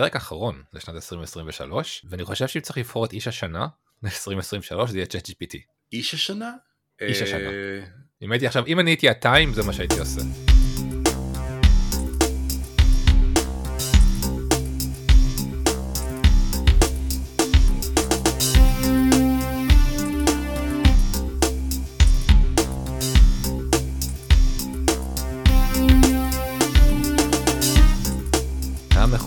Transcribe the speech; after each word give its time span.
הפרק 0.00 0.14
האחרון 0.14 0.62
לשנת 0.72 0.94
2023, 0.94 2.06
ואני 2.10 2.24
חושב 2.24 2.48
שאם 2.48 2.60
צריך 2.60 2.78
לבחור 2.78 3.04
את 3.04 3.12
איש 3.12 3.28
השנה 3.28 3.66
ל-2023 4.02 4.86
זה 4.86 4.98
יהיה 4.98 5.06
צ'אט 5.06 5.28
GPT. 5.28 5.56
איש 5.92 6.14
השנה? 6.14 6.52
איש 7.00 7.22
השנה. 7.22 7.50
אה, 7.50 7.84
אם 8.22 8.32
הייתי 8.32 8.46
עכשיו, 8.46 8.66
אם 8.66 8.80
אני 8.80 8.90
הייתי 8.90 9.08
הטיים 9.08 9.54
זה 9.54 9.62
מה 9.62 9.72
שהייתי 9.72 9.98
עושה. 9.98 10.20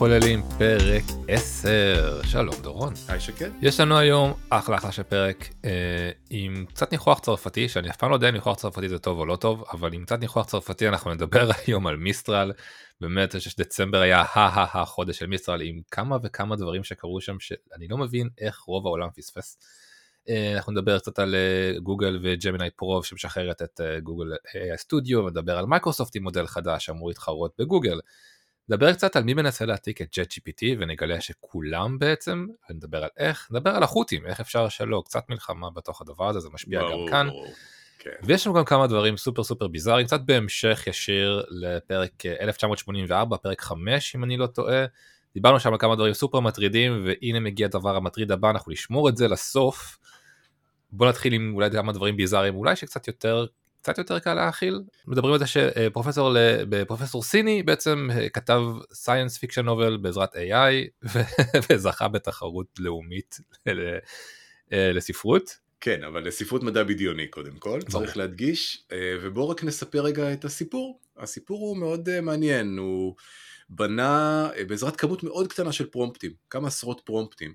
המחוללים 0.04 0.42
פרק 0.58 1.04
10 1.28 2.22
שלום 2.24 2.56
דורון 2.62 2.94
היי 3.08 3.20
שקד. 3.20 3.50
יש 3.62 3.80
לנו 3.80 3.98
היום 3.98 4.34
אחלה 4.50 4.76
אחלה 4.76 4.92
של 4.92 5.04
פרק 5.04 5.50
אה, 5.66 6.12
עם 6.30 6.66
קצת 6.66 6.92
ניחוח 6.92 7.20
צרפתי 7.20 7.70
שאני 7.70 7.90
אף 7.90 7.98
פעם 7.98 8.10
לא 8.10 8.16
יודע 8.16 8.30
אם 8.30 8.34
ניחוח 8.34 8.58
צרפתי 8.58 8.90
זה 8.90 9.00
טוב 9.00 9.20
או 9.20 9.26
לא 9.26 9.36
טוב 9.36 9.64
אבל 9.72 9.94
עם 9.94 10.06
קצת 10.06 10.20
ניחוח 10.20 10.46
צרפתי 10.46 10.88
אנחנו 10.88 11.14
נדבר 11.14 11.50
היום 11.68 11.88
על 11.88 11.98
מיסטרל 11.98 12.52
באמת 13.02 13.36
אני 13.36 13.40
חושב 13.40 13.50
שדצמבר 13.52 14.00
היה 14.00 14.24
החודש 14.74 15.20
של 15.20 15.28
מיסטרל 15.28 15.62
עם 15.62 15.82
כמה 15.92 16.18
וכמה 16.24 16.56
דברים 16.56 16.84
שקרו 16.84 17.22
שם 17.22 17.40
שאני 17.40 17.88
לא 17.90 17.98
מבין 17.98 18.30
איך 18.38 18.60
רוב 18.60 18.88
העולם 18.88 19.08
פספס. 19.16 19.58
אה, 20.30 20.56
אנחנו 20.56 20.72
נדבר 20.72 21.00
קצת 21.00 21.20
על 21.20 21.36
אה, 21.36 21.80
גוגל 21.80 22.20
וג'מיני 22.24 22.70
פרו 22.70 23.04
שמשחררת 23.04 23.62
את 23.62 23.82
אה, 23.82 24.00
גוגל 24.00 24.26
סטודיו 24.76 25.20
ונדבר 25.20 25.58
על 25.58 25.66
מייקרוסופט 25.66 26.16
עם 26.16 26.24
מודל 26.24 26.48
חדש 26.48 26.86
שאמור 26.86 27.08
להתחרות 27.08 27.52
בגוגל. 27.60 28.00
נדבר 28.70 28.94
קצת 28.94 29.16
על 29.16 29.24
מי 29.24 29.34
מנסה 29.34 29.66
להעתיק 29.66 30.02
את 30.02 30.08
JetGPT 30.20 30.66
ונגלה 30.80 31.22
שכולם 31.22 32.00
בעצם, 32.00 32.46
ונדבר 32.70 33.04
על 33.04 33.10
איך, 33.18 33.48
נדבר 33.52 33.70
על 33.70 33.84
החות'ים, 33.84 34.26
איך 34.26 34.40
אפשר 34.40 34.70
שלא, 34.70 35.04
קצת 35.06 35.30
מלחמה 35.30 35.70
בתוך 35.70 36.02
הדבר 36.02 36.30
הזה, 36.30 36.40
זה 36.40 36.50
משפיע 36.54 36.80
ברור, 36.80 37.06
גם 37.06 37.12
כאן. 37.12 37.28
כן. 38.00 38.10
ויש 38.24 38.48
לנו 38.48 38.56
גם 38.56 38.66
כמה 38.66 38.88
דברים 38.88 39.18
סופר 39.18 39.44
סופר 39.44 39.68
ביזאריים, 39.68 40.08
קצת 40.08 40.22
בהמשך 40.22 40.84
ישיר 40.88 41.44
לפרק 41.50 42.26
אה, 42.26 42.36
1984, 42.42 43.38
פרק 43.38 43.62
5 43.62 44.16
אם 44.16 44.24
אני 44.24 44.38
לא 44.38 44.48
טועה. 44.48 44.86
דיברנו 45.34 45.60
שם 45.60 45.74
על 45.74 45.80
כמה 45.80 45.96
דברים 45.96 46.14
סופר 46.14 46.40
מטרידים, 46.40 47.06
והנה 47.06 47.40
מגיע 47.40 47.66
הדבר 47.66 47.96
המטריד 47.96 48.32
הבא, 48.32 48.50
אנחנו 48.50 48.72
נשמור 48.72 49.10
את 49.10 49.18
זה 49.18 49.28
לסוף. 49.28 49.98
בוא 50.92 51.08
נתחיל 51.10 51.34
עם 51.34 51.52
אולי 51.56 51.72
כמה 51.72 51.92
דברים 51.92 52.18
ביזאריים, 52.18 52.56
אולי 52.56 52.76
שקצת 52.76 53.08
יותר 53.08 53.46
קצת 53.84 53.98
יותר 53.98 54.20
קל 54.20 54.34
להכיל. 54.34 54.82
מדברים 55.08 55.34
על 55.34 55.40
זה 55.40 55.46
שפרופסור 55.48 56.30
ל- 56.34 56.86
פרופסור 56.88 57.24
סיני 57.24 57.64
בעצם 57.64 58.10
אה, 58.12 58.30
כתב 58.30 58.62
science 58.94 59.38
fiction 59.38 59.62
novel 59.66 59.98
בעזרת 59.98 60.36
AI 60.36 60.90
ו- 61.04 61.20
וזכה 61.70 62.08
בתחרות 62.08 62.68
לאומית 62.80 63.38
ל- 63.66 63.98
אה, 64.74 64.92
לספרות. 64.94 65.58
כן, 65.82 66.04
אבל 66.04 66.28
לספרות 66.28 66.64
מדע 66.64 66.84
בדיוני 66.84 67.28
קודם 67.28 67.52
כל, 67.60 67.70
ברור. 67.70 68.04
צריך 68.06 68.18
להדגיש, 68.18 68.84
אה, 68.92 68.98
ובואו 69.22 69.50
רק 69.50 69.64
נספר 69.64 70.02
רגע 70.02 70.34
את 70.34 70.46
הסיפור. 70.46 71.00
הסיפור 71.18 71.60
הוא 71.60 71.78
מאוד 71.78 72.20
מעניין, 72.22 72.78
הוא 72.78 73.16
בנה 73.70 74.50
בעזרת 74.68 74.96
כמות 74.96 75.24
מאוד 75.24 75.48
קטנה 75.48 75.72
של 75.72 75.86
פרומפטים, 75.86 76.32
כמה 76.50 76.68
עשרות 76.68 77.02
פרומפטים, 77.06 77.54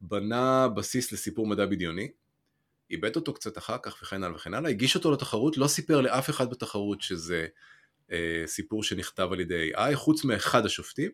בנה 0.00 0.68
בסיס 0.68 1.12
לסיפור 1.12 1.46
מדע 1.46 1.66
בדיוני, 1.66 2.08
איבד 2.90 3.16
אותו 3.16 3.34
קצת 3.34 3.58
אחר 3.58 3.76
כך 3.82 4.02
וכן 4.02 4.22
הלאה 4.22 4.36
וכן 4.36 4.54
הלאה, 4.54 4.70
הגיש 4.70 4.94
אותו 4.94 5.12
לתחרות, 5.12 5.56
לא 5.56 5.66
סיפר 5.66 6.00
לאף 6.00 6.30
אחד 6.30 6.50
בתחרות 6.50 7.02
שזה 7.02 7.46
אה, 8.12 8.42
סיפור 8.46 8.82
שנכתב 8.82 9.28
על 9.32 9.40
ידי 9.40 9.70
AI, 9.74 9.94
חוץ 9.94 10.24
מאחד 10.24 10.66
השופטים, 10.66 11.10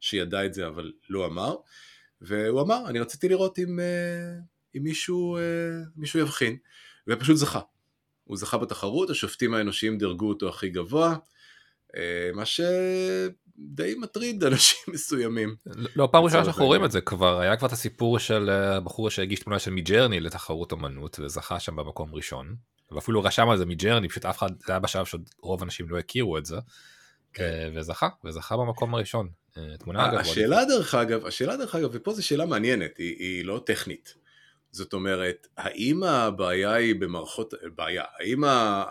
שידע 0.00 0.46
את 0.46 0.54
זה 0.54 0.66
אבל 0.66 0.92
לא 1.10 1.26
אמר, 1.26 1.54
והוא 2.20 2.60
אמר, 2.60 2.88
אני 2.88 2.98
רציתי 2.98 3.28
לראות 3.28 3.58
אם, 3.58 3.80
אה, 3.80 4.34
אם 4.76 4.82
מישהו, 4.82 5.36
אה, 5.36 5.42
מישהו 5.96 6.20
יבחין, 6.20 6.56
ופשוט 7.08 7.36
זכה. 7.36 7.60
הוא 8.24 8.36
זכה 8.36 8.58
בתחרות, 8.58 9.10
השופטים 9.10 9.54
האנושיים 9.54 9.98
דירגו 9.98 10.28
אותו 10.28 10.48
הכי 10.48 10.68
גבוה, 10.68 11.16
אה, 11.96 12.30
מה 12.34 12.42
שדי 13.56 13.94
מטריד 13.98 14.44
אנשים 14.52 14.94
מסוימים. 14.94 15.54
לא 15.96 16.08
פעם 16.12 16.24
ראשונה 16.24 16.44
שאנחנו 16.44 16.66
רואים. 16.66 16.84
את 16.84 16.92
זה 16.92 17.00
כבר 17.00 17.38
היה 17.40 17.56
כבר 17.56 17.66
את 17.68 17.72
הסיפור 17.72 18.18
של 18.18 18.50
אה, 18.50 18.76
הבחור 18.76 19.10
שהגיש 19.10 19.40
תמונה 19.40 19.58
של 19.58 19.70
מידג'רני 19.70 20.20
לתחרות 20.20 20.72
אמנות 20.72 21.18
וזכה 21.24 21.60
שם 21.60 21.76
במקום 21.76 22.14
ראשון. 22.14 22.54
ואפילו 22.90 23.22
רשם 23.22 23.48
על 23.48 23.58
זה 23.58 23.66
מידג'רני 23.66 24.08
פשוט 24.08 24.24
אף 24.26 24.38
אחד 24.38 24.48
זה 24.66 24.72
היה 24.72 24.78
בשלב 24.78 25.04
שעוד 25.04 25.28
רוב 25.42 25.60
האנשים 25.62 25.88
לא 25.88 25.98
הכירו 25.98 26.38
את 26.38 26.46
זה. 26.46 26.56
אה, 27.40 27.68
וזכה 27.74 28.08
וזכה 28.24 28.56
במקום 28.56 28.94
הראשון. 28.94 29.28
אה, 29.58 29.62
תמונה 29.78 30.08
אגב. 30.08 30.18
השאלה 30.18 30.64
דרך 30.64 30.94
אגב, 30.94 31.26
השאלה 31.26 31.56
דרך 31.56 31.74
אגב, 31.74 31.88
ופה 31.92 32.12
זו 32.14 32.26
שאלה 32.26 32.46
מעניינת, 32.46 32.96
היא, 32.98 33.16
היא 33.18 33.44
לא 33.44 33.62
טכנית. 33.66 34.14
זאת 34.70 34.92
אומרת, 34.92 35.46
האם 35.56 36.02
הבעיה 36.02 36.72
היא 36.72 36.94
במערכות, 37.00 37.54
בעיה, 37.76 38.02
האם 38.18 38.44
ה- 38.44 38.84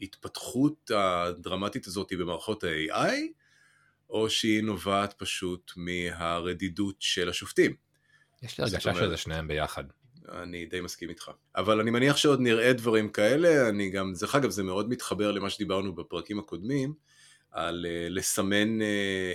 ההתפתחות 0.00 0.90
הדרמטית 0.94 1.86
הזאת 1.86 2.12
במערכות 2.12 2.64
ה-AI, 2.64 3.14
או 4.10 4.30
שהיא 4.30 4.62
נובעת 4.62 5.12
פשוט 5.12 5.72
מהרדידות 5.76 6.96
של 7.00 7.28
השופטים? 7.28 7.74
יש 8.42 8.58
לי 8.58 8.64
הרגשה 8.64 8.90
אומרת- 8.90 9.04
שזה 9.04 9.16
שניהם 9.16 9.48
ביחד. 9.48 9.84
אני 10.28 10.66
די 10.66 10.80
מסכים 10.80 11.08
איתך. 11.08 11.30
אבל 11.56 11.80
אני 11.80 11.90
מניח 11.90 12.16
שעוד 12.16 12.40
נראה 12.40 12.72
דברים 12.72 13.08
כאלה, 13.08 13.68
אני 13.68 13.90
גם, 13.90 14.12
דרך 14.20 14.34
אגב, 14.34 14.50
זה 14.50 14.62
מאוד 14.62 14.88
מתחבר 14.88 15.32
למה 15.32 15.50
שדיברנו 15.50 15.94
בפרקים 15.94 16.38
הקודמים, 16.38 16.94
על 17.50 17.86
uh, 17.88 18.10
לסמן 18.10 18.80
uh, 18.80 18.84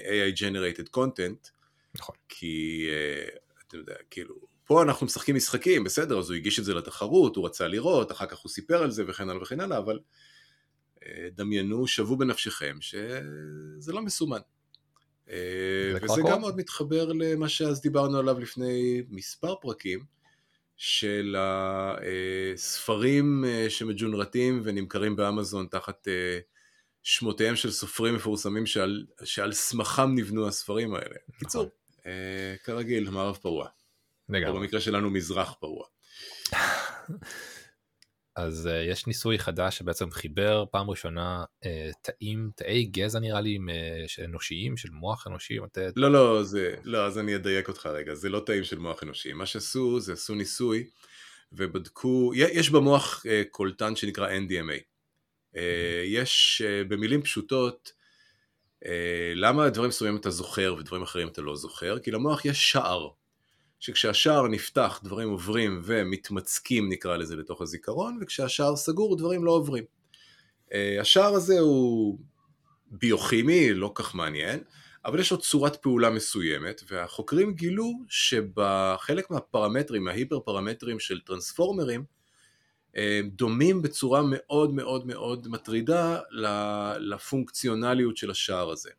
AI 0.05 0.39
generated 0.39 0.97
content, 0.97 1.49
נכון. 1.95 2.15
כי 2.29 2.87
uh, 2.89 3.37
אתה 3.67 3.77
יודע, 3.77 3.95
כאילו, 4.09 4.35
פה 4.65 4.83
אנחנו 4.83 5.05
משחקים 5.05 5.35
משחקים, 5.35 5.83
בסדר, 5.83 6.19
אז 6.19 6.29
הוא 6.29 6.35
הגיש 6.35 6.59
את 6.59 6.65
זה 6.65 6.73
לתחרות, 6.73 7.35
הוא 7.35 7.45
רצה 7.45 7.67
לראות, 7.67 8.11
אחר 8.11 8.25
כך 8.25 8.37
הוא 8.37 8.49
סיפר 8.49 8.83
על 8.83 8.91
זה 8.91 9.03
וכן 9.07 9.29
הלאה 9.29 9.41
וכן 9.41 9.59
הלאה, 9.59 9.77
אבל 9.77 9.99
דמיינו, 11.31 11.87
שוו 11.87 12.17
בנפשכם, 12.17 12.77
שזה 12.81 13.93
לא 13.93 14.01
מסומן. 14.01 14.39
כבר 15.25 16.11
וזה. 16.11 16.21
גם 16.29 16.41
מאוד 16.41 16.57
מתחבר 16.57 17.05
למה 17.05 17.49
שאז 17.49 17.81
דיברנו 17.81 18.17
עליו 18.17 18.39
לפני 18.39 19.03
מספר 19.09 19.55
פרקים, 19.55 19.99
של 20.79 21.35
הספרים 21.39 23.45
אה, 23.47 23.69
שמג'ונרטים 23.69 24.61
ונמכרים 24.63 25.15
באמזון 25.15 25.67
תחת 25.71 26.07
אה, 26.07 26.39
שמותיהם 27.03 27.55
של 27.55 27.71
סופרים 27.71 28.15
מפורסמים 28.15 28.65
שעל, 28.65 29.05
שעל 29.23 29.53
סמכם 29.53 30.15
נבנו 30.15 30.47
הספרים 30.47 30.93
האלה. 30.93 31.15
קיצור, 31.39 31.69
אה, 32.05 32.55
כרגיל, 32.63 33.09
מערב 33.09 33.35
פרוע. 33.35 33.67
או 34.29 34.33
לגמרי. 34.33 34.59
במקרה 34.59 34.81
שלנו 34.81 35.09
מזרח 35.09 35.55
פרוע. 35.59 35.85
אז 38.39 38.69
uh, 38.71 38.91
יש 38.91 39.07
ניסוי 39.07 39.39
חדש 39.39 39.77
שבעצם 39.77 40.11
חיבר 40.11 40.65
פעם 40.71 40.89
ראשונה 40.89 41.43
uh, 41.63 41.67
תאים, 42.01 42.49
תאי 42.55 42.83
גזע 42.83 43.19
נראה 43.19 43.41
לי, 43.41 43.57
uh, 43.57 44.25
אנושיים, 44.25 44.77
של 44.77 44.89
מוח 44.91 45.27
אנושי, 45.27 45.59
מתי... 45.59 45.79
לא, 45.95 46.11
לא, 46.11 46.43
זה, 46.43 46.75
לא, 46.83 47.05
אז 47.05 47.17
אני 47.19 47.35
אדייק 47.35 47.67
אותך 47.67 47.85
רגע, 47.85 48.13
זה 48.13 48.29
לא 48.29 48.39
תאים 48.45 48.63
של 48.63 48.79
מוח 48.79 49.03
אנושי. 49.03 49.33
מה 49.33 49.45
שעשו, 49.45 49.99
זה 49.99 50.13
עשו 50.13 50.35
ניסוי 50.35 50.87
ובדקו, 51.51 52.31
יש 52.35 52.69
במוח 52.69 53.25
אה, 53.29 53.41
קולטן 53.51 53.95
שנקרא 53.95 54.29
NDMA. 54.29 54.81
אה, 55.55 56.03
יש, 56.05 56.61
אה, 56.65 56.83
במילים 56.83 57.21
פשוטות, 57.21 57.91
אה, 58.85 59.33
למה 59.35 59.69
דברים 59.69 59.89
מסוימים 59.89 60.19
אתה 60.19 60.29
זוכר 60.29 60.75
ודברים 60.79 61.03
אחרים 61.03 61.27
אתה 61.27 61.41
לא 61.41 61.55
זוכר? 61.55 61.99
כי 61.99 62.11
למוח 62.11 62.45
יש 62.45 62.71
שער, 62.71 63.09
שכשהשער 63.79 64.47
נפתח 64.47 64.99
דברים 65.03 65.29
עוברים 65.29 65.81
ומתמצקים 65.83 66.89
נקרא 66.89 67.17
לזה 67.17 67.35
לתוך 67.35 67.61
הזיכרון, 67.61 68.19
וכשהשער 68.21 68.75
סגור 68.75 69.17
דברים 69.17 69.45
לא 69.45 69.51
עוברים. 69.51 69.83
אה, 70.73 70.97
השער 71.01 71.33
הזה 71.33 71.59
הוא 71.59 72.19
ביוכימי, 72.91 73.73
לא 73.73 73.91
כך 73.95 74.15
מעניין, 74.15 74.59
אבל 75.05 75.19
יש 75.19 75.31
לו 75.31 75.37
צורת 75.37 75.75
פעולה 75.75 76.09
מסוימת, 76.09 76.81
והחוקרים 76.91 77.53
גילו 77.53 77.91
שבחלק 78.09 79.31
מהפרמטרים, 79.31 80.03
מההיפר 80.03 80.39
פרמטרים 80.39 80.99
של 80.99 81.19
טרנספורמרים, 81.19 82.03
אה, 82.97 83.21
דומים 83.31 83.81
בצורה 83.81 84.21
מאוד 84.25 84.73
מאוד 84.73 85.07
מאוד 85.07 85.47
מטרידה 85.47 86.19
לפונקציונליות 86.99 88.17
של 88.17 88.31
השער 88.31 88.69
הזה. 88.69 88.89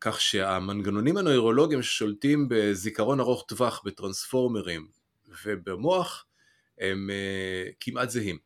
כך 0.00 0.20
שהמנגנונים 0.20 1.16
הנוירולוגיים 1.16 1.82
ששולטים 1.82 2.46
בזיכרון 2.50 3.20
ארוך 3.20 3.44
טווח 3.48 3.82
בטרנספורמרים 3.84 4.88
ובמוח 5.44 6.26
הם 6.78 7.10
אה, 7.10 7.70
כמעט 7.80 8.10
זהים. 8.10 8.38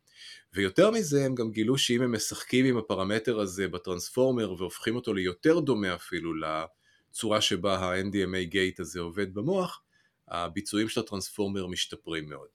ויותר 0.55 0.91
מזה 0.91 1.25
הם 1.25 1.35
גם 1.35 1.51
גילו 1.51 1.79
שאם 1.79 2.03
הם 2.03 2.13
משחקים 2.13 2.67
עם 2.67 2.77
הפרמטר 2.77 3.41
הזה 3.41 3.69
בטרנספורמר 3.69 4.53
והופכים 4.53 4.97
אותו 4.97 5.15
ליותר 5.15 5.61
דומה 5.61 5.95
אפילו 5.95 6.33
לצורה 6.35 7.41
שבה 7.41 7.77
ה-NDMA 7.79 8.45
גייט 8.45 8.81
הזה 8.81 9.01
עובד 9.01 9.35
במוח, 9.35 9.83
הביצועים 10.29 10.89
של 10.89 11.01
הטרנספורמר 11.01 11.67
משתפרים 11.67 12.29
מאוד. 12.29 12.49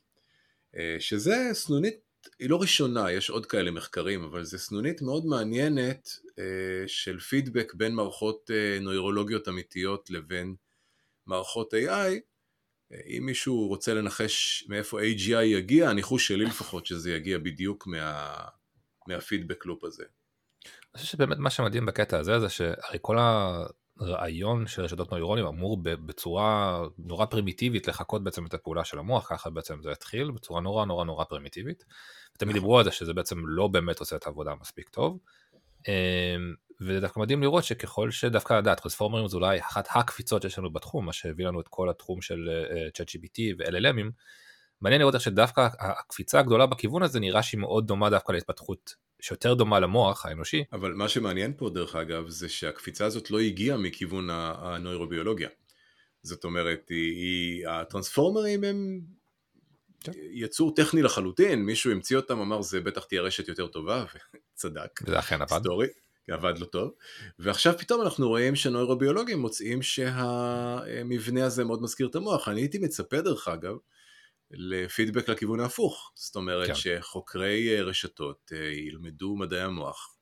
אה, 0.76 0.96
שזה 1.00 1.36
סנונית 1.54 2.07
היא 2.40 2.50
לא 2.50 2.62
ראשונה, 2.62 3.12
יש 3.12 3.30
עוד 3.30 3.46
כאלה 3.46 3.72
מחקרים, 3.72 4.24
אבל 4.24 4.44
זו 4.44 4.58
סנונית 4.58 5.02
מאוד 5.02 5.26
מעניינת 5.26 6.10
אה, 6.40 6.44
של 6.88 7.20
פידבק 7.20 7.74
בין 7.74 7.94
מערכות 7.94 8.52
אה, 8.54 8.80
נוירולוגיות 8.82 9.48
אמיתיות 9.48 10.10
לבין 10.10 10.56
מערכות 11.26 11.74
AI. 11.74 12.20
אה, 12.92 13.00
אם 13.08 13.24
מישהו 13.26 13.68
רוצה 13.68 13.94
לנחש 13.94 14.66
מאיפה 14.70 15.02
AGI 15.02 15.44
יגיע, 15.44 15.90
הניחוש 15.90 16.28
שלי 16.28 16.46
לפחות 16.46 16.86
שזה 16.86 17.12
יגיע 17.12 17.38
בדיוק 17.38 17.88
מה, 17.88 18.36
מהפידבק 19.08 19.66
לופ 19.66 19.84
הזה. 19.84 20.04
אני 20.96 21.02
חושב 21.02 21.12
שבאמת 21.12 21.38
מה 21.38 21.50
שמדהים 21.50 21.86
בקטע 21.86 22.20
הזה 22.20 22.40
זה 22.40 22.50
שהרי 22.50 22.98
כל 23.02 23.18
הרעיון 24.00 24.68
של 24.68 24.82
רשתות 24.82 25.12
נוירונים 25.12 25.46
אמור 25.46 25.78
בצורה 25.84 26.82
נורא 26.98 27.26
פרימיטיבית 27.26 27.88
לחקות 27.88 28.24
בעצם 28.24 28.46
את 28.46 28.54
הפעולה 28.54 28.84
של 28.84 29.00
המוח, 29.00 29.28
ככה 29.30 29.50
בעצם 29.50 29.82
זה 29.82 29.92
התחיל 29.92 30.32
בצורה 30.32 30.62
נורא 30.62 30.86
נורא 30.86 31.06
נורא 31.06 31.24
פרימיטיבית. 31.24 31.86
תמיד 32.38 32.50
נכון. 32.50 32.62
דיברו 32.62 32.78
על 32.78 32.84
זה 32.84 32.92
שזה 32.92 33.14
בעצם 33.14 33.36
לא 33.46 33.68
באמת 33.68 34.00
עושה 34.00 34.16
את 34.16 34.26
העבודה 34.26 34.54
מספיק 34.62 34.90
טוב. 34.90 35.20
אמ, 35.88 36.54
וזה 36.82 37.00
דווקא 37.00 37.20
מדהים 37.20 37.42
לראות 37.42 37.64
שככל 37.64 38.12
שדווקא 38.12 38.54
לדעת 38.54 38.82
טרנספורמרים 38.82 39.28
זה 39.28 39.38
אולי 39.38 39.60
אחת 39.60 39.88
הקפיצות 39.92 40.42
שיש 40.42 40.60
לנו 40.60 40.74
בתחום, 40.74 41.06
מה 41.06 41.14
שהביא 41.14 41.48
לנו 41.48 41.62
את 41.62 41.68
כל 41.68 41.90
התחום 41.90 42.22
של 42.22 42.50
uh, 42.50 43.02
ChatGPT 43.02 43.40
ו-LLMים. 43.60 44.12
מעניין 44.82 45.02
לראות 45.02 45.16
איך 45.16 45.24
שדווקא 45.24 45.68
הקפיצה 45.80 46.40
הגדולה 46.40 46.66
בכיוון 46.66 47.04
הזה 47.04 47.20
נראה 47.20 47.44
שהיא 47.44 47.60
מאוד 47.60 47.88
דומה 47.88 48.10
דווקא 48.10 48.32
להתפתחות 48.32 48.96
שיותר 49.22 49.54
דומה 49.54 49.80
למוח 49.80 50.26
האנושי. 50.26 50.64
אבל 50.74 50.94
מה 50.94 51.10
שמעניין 51.10 51.54
פה 51.58 51.70
דרך 51.70 51.96
אגב 51.96 52.30
זה 52.30 52.50
שהקפיצה 52.50 53.06
הזאת 53.06 53.32
לא 53.32 53.40
הגיעה 53.40 53.78
מכיוון 53.78 54.30
הנוירוביולוגיה. 54.32 55.50
זאת 56.24 56.44
אומרת, 56.44 56.90
היא, 56.90 57.16
היא, 57.16 57.68
הטרנספורמרים 57.68 58.64
הם 58.64 59.02
כן. 60.00 60.12
יצור 60.32 60.76
טכני 60.76 61.02
לחלוטין, 61.02 61.66
מישהו 61.66 61.92
המציא 61.92 62.18
אותם, 62.18 62.40
אמר 62.40 62.62
זה 62.62 62.82
בטח 62.82 63.04
תהיה 63.04 63.22
רשת 63.22 63.48
יותר 63.48 63.68
טובה, 63.68 64.06
וצדק. 64.54 65.02
וזה 65.04 65.20
אכן 65.20 65.42
עבד. 65.42 65.60
סטורי, 65.60 65.88
עבד 66.32 66.58
לא 66.60 66.66
טוב. 66.66 66.92
ועכשיו 67.40 67.78
פתאום 67.78 68.02
אנחנו 68.02 68.28
רואים 68.28 68.56
שנוירוביולוגים 68.56 69.40
מוצאים 69.40 69.82
שהמבנה 69.82 71.46
הזה 71.46 71.64
מאוד 71.64 71.82
מזכיר 71.82 72.08
את 72.08 72.16
המוח. 72.16 72.48
אני 72.48 72.62
הייתי 72.62 72.78
מצפה 72.78 73.22
דרך 73.22 73.48
אגב, 73.48 73.76
לפידבק 74.52 75.30
לכיוון 75.30 75.60
ההפוך. 75.60 76.12
זאת 76.16 76.36
אומרת 76.36 76.68
כן. 76.68 76.76
שחוקרי 76.76 77.82
רשתות 77.82 78.52
אה, 78.56 78.58
ילמדו 78.58 79.36
מדעי 79.36 79.62
המוח 79.62 80.18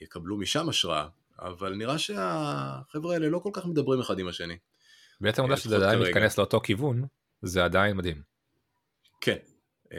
ויקבלו 0.00 0.36
משם 0.36 0.68
השראה, 0.68 1.08
אבל 1.38 1.74
נראה 1.74 1.98
שהחבר'ה 1.98 3.14
האלה 3.14 3.28
לא 3.28 3.38
כל 3.38 3.50
כך 3.52 3.66
מדברים 3.66 4.00
אחד 4.00 4.18
עם 4.18 4.28
השני. 4.28 4.58
בעצם 5.20 5.42
העובדה 5.42 5.56
שזה 5.56 5.76
עדיין 5.76 5.98
מתכנס 5.98 6.38
לאותו 6.38 6.60
כיוון, 6.60 7.06
זה 7.42 7.64
עדיין 7.64 7.96
מדהים. 7.96 8.22
כן, 9.20 9.38
אה, 9.92 9.98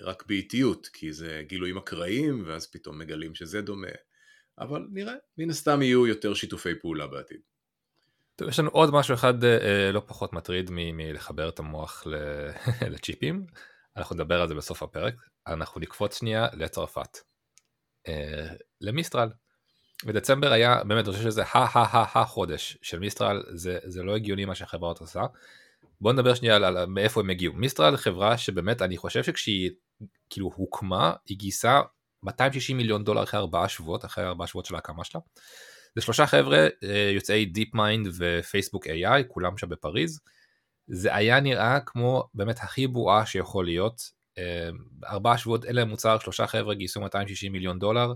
רק 0.00 0.26
באיטיות, 0.26 0.86
כי 0.92 1.12
זה 1.12 1.42
גילויים 1.46 1.76
אקראיים, 1.76 2.44
ואז 2.46 2.70
פתאום 2.70 2.98
מגלים 2.98 3.34
שזה 3.34 3.62
דומה. 3.62 3.88
אבל 4.58 4.86
נראה, 4.92 5.14
מן 5.38 5.50
הסתם 5.50 5.82
יהיו 5.82 6.06
יותר 6.06 6.34
שיתופי 6.34 6.74
פעולה 6.74 7.06
בעתיד. 7.06 7.40
טוב, 8.36 8.48
יש 8.48 8.58
לנו 8.58 8.70
עוד 8.70 8.90
משהו 8.90 9.14
אחד 9.14 9.44
אה, 9.44 9.58
אה 9.58 9.92
לא 9.92 10.02
פחות 10.06 10.32
מטריד 10.32 10.70
מלחבר 10.72 11.48
את 11.48 11.58
המוח 11.58 12.04
לצ'יפים, 12.92 13.46
אנחנו 13.96 14.14
נדבר 14.14 14.40
על 14.40 14.48
זה 14.48 14.54
בסוף 14.54 14.82
הפרק, 14.82 15.14
אנחנו 15.46 15.80
נקפוץ 15.80 16.18
שנייה 16.18 16.46
לצרפת, 16.52 17.18
אה, 18.08 18.46
למיסטרל. 18.80 19.28
בדצמבר 20.04 20.52
היה, 20.52 20.84
באמת, 20.84 21.04
אני 21.04 21.12
חושב 21.16 21.30
שזה 21.30 21.42
ה-ה-ה-ה 21.42 22.24
חודש 22.24 22.78
של 22.82 22.98
Mistral, 22.98 23.42
זה, 23.54 23.78
זה 23.84 24.02
לא 24.02 24.16
הגיוני 24.16 24.44
מה 24.44 24.54
שהחברה 24.54 24.92
עושה. 25.00 25.22
בוא 26.00 26.12
נדבר 26.12 26.34
שנייה 26.34 26.56
על, 26.56 26.64
על 26.64 26.86
מאיפה 26.86 27.20
הם 27.20 27.30
הגיעו. 27.30 27.54
Mistral 27.54 27.96
חברה 27.96 28.38
שבאמת 28.38 28.82
אני 28.82 28.96
חושב 28.96 29.22
שכשהיא 29.24 29.70
כאילו 30.30 30.50
הוקמה, 30.54 31.12
היא 31.26 31.38
גייסה 31.38 31.80
260 32.22 32.76
מיליון 32.76 33.04
דולר 33.04 33.22
אחרי 33.22 33.40
ארבעה 33.40 33.68
שבועות, 33.68 34.04
אחרי 34.04 34.24
ארבעה 34.24 34.46
שבועות 34.46 34.66
של 34.66 34.74
ההקמה 34.74 35.04
שלה. 35.04 35.20
זה 35.96 36.02
שלושה 36.02 36.26
חבר'ה 36.26 36.68
אה, 36.84 37.10
יוצאי 37.14 37.44
DeepMind 37.44 38.08
ופייסבוק 38.18 38.86
AI, 38.86 39.22
כולם 39.28 39.58
שם 39.58 39.68
בפריז. 39.68 40.20
זה 40.86 41.14
היה 41.14 41.40
נראה 41.40 41.80
כמו 41.80 42.28
באמת 42.34 42.58
הכי 42.58 42.86
בועה 42.86 43.26
שיכול 43.26 43.64
להיות. 43.64 44.02
אה, 44.38 44.68
ארבעה 45.06 45.38
שבועות 45.38 45.64
אין 45.64 45.76
להם 45.76 45.88
מוצר, 45.88 46.18
שלושה 46.18 46.46
חבר'ה 46.46 46.74
גייסו 46.74 47.00
260 47.00 47.52
מיליון 47.52 47.78
דולר. 47.78 48.12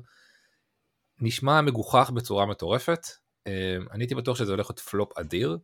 נשמע 1.20 1.60
מגוחך 1.60 2.10
בצורה 2.14 2.46
מטורפת. 2.46 3.06
אה, 3.46 3.76
אני 3.92 4.02
הייתי 4.02 4.14
בטוח 4.14 4.36
שזה 4.36 4.52
הולך 4.52 4.70
להיות 4.70 4.78
פלופ 4.78 5.18
אדיר. 5.18 5.58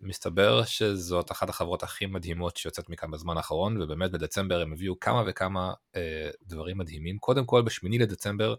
מסתבר 0.00 0.64
שזאת 0.64 1.32
אחת 1.32 1.48
החברות 1.48 1.82
הכי 1.82 2.06
מדהימות 2.06 2.56
שיוצאת 2.56 2.88
מכאן 2.88 3.10
בזמן 3.10 3.36
האחרון, 3.36 3.82
ובאמת 3.82 4.10
בדצמבר 4.10 4.60
הם 4.60 4.72
הביאו 4.72 5.00
כמה 5.00 5.22
וכמה 5.26 5.72
אה, 5.96 6.30
דברים 6.42 6.78
מדהימים. 6.78 7.18
קודם 7.18 7.46
כל, 7.46 7.62
בשמיני 7.62 7.98
לדצמבר 7.98 8.54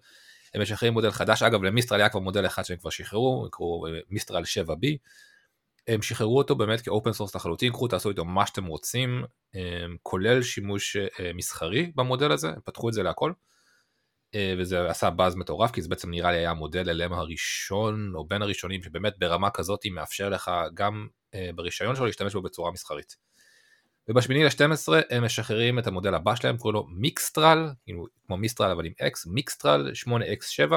הם 0.54 0.62
משחררים 0.62 0.94
מודל 0.94 1.12
חדש, 1.12 1.44
אגב 1.44 1.64
ל 1.64 1.68
Mistral 1.68 2.00
היה 2.00 2.10
כבר 2.10 2.20
מודל 2.20 2.46
אחד 2.46 2.64
שהם 2.64 2.78
כבר 2.78 2.90
שחררו, 2.90 3.48
קראו 3.52 3.88
אה, 3.88 3.92
Mistral 4.10 4.44
7B. 4.44 4.98
הם 5.88 6.02
שחררו 6.02 6.38
אותו 6.38 6.56
באמת 6.56 6.82
כ 6.82 6.93
open 6.93 7.14
source 7.14 7.36
לחלוטין, 7.36 7.72
קחו 7.72 7.88
תעשו 7.88 8.10
איתו 8.10 8.26
מה 8.26 8.46
שאתם 8.46 8.66
רוצים, 8.66 9.24
אה, 9.56 9.86
כולל 10.04 10.42
שימוש 10.42 10.96
אה, 10.98 11.32
מסחרי 11.34 11.92
במודל 11.96 12.32
הזה, 12.32 12.50
הם 12.50 12.62
פתחו 12.66 12.90
את 12.90 12.94
זה 12.94 13.04
להכל. 13.04 13.34
וזה 14.58 14.90
עשה 14.90 15.10
באז 15.10 15.36
מטורף 15.36 15.72
כי 15.72 15.82
זה 15.82 15.90
בעצם 15.90 16.10
נראה 16.10 16.32
לי 16.32 16.38
היה 16.38 16.54
מודל 16.54 17.02
LM 17.02 17.14
הראשון 17.14 18.12
או 18.16 18.28
בין 18.28 18.42
הראשונים 18.42 18.84
שבאמת 18.84 19.14
ברמה 19.20 19.50
כזאת 19.50 19.80
מאפשר 19.94 20.30
לך 20.30 20.52
גם 20.74 21.08
ברישיון 21.56 21.96
שלו 21.96 22.06
להשתמש 22.06 22.34
בו 22.34 22.42
בצורה 22.42 22.72
מסחרית. 22.72 23.29
ובשמיני 24.10 24.44
ל-12 24.44 24.94
הם 25.10 25.26
משחררים 25.26 25.80
את 25.80 25.88
המודל 25.88 26.14
הבא 26.14 26.36
שלהם, 26.36 26.58
קוראים 26.58 26.76
לו 26.76 26.88
Mixtral, 26.90 27.70
כאילו 27.84 28.06
כמו 28.28 28.38
Mistral 28.38 28.72
אבל 28.72 28.86
עם 28.86 28.92
X, 28.92 29.14
Mixtral 29.26 29.92
8X7, 30.06 30.74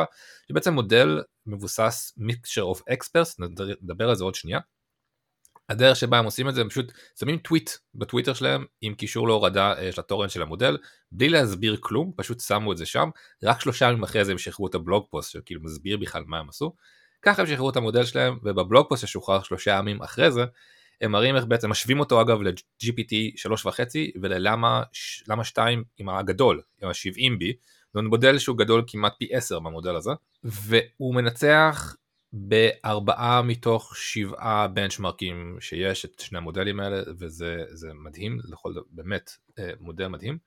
שבעצם 0.49 0.73
מודל 0.73 1.23
מבוסס 1.47 2.13
mixture 2.17 2.63
of 2.63 2.83
experts, 2.89 3.37
נדבר 3.83 4.09
על 4.09 4.15
זה 4.15 4.25
עוד 4.25 4.35
שנייה. 4.35 4.61
הדרך 5.69 5.97
שבה 5.97 6.19
הם 6.19 6.25
עושים 6.25 6.49
את 6.49 6.55
זה, 6.55 6.61
הם 6.61 6.69
פשוט 6.69 6.93
שמים 7.21 7.39
טוויט 7.39 7.71
בטוויטר 7.95 8.35
שלהם 8.35 8.65
עם 8.81 8.95
קישור 8.95 9.29
להורדה 9.29 9.75
אה, 9.79 9.93
של 9.93 10.01
הטורנט 10.01 10.31
של 10.31 10.43
המודל, 10.43 10.79
בלי 11.13 11.29
להסביר 11.29 11.77
כלום, 11.81 12.13
פשוט 12.17 12.41
שמו 12.41 12.73
את 12.73 12.77
זה 12.77 12.87
שם, 12.87 13.09
רק 13.43 13.61
שלושה 13.61 13.87
ימים 13.87 14.03
אחרי 14.03 14.25
זה 14.25 14.33
הם 14.33 14.39
שחררו 14.39 14.67
את 14.67 14.75
ה 14.75 14.81
blog 14.81 15.07
post 15.11 15.31
שכאילו 15.31 15.63
מסביר 15.63 15.97
בכלל 15.97 16.25
מה 16.27 16.39
הם 16.39 16.49
עשו. 16.49 16.75
ככה 17.23 17.43
הם 17.43 17.49
שחררו 17.49 17.71
את 17.71 17.77
המודל 17.77 18.05
שלהם, 18.05 18.39
וב 18.43 18.58
blog 18.58 18.89
post 18.89 19.07
ששוחרר 19.07 19.43
שלושה 19.43 19.71
ימים 19.71 20.03
אחרי 20.03 20.31
זה, 20.31 20.45
הם 21.03 21.13
מראים 21.13 21.37
איך 21.37 21.45
בעצם 21.45 21.71
משווים 21.71 22.01
אותו 22.01 22.21
אגב 22.21 22.43
ל-GPT 22.43 23.15
3.5 23.67 23.71
וללמה 24.21 24.83
2 25.43 25.85
עם 25.99 26.09
הגדול, 26.09 26.63
עם 26.83 26.89
ה-70B, 26.89 27.45
זה 27.95 28.03
מודל 28.03 28.39
שהוא 28.39 28.59
גדול 28.59 28.85
כמעט 28.87 29.15
פי 29.19 29.29
10 29.33 29.59
במודל 29.59 29.97
הזה, 29.97 30.11
והוא 30.45 31.15
מנצח 31.15 31.97
בארבעה 32.33 33.43
מתוך 33.43 33.97
שבעה 33.97 34.69
בנצ'מרקים 34.69 35.57
שיש 35.61 36.05
את 36.05 36.21
שני 36.21 36.39
המודלים 36.39 36.81
האלה, 36.81 37.03
וזה 37.19 37.89
מדהים, 37.95 38.39
לכל 38.45 38.73
דבר, 38.73 38.83
באמת 38.91 39.31
אה, 39.59 39.71
מודל 39.81 40.09
מדהים. 40.09 40.39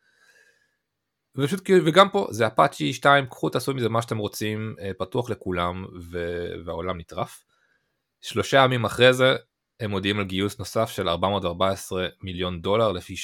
ופשוט 1.38 1.70
וגם 1.86 2.10
פה 2.10 2.28
זה 2.32 2.48
אפאצ'י 2.48 2.94
2, 2.94 3.26
קחו 3.26 3.50
תעשו 3.50 3.74
מזה 3.74 3.90
מה 3.90 4.02
שאתם 4.02 4.18
רוצים, 4.18 4.76
אה, 4.80 4.92
פתוח 4.98 5.30
לכולם 5.30 5.86
והעולם 6.66 6.98
נטרף. 6.98 7.44
שלושה 8.22 8.58
ימים 8.58 8.86
אחרי 8.86 9.14
זה 9.14 9.36
הם 9.80 9.92
מודיעים 9.92 10.20
על 10.20 10.26
גיוס 10.26 10.60
נוסף 10.60 10.90
של 10.90 11.10
414 11.10 12.08
מיליון 12.22 12.62
דולר 12.62 12.92
לפי 12.92 13.16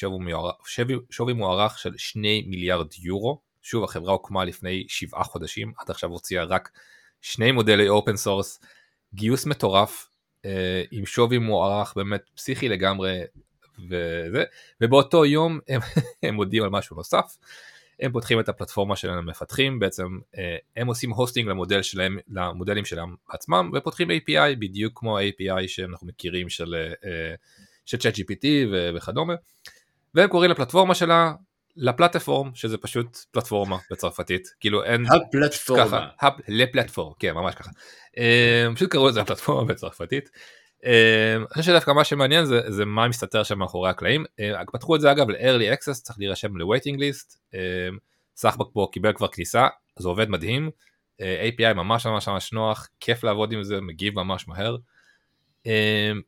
שווי 1.10 1.34
מוערך, 1.34 1.79
של 1.79 1.98
2 1.98 2.50
מיליארד 2.50 2.88
יורו. 3.00 3.41
שוב 3.62 3.84
החברה 3.84 4.12
הוקמה 4.12 4.46
לפני 4.46 4.86
שבעה 4.88 5.24
חודשים, 5.24 5.74
עד 5.77 5.89
עכשיו 5.89 6.10
הוציאה 6.10 6.43
רק 6.43 6.70
שני 7.22 7.51
מודלי 7.51 7.89
open 7.90 8.16
source, 8.16 8.60
גיוס 9.13 9.46
מטורף 9.46 10.10
אה, 10.46 10.84
עם 10.91 11.05
שווי 11.05 11.38
מוערך 11.38 11.93
באמת 11.96 12.22
פסיכי 12.36 12.70
לגמרי 12.70 13.22
וזה, 13.89 14.43
ובאותו 14.81 15.25
יום 15.25 15.60
הם, 15.67 15.81
הם 16.24 16.36
מודיעים 16.36 16.63
על 16.63 16.70
משהו 16.70 16.96
נוסף. 16.96 17.38
הם 18.01 18.12
פותחים 18.12 18.39
את 18.39 18.50
הפלטפורמה 18.50 18.96
שלהם 18.96 19.17
למפתחים, 19.17 19.79
בעצם 19.79 20.20
אה, 20.38 20.55
הם 20.75 20.88
עושים 20.88 21.12
hosting 21.12 21.50
למודל 21.50 21.81
שלהם, 21.81 22.17
למודלים 22.29 22.86
שלהם 22.86 23.15
עצמם, 23.29 23.72
ופותחים 23.74 24.08
API 24.12 24.55
בדיוק 24.60 25.00
כמו 25.00 25.17
ה-API 25.17 25.67
שאנחנו 25.67 26.08
מכירים 26.08 26.50
של, 26.50 26.75
אה, 27.05 27.34
של 27.86 27.98
ChatGPT 27.98 28.46
וכדומה, 28.96 29.34
והם 30.15 30.29
קוראים 30.29 30.51
לפלטפורמה 30.51 30.96
שלה 30.96 31.34
La 31.75 31.87
Plateforme, 31.87 32.51
שזה 32.55 32.77
פשוט 32.77 33.17
פלטפורמה 33.31 33.77
בצרפתית, 33.91 34.48
כאילו 34.60 34.84
אין... 34.84 35.05
הפלטפורמה. 35.05 35.86
ככה, 35.86 36.08
הפ... 36.20 36.34
La 36.48 36.58
Plateforme, 36.58 37.13
כן, 37.20 37.31
ממש 37.31 37.55
ככה. 37.55 37.70
אה, 38.17 38.67
פשוט 38.75 38.91
קראו 38.91 39.10
לזה 39.10 39.22
הפלטפורמה 39.22 39.74
בצרפתית. 39.74 40.29
אה, 40.86 41.36
אני 41.36 41.46
חושב 41.48 41.64
שדווקא 41.64 41.92
מה 41.92 42.04
שמעניין 42.04 42.46
זה, 42.46 42.62
זה 42.68 42.86
מה 42.86 43.08
מסתתר 43.08 43.44
שם 43.44 43.60
מאחורי 43.60 43.90
הקלעים. 43.90 44.26
אה, 44.40 44.66
פתחו 44.74 44.96
את 44.96 45.02
זה 45.02 45.12
אגב 45.12 45.30
ל-early 45.30 45.78
access, 45.78 45.94
צריך 45.94 46.20
להירשם 46.20 46.58
ל-waiting 46.58 46.98
list. 46.98 47.38
סחבק 48.36 48.66
פה 48.74 48.88
קיבל 48.92 49.14
כבר 49.14 49.28
כניסה, 49.28 49.68
זה 50.00 50.08
עובד 50.08 50.30
מדהים. 50.30 50.70
API 51.22 51.74
ממש 51.74 52.06
ממש 52.06 52.28
ממש 52.28 52.54
נוח, 52.54 52.90
כיף 53.00 53.24
לעבוד 53.24 53.52
עם 53.52 53.64
זה, 53.64 53.82
מגיב 53.82 54.16
ממש 54.16 54.48
מהר. 54.48 54.78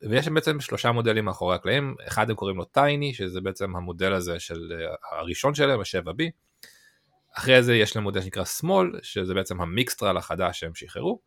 ויש 0.10 0.26
שם 0.26 0.34
בעצם 0.34 0.60
שלושה 0.60 0.92
מודלים 0.92 1.26
מאחורי 1.26 1.56
הקלעים, 1.56 1.96
אחד 2.08 2.30
הם 2.30 2.36
קוראים 2.36 2.58
לו 2.58 2.66
טייני, 2.66 3.14
שזה 3.14 3.42
בעצם 3.42 3.76
המודל 3.76 4.14
הזה 4.14 4.40
של 4.40 4.72
הראשון 5.12 5.56
שלהם, 5.56 5.80
ה-7B. 5.80 6.24
אחרי 7.38 7.64
זה 7.64 7.76
יש 7.76 7.96
להם 7.96 8.04
מודל 8.04 8.22
שנקרא 8.22 8.44
small, 8.44 9.00
שזה 9.02 9.34
בעצם 9.34 9.62
ה 9.62 9.69
Mixtral 9.69 10.18
החדש 10.18 10.60
שהם 10.60 10.76
שחררו. 10.76 11.20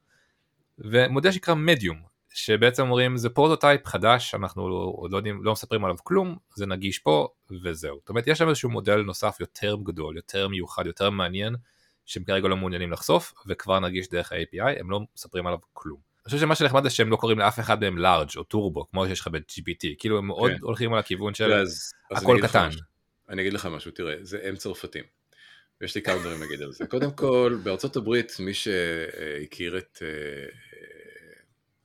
ומודל 0.78 1.30
שנקרא 1.30 1.54
מדיום, 1.54 2.02
שבעצם 2.36 2.82
אומרים 2.82 3.16
זה 3.16 3.28
prototype 3.28 3.86
חדש, 3.86 4.34
אנחנו 4.34 4.62
עוד 4.96 5.12
לא 5.12 5.16
יודעים, 5.16 5.44
לא 5.44 5.52
מספרים 5.52 5.84
עליו 5.84 5.96
כלום, 6.04 6.36
זה 6.54 6.66
נגיש 6.66 6.98
פה 6.98 7.28
וזהו. 7.64 7.98
זאת 8.00 8.08
אומרת 8.08 8.26
יש 8.26 8.38
שם 8.38 8.48
איזשהו 8.48 8.70
מודל 8.70 8.96
נוסף 8.96 9.36
יותר 9.40 9.76
גדול, 9.82 10.16
יותר 10.16 10.48
מיוחד, 10.48 10.86
יותר 10.86 11.10
מעניין, 11.10 11.54
שהם 12.06 12.24
כרגע 12.24 12.48
לא 12.48 12.56
מעוניינים 12.56 12.92
לחשוף, 12.92 13.34
וכבר 13.46 13.80
נגיש 13.80 14.08
דרך 14.08 14.32
ה-API, 14.32 14.80
הם 14.80 14.90
לא 14.90 15.00
מספרים 15.16 15.46
עליו 15.46 15.58
כלום. 15.72 15.98
אני 16.18 16.24
חושב 16.24 16.38
שמה 16.38 16.54
שנחמד 16.54 16.82
זה 16.82 16.90
שהם 16.90 17.10
לא 17.10 17.16
קוראים 17.16 17.38
לאף 17.38 17.60
אחד 17.60 17.80
מהם 17.80 17.98
large 17.98 18.30
או 18.36 18.44
טורבו, 18.44 18.90
כמו 18.90 19.06
שיש 19.06 19.20
לך 19.20 19.28
ב-GPT, 19.28 19.86
כאילו 19.98 20.18
הם 20.18 20.26
מאוד 20.26 20.50
כן. 20.50 20.58
הולכים 20.60 20.92
על 20.92 20.98
הכיוון 20.98 21.34
של 21.34 21.52
אז, 21.52 21.92
הכל 22.10 22.36
אז 22.44 22.50
קטן. 22.50 22.68
אני 23.28 23.42
אגיד 23.42 23.52
לך 23.52 23.66
משהו, 23.66 23.90
תראה, 23.90 24.14
זה 24.20 24.38
הם 24.42 24.56
צרפתים. 24.56 25.04
ויש 25.80 25.94
לי 25.94 26.02
כמה 26.02 26.18
דברים 26.18 26.40
להגיד 26.40 26.62
על 26.62 26.72
זה. 26.72 26.86
קודם 26.86 27.10
כל, 27.10 27.58
בארצות 27.62 27.96
הברית, 27.96 28.32
מי 28.38 28.54
שהכיר 28.54 29.78
את 29.78 29.98
אה, 30.02 30.08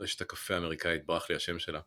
רשת 0.02 0.22
הקפה 0.22 0.54
האמריקאית, 0.54 1.06
ברח 1.06 1.30
לי 1.30 1.36
השם 1.36 1.60
שלה. 1.60 1.80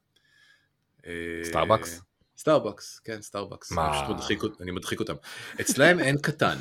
סטארבקס? 1.43 2.01
סטארבקס, 2.39 2.99
כן, 2.99 3.23
סטארבקס. 3.23 3.73
מה? 3.73 4.09
מדחיק, 4.11 4.43
אני 4.61 4.71
מדחיק 4.71 5.01
אותם. 5.01 5.15
אצלהם 5.61 6.01
אין 6.01 6.17
קטן. 6.23 6.57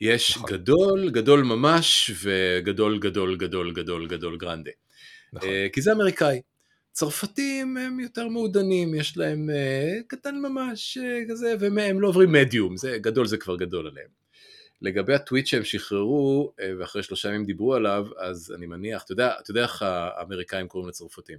יש 0.00 0.36
נכון. 0.36 0.50
גדול, 0.50 1.10
גדול 1.10 1.42
ממש, 1.42 2.10
וגדול, 2.22 2.98
גדול, 2.98 3.36
גדול, 3.36 3.72
גדול, 3.72 4.06
גדול 4.06 4.36
grande. 4.36 4.70
נכון. 5.32 5.48
אה, 5.48 5.66
כי 5.72 5.82
זה 5.82 5.92
אמריקאי. 5.92 6.40
צרפתים 6.92 7.76
הם 7.76 8.00
יותר 8.00 8.28
מעודנים, 8.28 8.94
יש 8.94 9.16
להם 9.16 9.50
uh, 9.50 10.02
קטן 10.06 10.34
ממש 10.36 10.98
כזה, 11.28 11.54
והם 11.60 12.00
לא 12.00 12.08
עוברים 12.08 12.32
מדיום, 12.32 12.76
זה 12.76 12.98
גדול 13.00 13.26
זה 13.26 13.36
כבר 13.36 13.56
גדול 13.56 13.86
עליהם. 13.86 14.08
לגבי 14.82 15.14
הטוויט 15.14 15.46
שהם 15.46 15.64
שחררו, 15.64 16.52
uh, 16.52 16.62
ואחרי 16.78 17.02
שלושה 17.02 17.28
ימים 17.28 17.44
דיברו 17.44 17.74
עליו, 17.74 18.06
אז 18.18 18.52
אני 18.56 18.66
מניח, 18.66 19.02
אתה 19.02 19.12
יודע, 19.12 19.34
אתה 19.40 19.50
יודע 19.50 19.62
איך 19.62 19.82
האמריקאים 19.82 20.68
קוראים 20.68 20.88
לצרפתים? 20.88 21.38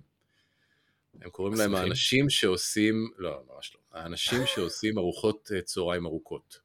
הם 1.21 1.29
קוראים 1.29 1.55
להם 1.55 1.75
האנשים 1.75 2.29
שעושים, 2.29 3.11
לא, 3.17 3.41
ממש 3.53 3.75
לא, 3.75 3.99
האנשים 3.99 4.45
שעושים 4.45 4.97
ארוחות 4.97 5.51
צהריים 5.65 6.05
ארוכות. 6.05 6.59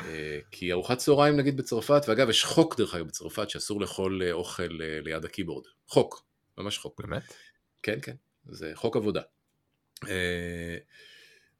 אה, 0.00 0.38
כי 0.50 0.72
ארוחת 0.72 0.98
צהריים 0.98 1.36
נגיד 1.36 1.56
בצרפת, 1.56 2.02
ואגב 2.08 2.30
יש 2.30 2.44
חוק 2.44 2.76
דרך 2.78 2.94
אגב 2.94 3.06
בצרפת 3.06 3.50
שאסור 3.50 3.80
לאכול 3.80 4.22
אה, 4.22 4.32
אוכל 4.32 4.82
אה, 4.82 5.00
ליד 5.00 5.24
הקיבורד, 5.24 5.64
חוק, 5.86 6.24
ממש 6.58 6.78
חוק. 6.78 7.00
באמת? 7.00 7.22
כן, 7.82 7.98
כן, 8.02 8.14
זה 8.46 8.72
חוק 8.74 8.96
עבודה. 8.96 9.22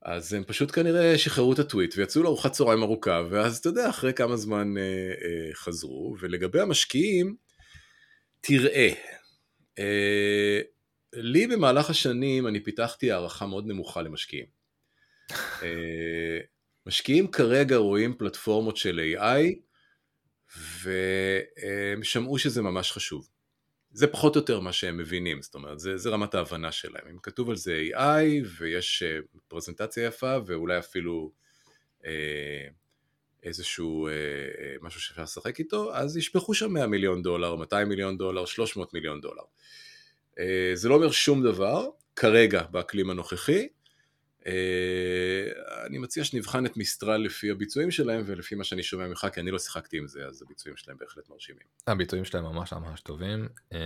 אז 0.06 0.32
הם 0.32 0.44
פשוט 0.44 0.70
כנראה 0.70 1.18
שחררו 1.18 1.52
את 1.52 1.58
הטוויט 1.58 1.94
ויצאו 1.96 2.22
לארוחת 2.22 2.52
צהריים 2.52 2.82
ארוכה, 2.82 3.22
ואז 3.30 3.56
אתה 3.56 3.68
יודע, 3.68 3.90
אחרי 3.90 4.14
כמה 4.14 4.36
זמן 4.36 4.74
חזרו, 5.54 6.16
ולגבי 6.20 6.60
המשקיעים, 6.60 7.36
תראה, 8.40 8.88
לי 11.12 11.46
במהלך 11.46 11.90
השנים 11.90 12.46
אני 12.46 12.64
פיתחתי 12.64 13.12
הערכה 13.12 13.46
מאוד 13.46 13.66
נמוכה 13.66 14.02
למשקיעים. 14.02 14.46
משקיעים 16.86 17.30
כרגע 17.30 17.76
רואים 17.76 18.14
פלטפורמות 18.18 18.76
של 18.76 19.00
AI 19.00 19.56
והם 20.82 22.02
שמעו 22.02 22.38
שזה 22.38 22.62
ממש 22.62 22.92
חשוב. 22.92 23.28
זה 23.96 24.06
פחות 24.06 24.36
או 24.36 24.40
יותר 24.40 24.60
מה 24.60 24.72
שהם 24.72 24.96
מבינים, 24.96 25.42
זאת 25.42 25.54
אומרת, 25.54 25.80
זה, 25.80 25.96
זה 25.96 26.10
רמת 26.10 26.34
ההבנה 26.34 26.72
שלהם. 26.72 27.02
אם 27.10 27.18
כתוב 27.22 27.50
על 27.50 27.56
זה 27.56 27.82
AI 27.92 28.46
ויש 28.58 29.02
אה, 29.02 29.18
פרזנטציה 29.48 30.06
יפה 30.06 30.36
ואולי 30.46 30.78
אפילו 30.78 31.32
אה, 32.06 32.66
איזשהו 33.42 34.08
אה, 34.08 34.12
אה, 34.12 34.76
משהו 34.80 35.00
שאפשר 35.00 35.22
לשחק 35.22 35.58
איתו, 35.58 35.94
אז 35.94 36.16
ישפכו 36.16 36.54
שם 36.54 36.72
100 36.72 36.86
מיליון 36.86 37.22
דולר, 37.22 37.56
200 37.56 37.88
מיליון 37.88 38.18
דולר, 38.18 38.44
300 38.44 38.94
מיליון 38.94 39.20
דולר. 39.20 39.42
אה, 40.38 40.70
זה 40.74 40.88
לא 40.88 40.94
אומר 40.94 41.10
שום 41.10 41.42
דבר, 41.42 41.88
כרגע 42.16 42.62
באקלים 42.70 43.10
הנוכחי, 43.10 43.68
אני 45.86 45.98
מציע 45.98 46.24
שנבחן 46.24 46.66
את 46.66 46.76
מיסטרל 46.76 47.16
לפי 47.16 47.50
הביצועים 47.50 47.90
שלהם 47.90 48.22
ולפי 48.26 48.54
מה 48.54 48.64
שאני 48.64 48.82
שומע 48.82 49.06
ממך, 49.06 49.26
כי 49.32 49.40
אני 49.40 49.50
לא 49.50 49.58
שיחקתי 49.58 49.98
עם 49.98 50.06
זה, 50.06 50.26
אז 50.26 50.42
הביצועים 50.42 50.76
שלהם 50.76 50.96
בהחלט 51.00 51.28
מרשימים. 51.30 51.62
הביצועים 51.86 52.24
שלהם 52.24 52.44
ממש 52.44 52.72
ממש 52.72 53.00
טובים. 53.00 53.48
אה, 53.72 53.78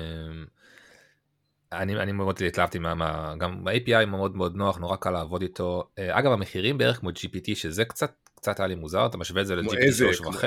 אני, 1.73 1.97
אני 1.97 2.13
מאוד 2.13 2.43
התלהבתי 2.47 2.79
מה... 2.79 3.35
גם 3.39 3.65
ב-API 3.65 4.07
מאוד 4.07 4.37
מאוד 4.37 4.57
נוח, 4.57 4.79
נורא 4.79 4.97
קל 4.97 5.11
לעבוד 5.11 5.43
איתו. 5.43 5.91
אה, 5.99 6.19
אגב, 6.19 6.33
המחירים 6.33 6.79
בערך 6.79 6.97
כמו 6.97 7.11
GPT, 7.11 7.55
שזה 7.55 7.85
קצת 7.85 8.13
קצת 8.35 8.61
היה 8.61 8.67
לי 8.67 8.75
מוזר, 8.75 9.07
אתה 9.07 9.17
משווה 9.17 9.43
את 9.43 9.47
זה 9.47 9.57
ל-GPT 9.57 10.23
3.5. 10.25 10.45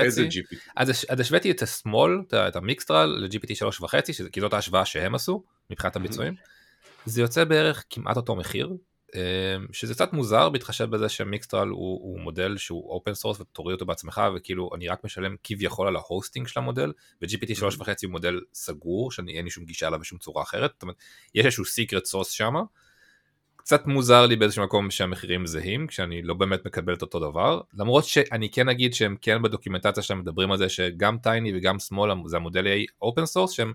אז, 0.75 1.05
אז 1.10 1.20
השוויתי 1.20 1.51
את 1.51 1.62
השמאל, 1.62 2.12
את 2.48 2.55
המיקסטרל, 2.55 3.10
ל-GPT 3.10 3.82
3.5, 3.82 4.29
כי 4.32 4.41
זאת 4.41 4.53
ההשוואה 4.53 4.86
שהם 4.86 5.15
עשו, 5.15 5.43
מבחינת 5.70 5.96
הביצועים. 5.96 6.36
זה 7.05 7.22
יוצא 7.22 7.43
בערך 7.43 7.84
כמעט 7.89 8.17
אותו 8.17 8.36
מחיר, 8.36 8.74
שזה 9.72 9.93
קצת 9.93 10.13
מוזר 10.13 10.50
בהתחשב 10.50 10.89
בזה 10.89 11.10
ש 11.10 11.23
Mixtral 11.23 11.70
הוא, 11.70 12.00
הוא 12.01 12.20
מודל 12.20 12.58
שהוא 12.58 12.89
open 12.89 13.13
source 13.13 13.39
ותוריד 13.39 13.74
אותו 13.74 13.86
בעצמך 13.86 14.22
וכאילו 14.36 14.70
אני 14.75 14.88
רק 14.88 15.03
משלם 15.03 15.36
כביכול 15.43 15.88
על 15.88 15.96
ה 15.96 16.02
hosting 16.02 16.48
של 16.48 16.60
המודל 16.60 16.91
ו-GPT 17.22 17.50
3.5 17.60 17.82
mm-hmm. 17.82 17.91
הוא 18.03 18.12
מודל 18.12 18.41
סגור 18.53 19.12
שאין 19.12 19.46
לי 19.46 19.50
שום 19.50 19.65
גישה 19.65 19.88
אליו 19.88 20.00
בשום 20.00 20.20
צורה 20.20 20.43
אחרת, 20.43 20.72
זאת 20.74 20.82
אומרת 20.82 20.96
יש 21.36 21.46
איזשהו 21.46 21.65
secret 21.65 22.06
sauce 22.06 22.30
שם. 22.29 22.53
קצת 23.55 23.88
מוזר 23.88 24.25
לי 24.25 24.36
באיזשהו 24.36 24.63
מקום 24.63 24.91
שהמחירים 24.91 25.46
זהים 25.46 25.88
כשאני 25.88 26.22
לא 26.22 26.34
באמת 26.34 26.65
מקבל 26.65 26.93
את 26.93 27.01
אותו 27.01 27.20
דבר 27.20 27.62
למרות 27.74 28.05
שאני 28.05 28.50
כן 28.50 28.70
אגיד 28.70 28.93
שהם 28.93 29.15
כן 29.22 29.41
בדוקימנטציה 29.41 30.03
שלהם 30.03 30.20
מדברים 30.20 30.51
על 30.51 30.58
זה 30.58 30.70
שגם 30.70 31.17
tiny 31.18 31.58
וגם 31.58 31.79
small 31.80 32.12
זה 32.25 32.38
המודלי 32.38 32.86
open 33.01 33.25
source 33.25 33.51
שהם 33.51 33.74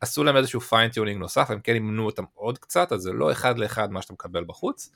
עשו 0.00 0.24
להם 0.24 0.36
איזשהו 0.36 0.60
fine-tuning 0.60 1.20
נוסף, 1.20 1.50
הם 1.50 1.60
כן 1.60 1.74
אימנו 1.74 2.06
אותם 2.06 2.24
עוד 2.34 2.58
קצת, 2.58 2.92
אז 2.92 3.00
זה 3.00 3.12
לא 3.12 3.32
אחד 3.32 3.58
לאחד 3.58 3.92
מה 3.92 4.02
שאתה 4.02 4.12
מקבל 4.12 4.44
בחוץ. 4.44 4.90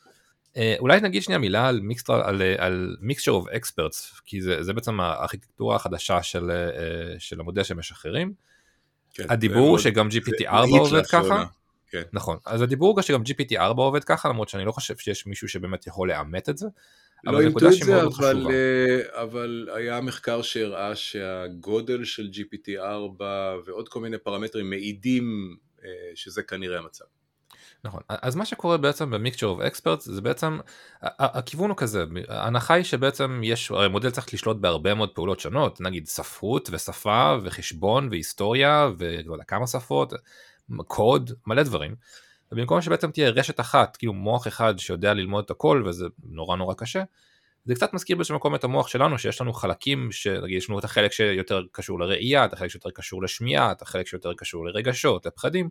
Uh, 0.54 0.56
אולי 0.78 1.00
נגיד 1.00 1.22
שנייה 1.22 1.38
מילה 1.38 1.68
על 1.68 1.80
mixture, 1.80 2.28
על, 2.28 2.42
על 2.58 2.96
mixture 3.00 3.32
of 3.32 3.48
experts, 3.48 4.20
כי 4.24 4.40
זה, 4.40 4.62
זה 4.62 4.72
בעצם 4.72 5.00
הארכיטקטורה 5.00 5.76
החדשה 5.76 6.22
של, 6.22 6.50
uh, 6.50 7.18
של 7.18 7.40
המודל 7.40 7.62
שמשחררים. 7.62 8.32
כן, 9.14 9.24
הדיבור 9.28 9.68
הוא 9.68 9.78
שגם 9.78 10.08
GPT-4 10.08 10.78
עובד 10.78 11.06
ככה. 11.06 11.44
כן. 11.90 12.02
נכון, 12.12 12.36
אז 12.46 12.62
הדיבור 12.62 12.94
הוא 12.94 13.02
שגם 13.02 13.22
GPT-4 13.22 13.76
עובד 13.76 14.04
ככה, 14.04 14.28
למרות 14.28 14.48
שאני 14.48 14.64
לא 14.64 14.72
חושב 14.72 14.96
שיש 14.96 15.26
מישהו 15.26 15.48
שבאמת 15.48 15.86
יכול 15.86 16.08
לאמת 16.08 16.48
את 16.48 16.58
זה. 16.58 16.66
לא 17.24 17.40
אימתו 17.40 17.66
את 17.66 17.72
זה, 17.72 18.02
אבל, 18.02 18.46
אה, 18.50 19.22
אבל 19.22 19.68
היה 19.74 20.00
מחקר 20.00 20.42
שהראה 20.42 20.96
שהגודל 20.96 22.04
של 22.04 22.30
GPT-4 22.32 23.22
ועוד 23.64 23.88
כל 23.88 24.00
מיני 24.00 24.18
פרמטרים 24.18 24.70
מעידים 24.70 25.56
אה, 25.84 25.88
שזה 26.14 26.42
כנראה 26.42 26.78
המצב. 26.78 27.04
נכון, 27.84 28.00
אז 28.08 28.36
מה 28.36 28.44
שקורה 28.44 28.76
בעצם 28.76 29.10
במיקצ'ר 29.10 29.46
אוף 29.46 29.60
אקספרטס 29.60 30.08
זה 30.08 30.20
בעצם, 30.20 30.58
הכיוון 31.02 31.70
הוא 31.70 31.76
כזה, 31.76 32.04
ההנחה 32.28 32.74
היא 32.74 32.84
שבעצם 32.84 33.40
יש, 33.44 33.70
הרי 33.70 33.88
מודל 33.88 34.10
צריך 34.10 34.34
לשלוט 34.34 34.56
בהרבה 34.56 34.94
מאוד 34.94 35.14
פעולות 35.14 35.40
שונות, 35.40 35.80
נגיד 35.80 36.06
ספרות 36.06 36.68
ושפה 36.72 37.36
וחשבון 37.42 38.08
והיסטוריה 38.10 38.90
ולא 38.98 39.32
יודע 39.32 39.44
כמה 39.44 39.66
שפות, 39.66 40.12
קוד, 40.86 41.30
מלא 41.46 41.62
דברים. 41.62 41.94
ובמקום 42.52 42.80
שבעצם 42.80 43.10
תהיה 43.10 43.30
רשת 43.30 43.60
אחת, 43.60 43.96
כאילו 43.96 44.12
מוח 44.12 44.48
אחד 44.48 44.78
שיודע 44.78 45.14
ללמוד 45.14 45.44
את 45.44 45.50
הכל 45.50 45.82
וזה 45.86 46.06
נורא 46.24 46.56
נורא 46.56 46.74
קשה, 46.74 47.02
זה 47.64 47.74
קצת 47.74 47.94
מזכיר 47.94 48.16
באיזשהו 48.16 48.36
מקום 48.36 48.54
את 48.54 48.64
המוח 48.64 48.88
שלנו 48.88 49.18
שיש 49.18 49.40
לנו 49.40 49.52
חלקים 49.52 50.12
שנגיד 50.12 50.56
יש 50.56 50.68
לנו 50.68 50.78
את 50.78 50.84
החלק 50.84 51.12
שיותר 51.12 51.62
קשור 51.72 52.00
לראייה, 52.00 52.44
את 52.44 52.52
החלק 52.52 52.70
שיותר 52.70 52.90
קשור 52.90 53.22
לשמיעה, 53.22 53.72
את 53.72 53.82
החלק 53.82 54.06
שיותר 54.06 54.34
קשור 54.34 54.66
לרגשות, 54.66 55.26
לפחדים, 55.26 55.68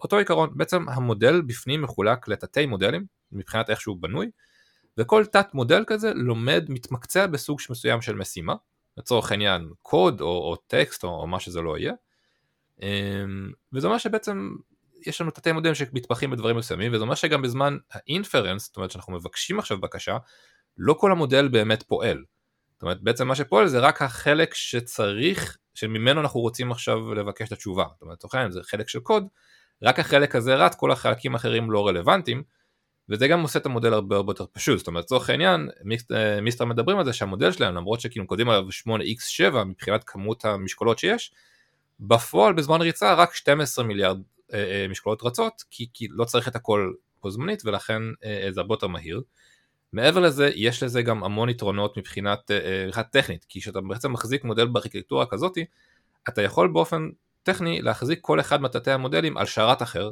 אותו 0.00 0.18
עיקרון, 0.18 0.50
בעצם 0.54 0.88
המודל 0.88 1.42
בפנים 1.42 1.82
מחולק 1.82 2.28
לתתי 2.28 2.66
מודלים 2.66 3.06
מבחינת 3.32 3.70
איך 3.70 3.80
שהוא 3.80 3.96
בנוי, 4.00 4.30
וכל 4.98 5.26
תת 5.26 5.54
מודל 5.54 5.84
כזה 5.86 6.12
לומד, 6.14 6.64
מתמקצע 6.68 7.26
בסוג 7.26 7.60
מסוים 7.70 8.02
של 8.02 8.16
משימה, 8.16 8.54
לצורך 8.96 9.30
העניין 9.30 9.68
קוד 9.82 10.20
או, 10.20 10.26
או 10.26 10.56
טקסט 10.56 11.04
או, 11.04 11.08
או 11.08 11.26
מה 11.26 11.40
שזה 11.40 11.60
לא 11.60 11.78
יהיה, 11.78 11.92
אמ, 12.82 13.52
וזה 13.72 13.86
אומר 13.86 13.98
שבעצם 13.98 14.50
יש 15.06 15.20
לנו 15.20 15.30
תתי 15.30 15.52
מודלים 15.52 15.74
שמתמחים 15.74 16.30
בדברים 16.30 16.56
מסוימים, 16.56 16.92
וזה 16.94 17.02
אומר 17.02 17.14
שגם 17.14 17.42
בזמן 17.42 17.76
האינפרנס, 17.92 18.66
זאת 18.66 18.76
אומרת 18.76 18.90
שאנחנו 18.90 19.12
מבקשים 19.12 19.58
עכשיו 19.58 19.80
בקשה, 19.80 20.16
לא 20.78 20.94
כל 20.94 21.12
המודל 21.12 21.48
באמת 21.48 21.82
פועל. 21.82 22.24
זאת 22.72 22.82
אומרת, 22.82 23.02
בעצם 23.02 23.28
מה 23.28 23.34
שפועל 23.34 23.66
זה 23.66 23.78
רק 23.78 24.02
החלק 24.02 24.54
שצריך, 24.54 25.58
שממנו 25.74 26.20
אנחנו 26.20 26.40
רוצים 26.40 26.72
עכשיו 26.72 27.14
לבקש 27.14 27.48
את 27.48 27.52
התשובה. 27.52 27.84
זאת 27.92 28.02
אומרת, 28.02 28.16
לצורך 28.18 28.34
העניין 28.34 28.52
זה 28.52 28.60
חלק 28.62 28.88
של 28.88 29.00
קוד, 29.00 29.26
רק 29.82 29.98
החלק 29.98 30.36
הזה 30.36 30.54
רץ, 30.54 30.74
כל 30.74 30.92
החלקים 30.92 31.34
האחרים 31.34 31.70
לא 31.70 31.86
רלוונטיים, 31.88 32.42
וזה 33.08 33.28
גם 33.28 33.42
עושה 33.42 33.58
את 33.58 33.66
המודל 33.66 33.92
הרבה 33.92 34.16
הרבה 34.16 34.30
יותר 34.30 34.44
פשוט. 34.52 34.78
זאת 34.78 34.86
אומרת, 34.86 35.04
לצורך 35.04 35.30
העניין, 35.30 35.68
אה, 36.14 36.40
מיסטר 36.40 36.64
מדברים 36.64 36.98
על 36.98 37.04
זה 37.04 37.12
שהמודל 37.12 37.52
שלהם, 37.52 37.74
למרות 37.74 38.00
שכאילו 38.00 38.26
קודם 38.26 38.48
עליו 38.48 38.64
8x7 38.70 39.64
מבחינת 39.64 40.04
כמות 40.04 40.44
המשקולות 40.44 40.98
שיש, 40.98 41.32
בפועל 42.00 42.52
בזמן 42.52 42.80
ריצה 42.80 43.14
רק 43.14 43.34
12 43.34 43.84
מיליארד 43.84 44.18
משקולות 44.90 45.22
רצות, 45.22 45.64
כי, 45.70 45.86
כי 45.94 46.08
לא 46.10 46.24
צריך 46.24 46.48
את 46.48 46.56
הכל 46.56 46.92
בו 47.22 47.30
זמנית 47.30 47.62
ולכן 47.64 48.02
זה 48.50 48.60
הרבה 48.60 48.74
יותר 48.74 48.86
מהיר. 48.86 49.22
מעבר 49.92 50.20
לזה, 50.20 50.50
יש 50.54 50.82
לזה 50.82 51.02
גם 51.02 51.24
המון 51.24 51.48
יתרונות 51.48 51.96
מבחינת, 51.96 52.50
מבחינת 52.86 53.10
טכנית, 53.10 53.44
כי 53.48 53.60
כשאתה 53.60 53.80
בעצם 53.80 54.12
מחזיק 54.12 54.44
מודל 54.44 54.66
בארכיטקטורה 54.66 55.26
כזאתי, 55.26 55.64
אתה 56.28 56.42
יכול 56.42 56.68
באופן 56.68 57.08
טכני 57.42 57.82
להחזיק 57.82 58.18
כל 58.22 58.40
אחד 58.40 58.62
מתתי 58.62 58.90
המודלים 58.90 59.36
על 59.36 59.46
שרת 59.46 59.82
אחר, 59.82 60.10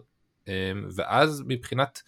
ואז 0.95 1.43
מבחינת 1.47 2.03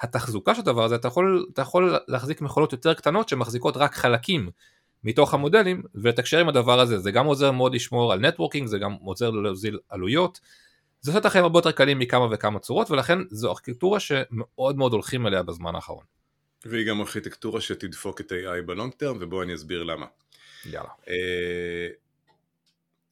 התחזוקה 0.00 0.54
של 0.54 0.60
הדבר 0.60 0.84
הזה, 0.84 0.94
אתה 0.94 1.08
יכול, 1.08 1.46
אתה 1.52 1.62
יכול 1.62 1.98
להחזיק 2.08 2.40
מכולות 2.40 2.72
יותר 2.72 2.94
קטנות 2.94 3.28
שמחזיקות 3.28 3.76
רק 3.76 3.94
חלקים 3.94 4.50
מתוך 5.04 5.34
המודלים 5.34 5.82
ולתקשר 5.94 6.38
עם 6.38 6.48
הדבר 6.48 6.80
הזה, 6.80 6.98
זה 6.98 7.10
גם 7.10 7.26
עוזר 7.26 7.50
מאוד 7.50 7.74
לשמור 7.74 8.12
על 8.12 8.20
נטוורקינג, 8.20 8.66
זה 8.66 8.78
גם 8.78 8.92
עוזר 8.92 9.30
להוזיל 9.30 9.78
עלויות, 9.88 10.40
זה 11.04 11.10
עושה 11.10 11.20
את 11.20 11.24
החיים 11.24 11.44
הרבה 11.44 11.58
יותר 11.58 11.72
קלים 11.72 11.98
מכמה 11.98 12.28
וכמה 12.30 12.58
צורות 12.58 12.90
ולכן 12.90 13.18
זו 13.30 13.50
ארכיטקטורה 13.50 14.00
שמאוד 14.00 14.76
מאוד 14.76 14.92
הולכים 14.92 15.26
אליה 15.26 15.42
בזמן 15.42 15.74
האחרון. 15.74 16.04
והיא 16.64 16.86
גם 16.86 17.00
ארכיטקטורה 17.00 17.60
שתדפוק 17.60 18.20
את 18.20 18.32
AI 18.32 18.62
בלונג 18.66 18.92
טרם 18.92 19.16
ובואו 19.20 19.42
אני 19.42 19.54
אסביר 19.54 19.82
למה. 19.82 20.06
יאללה. 20.66 20.88
אה, 21.08 21.88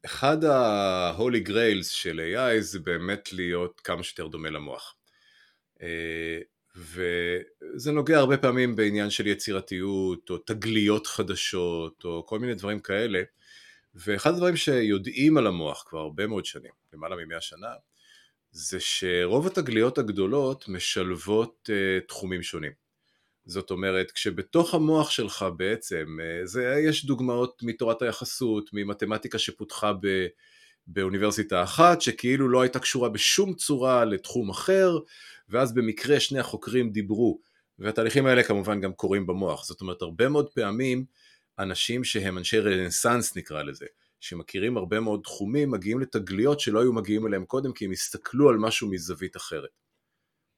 אחד 0.05 0.45
ה-holy 0.45 1.49
grails 1.49 1.85
של 1.85 2.21
AI 2.35 2.61
זה 2.61 2.79
באמת 2.81 3.33
להיות 3.33 3.81
כמה 3.85 4.03
שיותר 4.03 4.27
דומה 4.27 4.51
למוח. 4.51 4.95
אה, 5.83 6.39
וזה 6.77 7.93
נוגע 7.93 8.19
הרבה 8.19 8.37
פעמים 8.37 8.77
בעניין 8.77 9.11
של 9.11 9.27
יצירתיות 9.27 10.31
או 10.31 10.39
תגליות 10.39 11.07
חדשות 11.07 12.05
או 12.05 12.27
כל 12.27 12.39
מיני 12.39 12.55
דברים 12.55 12.81
כאלה 12.81 13.23
ואחד 13.95 14.35
הדברים 14.35 14.57
שיודעים 14.57 15.37
על 15.37 15.47
המוח 15.47 15.85
כבר 15.89 15.99
הרבה 15.99 16.27
מאוד 16.27 16.45
שנים, 16.45 16.73
למעלה 16.93 17.17
ממאה 17.17 17.41
שנה, 17.41 17.73
זה 18.51 18.81
שרוב 18.81 19.47
התגליות 19.47 19.99
הגדולות 19.99 20.69
משלבות 20.69 21.71
uh, 21.73 22.09
תחומים 22.09 22.43
שונים. 22.43 22.73
זאת 23.45 23.71
אומרת, 23.71 24.11
כשבתוך 24.11 24.75
המוח 24.75 25.11
שלך 25.11 25.47
בעצם, 25.57 26.07
uh, 26.19 26.47
זה, 26.47 26.81
יש 26.89 27.07
דוגמאות 27.07 27.63
מתורת 27.63 28.03
היחסות, 28.03 28.71
ממתמטיקה 28.73 29.39
שפותחה 29.39 29.93
ב, 29.93 30.27
באוניברסיטה 30.87 31.63
אחת, 31.63 32.01
שכאילו 32.01 32.49
לא 32.49 32.63
הייתה 32.63 32.79
קשורה 32.79 33.09
בשום 33.09 33.55
צורה 33.55 34.05
לתחום 34.05 34.51
אחר, 34.51 34.99
ואז 35.49 35.75
במקרה 35.75 36.21
שני 36.21 36.39
החוקרים 36.39 36.91
דיברו, 36.91 37.41
והתהליכים 37.79 38.27
האלה 38.27 38.43
כמובן 38.43 38.81
גם 38.81 38.93
קורים 38.93 39.27
במוח, 39.27 39.65
זאת 39.65 39.81
אומרת 39.81 40.03
הרבה 40.03 40.29
מאוד 40.29 40.51
פעמים 40.51 41.05
אנשים 41.59 42.05
שהם 42.05 42.39
אנשי 42.39 42.59
רנסאנס 42.59 43.37
נקרא 43.37 43.63
לזה, 43.63 43.87
שמכירים 44.21 44.77
הרבה 44.77 45.01
מאוד 45.01 45.21
תחומים, 45.25 45.71
מגיעים 45.71 46.01
לתגליות 46.01 46.61
שלא 46.61 46.81
היו 46.81 46.93
מגיעים 46.93 47.27
אליהם 47.27 47.45
קודם 47.45 47.73
כי 47.73 47.85
הם 47.85 47.93
הסתכלו 47.93 48.49
על 48.49 48.57
משהו 48.57 48.91
מזווית 48.91 49.37
אחרת. 49.37 49.71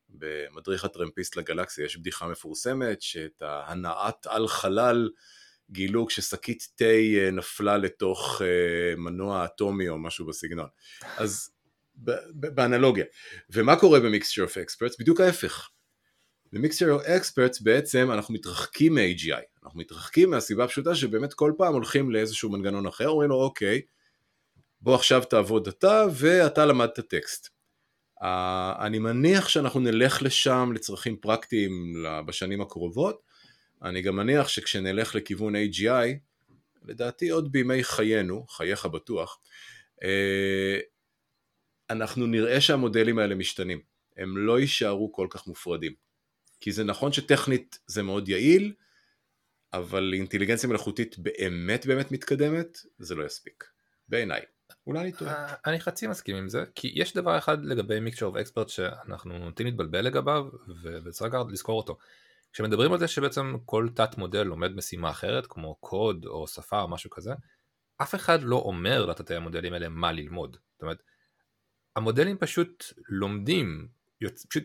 במדריך 0.08 0.84
הטרמפיסט 0.84 1.36
לגלקסיה 1.36 1.84
יש 1.84 1.96
בדיחה 1.96 2.28
מפורסמת 2.28 3.02
שאת 3.02 3.42
ההנעת 3.42 4.26
על 4.26 4.48
חלל 4.48 5.10
גילו 5.70 6.06
כששקית 6.06 6.68
תה 6.74 6.84
אה, 6.84 7.30
נפלה 7.32 7.76
לתוך 7.76 8.42
אה, 8.44 8.96
מנוע 8.96 9.44
אטומי 9.44 9.88
או 9.88 9.98
משהו 9.98 10.26
בסגנון. 10.26 10.68
אז 11.16 11.50
באנלוגיה. 12.34 13.04
ומה 13.50 13.76
קורה 13.76 14.00
ב 14.00 14.06
mixture 14.06 14.42
of 14.42 14.58
experts? 14.58 15.00
בדיוק 15.00 15.20
ההפך. 15.20 15.68
ב 16.52 16.57
mixture 16.57 16.92
of 16.92 17.02
experts 17.02 17.60
בעצם 17.60 18.10
אנחנו 18.10 18.34
מתרחקים 18.34 18.94
מ-AGI, 18.94 19.42
אנחנו 19.64 19.80
מתרחקים 19.80 20.30
מהסיבה 20.30 20.64
הפשוטה 20.64 20.94
שבאמת 20.94 21.35
כל 21.35 21.52
פעם 21.59 21.75
הולכים 21.75 22.11
לאיזשהו 22.11 22.50
מנגנון 22.50 22.87
אחר, 22.87 23.09
אומרים 23.09 23.30
לו 23.30 23.37
אוקיי, 23.37 23.83
בוא 24.80 24.94
עכשיו 24.94 25.25
תעבוד 25.25 25.68
אתה 25.68 26.04
ואתה 26.14 26.66
למדת 26.66 27.00
טקסט. 27.00 27.49
Uh, 28.23 28.26
אני 28.80 28.99
מניח 28.99 29.49
שאנחנו 29.49 29.80
נלך 29.80 30.23
לשם 30.23 30.73
לצרכים 30.75 31.16
פרקטיים 31.16 32.04
בשנים 32.26 32.61
הקרובות, 32.61 33.23
אני 33.83 34.02
גם 34.02 34.16
מניח 34.16 34.49
שכשנלך 34.49 35.14
לכיוון 35.14 35.54
AGI, 35.56 36.09
לדעתי 36.85 37.30
עוד 37.30 37.52
בימי 37.52 37.85
חיינו, 37.85 38.47
חייך 38.47 38.87
בטוח, 38.87 39.38
uh, 39.97 40.04
אנחנו 41.90 42.26
נראה 42.26 42.61
שהמודלים 42.61 43.18
האלה 43.18 43.35
משתנים, 43.35 43.80
הם 44.16 44.37
לא 44.37 44.61
יישארו 44.61 45.12
כל 45.12 45.26
כך 45.30 45.47
מופרדים. 45.47 45.92
כי 46.61 46.72
זה 46.72 46.85
נכון 46.85 47.12
שטכנית 47.12 47.79
זה 47.87 48.03
מאוד 48.03 48.29
יעיל, 48.29 48.72
אבל 49.76 50.10
אינטליגנציה 50.14 50.68
מלאכותית 50.68 51.18
באמת 51.18 51.87
באמת 51.87 52.12
מתקדמת, 52.12 52.78
זה 52.98 53.14
לא 53.14 53.24
יספיק. 53.24 53.64
בעיניי. 54.08 54.40
אולי 54.87 55.00
אני 55.00 55.12
טועה. 55.12 55.34
אה, 55.34 55.54
אני 55.66 55.80
חצי 55.80 56.06
מסכים 56.06 56.37
עם 56.37 56.48
זה, 56.48 56.64
כי 56.74 56.92
יש 56.94 57.14
דבר 57.14 57.38
אחד 57.38 57.64
לגבי 57.64 58.00
מיקצ'ר 58.00 58.26
אוף 58.26 58.37
אקספרט 58.37 58.68
שאנחנו 58.68 59.38
נוטים 59.38 59.66
להתבלבל 59.66 60.00
לגביו, 60.00 60.46
וצריך 61.04 61.34
לזכור 61.50 61.76
אותו. 61.78 61.98
כשמדברים 62.52 62.92
על 62.92 62.98
זה 62.98 63.08
שבעצם 63.08 63.56
כל 63.64 63.88
תת 63.94 64.18
מודל 64.18 64.42
לומד 64.42 64.76
משימה 64.76 65.10
אחרת, 65.10 65.46
כמו 65.46 65.74
קוד 65.74 66.26
או 66.26 66.46
שפה 66.46 66.82
או 66.82 66.88
משהו 66.88 67.10
כזה, 67.10 67.32
אף 68.02 68.14
אחד 68.14 68.42
לא 68.42 68.56
אומר 68.56 69.06
לתתי 69.06 69.34
המודלים 69.34 69.72
האלה 69.72 69.88
מה 69.88 70.12
ללמוד. 70.12 70.56
זאת 70.72 70.82
אומרת, 70.82 71.02
המודלים 71.96 72.38
פשוט 72.38 72.84
לומדים, 73.08 73.88
פשוט 74.48 74.64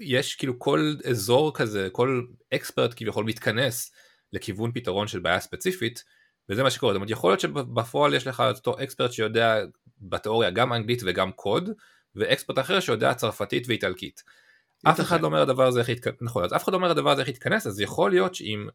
יש 0.00 0.34
כאילו 0.34 0.58
כל 0.58 0.94
אזור 1.10 1.54
כזה, 1.54 1.88
כל 1.92 2.22
אקספרט 2.54 2.92
כביכול 2.96 3.24
מתכנס 3.24 3.92
לכיוון 4.32 4.72
פתרון 4.72 5.08
של 5.08 5.18
בעיה 5.18 5.40
ספציפית, 5.40 6.04
וזה 6.48 6.62
מה 6.62 6.70
שקורה. 6.70 6.92
זאת 6.92 6.96
אומרת, 6.96 7.10
יכול 7.10 7.30
להיות 7.30 7.40
שבפועל 7.40 8.14
יש 8.14 8.26
לך 8.26 8.40
אותו 8.40 8.82
expert 8.82 9.12
שיודע 9.12 9.56
בתיאוריה 10.00 10.50
גם 10.50 10.72
אנגלית 10.72 11.02
וגם 11.06 11.32
קוד, 11.32 11.70
ו 12.14 12.20
expert 12.20 12.58
אחר 12.58 12.80
שיודע 12.80 13.14
צרפתית 13.14 13.68
ואיטלקית. 13.68 14.22
אף 14.84 15.00
אחד 15.00 15.20
לא 15.20 15.26
אומר 15.26 15.42
הדבר 15.42 15.66
הזה 15.66 15.80
איך 15.80 15.88
להתכנס, 15.88 16.14
נכון, 16.20 16.44
אז 16.44 16.54
אף 16.56 16.64
אחד 16.64 16.72
לא 16.72 16.76
אומר 16.76 16.90
הדבר 16.90 17.10
הזה 17.10 17.20
איך 17.20 17.28
להתכנס, 17.28 17.66
אז 17.66 17.80
יכול 17.80 18.10
להיות 18.10 18.34
שעם 18.34 18.68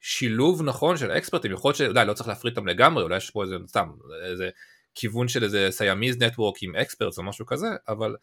שילוב 0.00 0.62
נכון 0.62 0.96
של 0.96 1.10
אקספרטים, 1.10 1.52
יכול 1.52 1.68
להיות 1.68 1.76
שאולי 1.76 2.06
לא 2.06 2.14
צריך 2.14 2.28
להפריד 2.28 2.56
אותם 2.56 2.68
לגמרי, 2.68 3.02
אולי 3.02 3.16
יש 3.16 3.30
פה 3.30 3.42
איזה 3.42 3.56
סתם, 3.66 3.88
איזה 4.24 4.50
כיוון 4.94 5.28
של 5.28 5.44
איזה 5.44 5.68
siamese 5.70 6.22
network 6.22 6.62
עם 6.62 6.76
experts 6.76 7.18
או 7.18 7.22
משהו 7.22 7.46
כזה, 7.46 7.66
אבל 7.88 8.16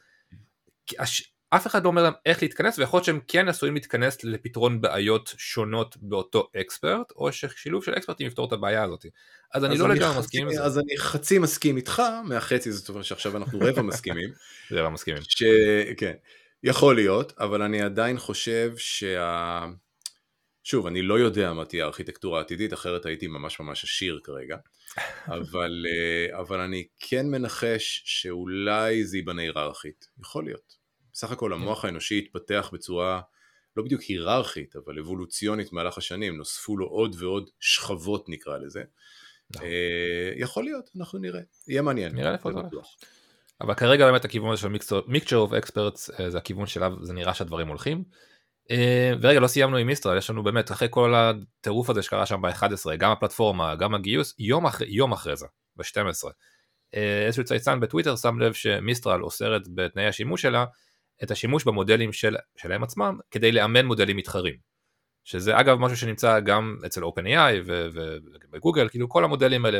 אף 1.55 1.67
אחד 1.67 1.83
לא 1.83 1.89
אומר 1.89 2.03
להם 2.03 2.13
איך 2.25 2.41
להתכנס 2.41 2.79
ויכול 2.79 2.97
להיות 2.97 3.05
שהם 3.05 3.19
כן 3.27 3.47
עשויים 3.47 3.75
להתכנס 3.75 4.23
לפתרון 4.23 4.81
בעיות 4.81 5.33
שונות 5.37 5.97
באותו 6.01 6.49
expert 6.61 7.11
או 7.15 7.31
ששילוב 7.31 7.83
של 7.83 7.93
אקספרטים 7.93 8.27
יפתור 8.27 8.47
את 8.47 8.51
הבעיה 8.51 8.83
הזאת. 8.83 9.05
אז 9.53 9.65
אני 9.65 9.77
לא 9.77 9.89
לגמרי 9.89 10.19
מסכים 10.19 10.47
עם 10.47 10.53
זה. 10.53 10.63
אז 10.63 10.79
אני 10.79 10.97
חצי 10.97 11.39
מסכים 11.39 11.77
איתך 11.77 12.01
מהחצי 12.23 12.71
זאת 12.71 12.89
אומרת 12.89 13.05
שעכשיו 13.05 13.37
אנחנו 13.37 13.59
רבע 13.59 13.81
מסכימים. 13.91 14.29
רבע 14.71 14.89
מסכימים. 14.89 15.21
ש... 15.23 15.43
כן. 15.97 16.13
יכול 16.63 16.95
להיות 16.95 17.33
אבל 17.39 17.61
אני 17.61 17.81
עדיין 17.81 18.19
חושב 18.19 18.73
שה... 18.77 19.65
שוב 20.63 20.87
אני 20.87 21.01
לא 21.01 21.19
יודע 21.19 21.53
מה 21.53 21.65
תהיה 21.65 21.83
הארכיטקטורה 21.83 22.39
העתידית 22.39 22.73
אחרת 22.73 23.05
הייתי 23.05 23.27
ממש 23.27 23.59
ממש 23.59 23.83
עשיר 23.83 24.19
כרגע. 24.23 24.57
אבל, 25.37 25.85
אה, 25.89 26.39
אבל 26.39 26.59
אני 26.59 26.87
כן 26.99 27.25
מנחש 27.27 28.01
שאולי 28.05 29.05
זה 29.05 29.17
ייבנה 29.17 29.41
היררכית, 29.41 30.07
יכול 30.19 30.45
להיות. 30.45 30.82
בסך 31.13 31.31
הכל 31.31 31.51
כן. 31.55 31.61
המוח 31.61 31.85
האנושי 31.85 32.17
התפתח 32.17 32.69
בצורה 32.73 33.21
לא 33.77 33.83
בדיוק 33.83 34.01
היררכית, 34.01 34.75
אבל 34.75 34.99
אבולוציונית 34.99 35.71
במהלך 35.71 35.97
השנים, 35.97 36.37
נוספו 36.37 36.77
לו 36.77 36.85
עוד 36.85 37.15
ועוד 37.19 37.49
שכבות 37.59 38.29
נקרא 38.29 38.57
לזה. 38.57 38.83
נכון. 39.55 39.67
אה, 39.67 40.31
יכול 40.35 40.63
להיות, 40.63 40.89
אנחנו 40.97 41.19
נראה, 41.19 41.41
יהיה 41.67 41.81
מעניין. 41.81 42.15
נראה 42.15 42.33
איפה 42.33 42.51
זה 42.51 42.59
הולך. 42.59 42.87
אבל 43.61 43.73
כרגע 43.73 44.05
באמת 44.05 44.25
הכיוון 44.25 44.51
הזה 44.51 44.61
של 44.61 44.67
מיקצ'ר 45.07 45.37
אוף 45.37 45.53
אקספרטס 45.53 46.09
זה 46.27 46.37
הכיוון 46.37 46.67
שאליו 46.67 46.91
זה 47.01 47.13
נראה 47.13 47.33
שהדברים 47.33 47.67
הולכים. 47.67 48.03
אה, 48.71 49.13
ורגע 49.21 49.39
לא 49.39 49.47
סיימנו 49.47 49.77
עם 49.77 49.87
מיסטרל 49.87 50.17
יש 50.17 50.29
לנו 50.29 50.43
באמת 50.43 50.71
אחרי 50.71 50.87
כל 50.91 51.13
הטירוף 51.15 51.89
הזה 51.89 52.01
שקרה 52.01 52.25
שם 52.25 52.41
ב-11 52.41 52.95
גם 52.97 53.11
הפלטפורמה 53.11 53.75
גם 53.75 53.95
הגיוס 53.95 54.35
יום 54.39 54.65
אחרי, 54.65 54.87
יום 54.89 55.11
אחרי 55.11 55.35
זה 55.35 55.45
ב-12 55.75 56.29
אה, 56.95 57.25
איזשהו 57.25 57.43
צייצן 57.43 57.79
בטוויטר 57.79 58.15
שם 58.15 58.39
לב 58.39 58.53
שמיסטרל 58.53 59.23
אוסרת 59.23 59.61
בתנאי 59.75 60.05
השימוש 60.05 60.41
שלה 60.41 60.65
את 61.23 61.31
השימוש 61.31 61.63
במודלים 61.63 62.13
של, 62.13 62.35
שלהם 62.55 62.83
עצמם 62.83 63.17
כדי 63.31 63.51
לאמן 63.51 63.85
מודלים 63.85 64.17
מתחרים. 64.17 64.55
שזה 65.23 65.59
אגב 65.59 65.77
משהו 65.77 65.97
שנמצא 65.97 66.39
גם 66.39 66.77
אצל 66.85 67.01
OpenAI 67.03 67.53
ובגוגל, 67.65 68.89
כאילו 68.89 69.09
כל 69.09 69.23
המודלים 69.23 69.65
האלה, 69.65 69.79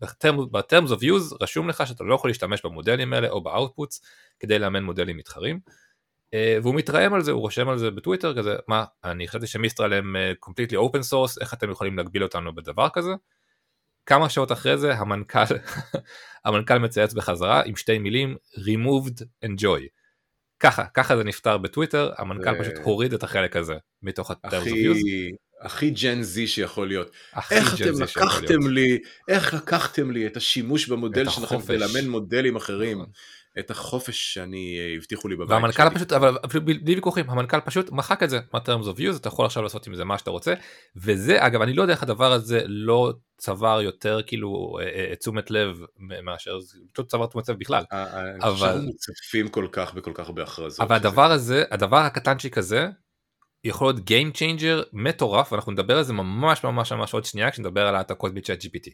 ב-terms 0.00 0.88
of 0.88 1.02
use 1.02 1.36
רשום 1.40 1.68
לך 1.68 1.86
שאתה 1.86 2.04
לא 2.04 2.14
יכול 2.14 2.30
להשתמש 2.30 2.64
במודלים 2.64 3.12
האלה 3.12 3.28
או 3.28 3.42
באוטפוטס 3.42 4.02
כדי 4.40 4.58
לאמן 4.58 4.82
מודלים 4.82 5.16
מתחרים. 5.16 5.60
Uh, 6.34 6.62
והוא 6.62 6.74
מתרעם 6.74 7.14
על 7.14 7.22
זה, 7.22 7.32
הוא 7.32 7.40
רושם 7.40 7.68
על 7.68 7.78
זה 7.78 7.90
בטוויטר 7.90 8.36
כזה, 8.36 8.56
מה, 8.68 8.84
אני 9.04 9.28
חשבתי 9.28 9.46
שמיסטרל 9.46 9.92
הם 9.92 10.16
uh, 10.16 10.48
completely 10.48 10.74
open 10.74 11.12
source, 11.12 11.40
איך 11.40 11.54
אתם 11.54 11.70
יכולים 11.70 11.96
להגביל 11.96 12.22
אותנו 12.22 12.54
בדבר 12.54 12.88
כזה? 12.92 13.10
כמה 14.06 14.28
שעות 14.28 14.52
אחרי 14.52 14.78
זה 14.78 14.94
המנכ"ל, 14.94 15.54
המנכ"ל 16.44 16.78
מצייץ 16.78 17.12
בחזרה 17.12 17.62
עם 17.62 17.76
שתי 17.76 17.98
מילים, 17.98 18.36
removed 18.56 19.22
enjoy. 19.44 20.01
ככה, 20.62 20.84
ככה 20.94 21.16
זה 21.16 21.24
נפתר 21.24 21.58
בטוויטר, 21.58 22.10
המנכ"ל 22.18 22.62
פשוט 22.62 22.74
הוריד 22.82 23.14
את 23.14 23.22
החלק 23.22 23.56
הזה 23.56 23.74
מתוך 24.02 24.30
ה-terms. 24.30 24.68
הכי 25.62 25.90
ג'ן 25.90 26.22
זי 26.22 26.46
שיכול 26.46 26.88
להיות. 26.88 27.10
איך 27.50 27.74
אתם 27.74 28.02
לקחתם 28.02 28.68
לי, 28.68 28.98
איך 29.28 29.54
לקחתם 29.54 30.10
לי 30.10 30.26
את 30.26 30.36
השימוש 30.36 30.88
במודל 30.88 31.28
שלכם 31.28 31.56
ולאמן 31.66 32.08
מודלים 32.08 32.56
אחרים. 32.56 33.04
את 33.58 33.70
החופש 33.70 34.34
שאני 34.34 34.78
אה, 34.78 34.94
הבטיחו 34.96 35.28
לי 35.28 35.36
בבית 35.36 35.50
והמנכ"ל 35.50 35.90
פשוט 35.94 36.12
אבל 36.12 36.38
אפילו 36.44 36.64
בלי 36.64 36.94
ויכוחים 36.94 37.30
המנכ"ל 37.30 37.60
פשוט 37.60 37.90
מחק 37.90 38.22
את 38.22 38.30
זה 38.30 38.38
מה-terms 38.52 38.84
of 38.84 38.98
use 38.98 39.16
אתה 39.16 39.28
יכול 39.28 39.46
עכשיו 39.46 39.62
לעשות 39.62 39.86
עם 39.86 39.94
זה 39.94 40.04
מה 40.04 40.18
שאתה 40.18 40.30
רוצה 40.30 40.54
וזה 40.96 41.46
אגב 41.46 41.62
אני 41.62 41.72
לא 41.72 41.82
יודע 41.82 41.94
איך 41.94 42.02
הדבר 42.02 42.32
הזה 42.32 42.62
לא 42.66 43.12
צבר 43.36 43.80
יותר 43.82 44.20
כאילו 44.26 44.78
אה, 44.80 45.10
אה, 45.10 45.16
תשומת 45.16 45.50
לב 45.50 45.80
מאשר 46.24 46.58
פשוט 46.92 47.08
צבר 47.08 47.26
תשומת 47.26 47.48
לב 47.48 47.58
בכלל. 47.58 47.84
אבל 48.42 48.80
מוצפים 48.80 49.48
כל 49.48 49.66
כך 49.72 49.94
בכל 49.94 50.12
כך 50.14 50.26
הרבה 50.26 50.42
הכרזות. 50.42 50.80
אבל 50.80 50.96
הדבר 50.96 51.32
הזה 51.32 51.64
הדבר 51.70 51.96
הקטנצ'יק 51.96 52.58
הזה 52.58 52.88
יכול 53.64 53.86
להיות 53.86 53.98
Game 53.98 54.36
Changer 54.36 54.88
מטורף 54.92 55.52
ואנחנו 55.52 55.72
נדבר 55.72 55.98
על 55.98 56.04
זה 56.04 56.12
ממש 56.12 56.64
ממש 56.64 56.92
ממש 56.92 57.14
עוד 57.14 57.24
שנייה 57.24 57.50
כשנדבר 57.50 57.86
על 57.86 57.94
העתקות 57.94 58.34
בצ'אט 58.34 58.64
GPT. 58.64 58.90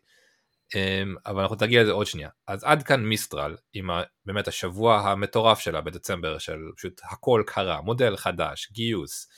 אמ, 0.75 1.15
אבל 1.27 1.43
אנחנו 1.43 1.57
תגיע 1.57 1.83
לזה 1.83 1.93
עוד 1.93 2.07
שנייה. 2.07 2.29
אז 2.47 2.65
עד 2.65 2.83
כאן 2.83 3.05
מיסטרל 3.05 3.57
עם 3.73 3.91
באמת 4.27 4.49
השבוע 4.49 5.01
המטורף 5.01 5.59
שלה 5.59 5.81
בדצמבר 5.81 6.39
של 6.39 6.59
פשוט 6.77 7.01
הכל 7.05 7.43
קרה, 7.47 7.81
מודל 7.81 8.17
חדש, 8.17 8.69
גיוס, 8.73 9.29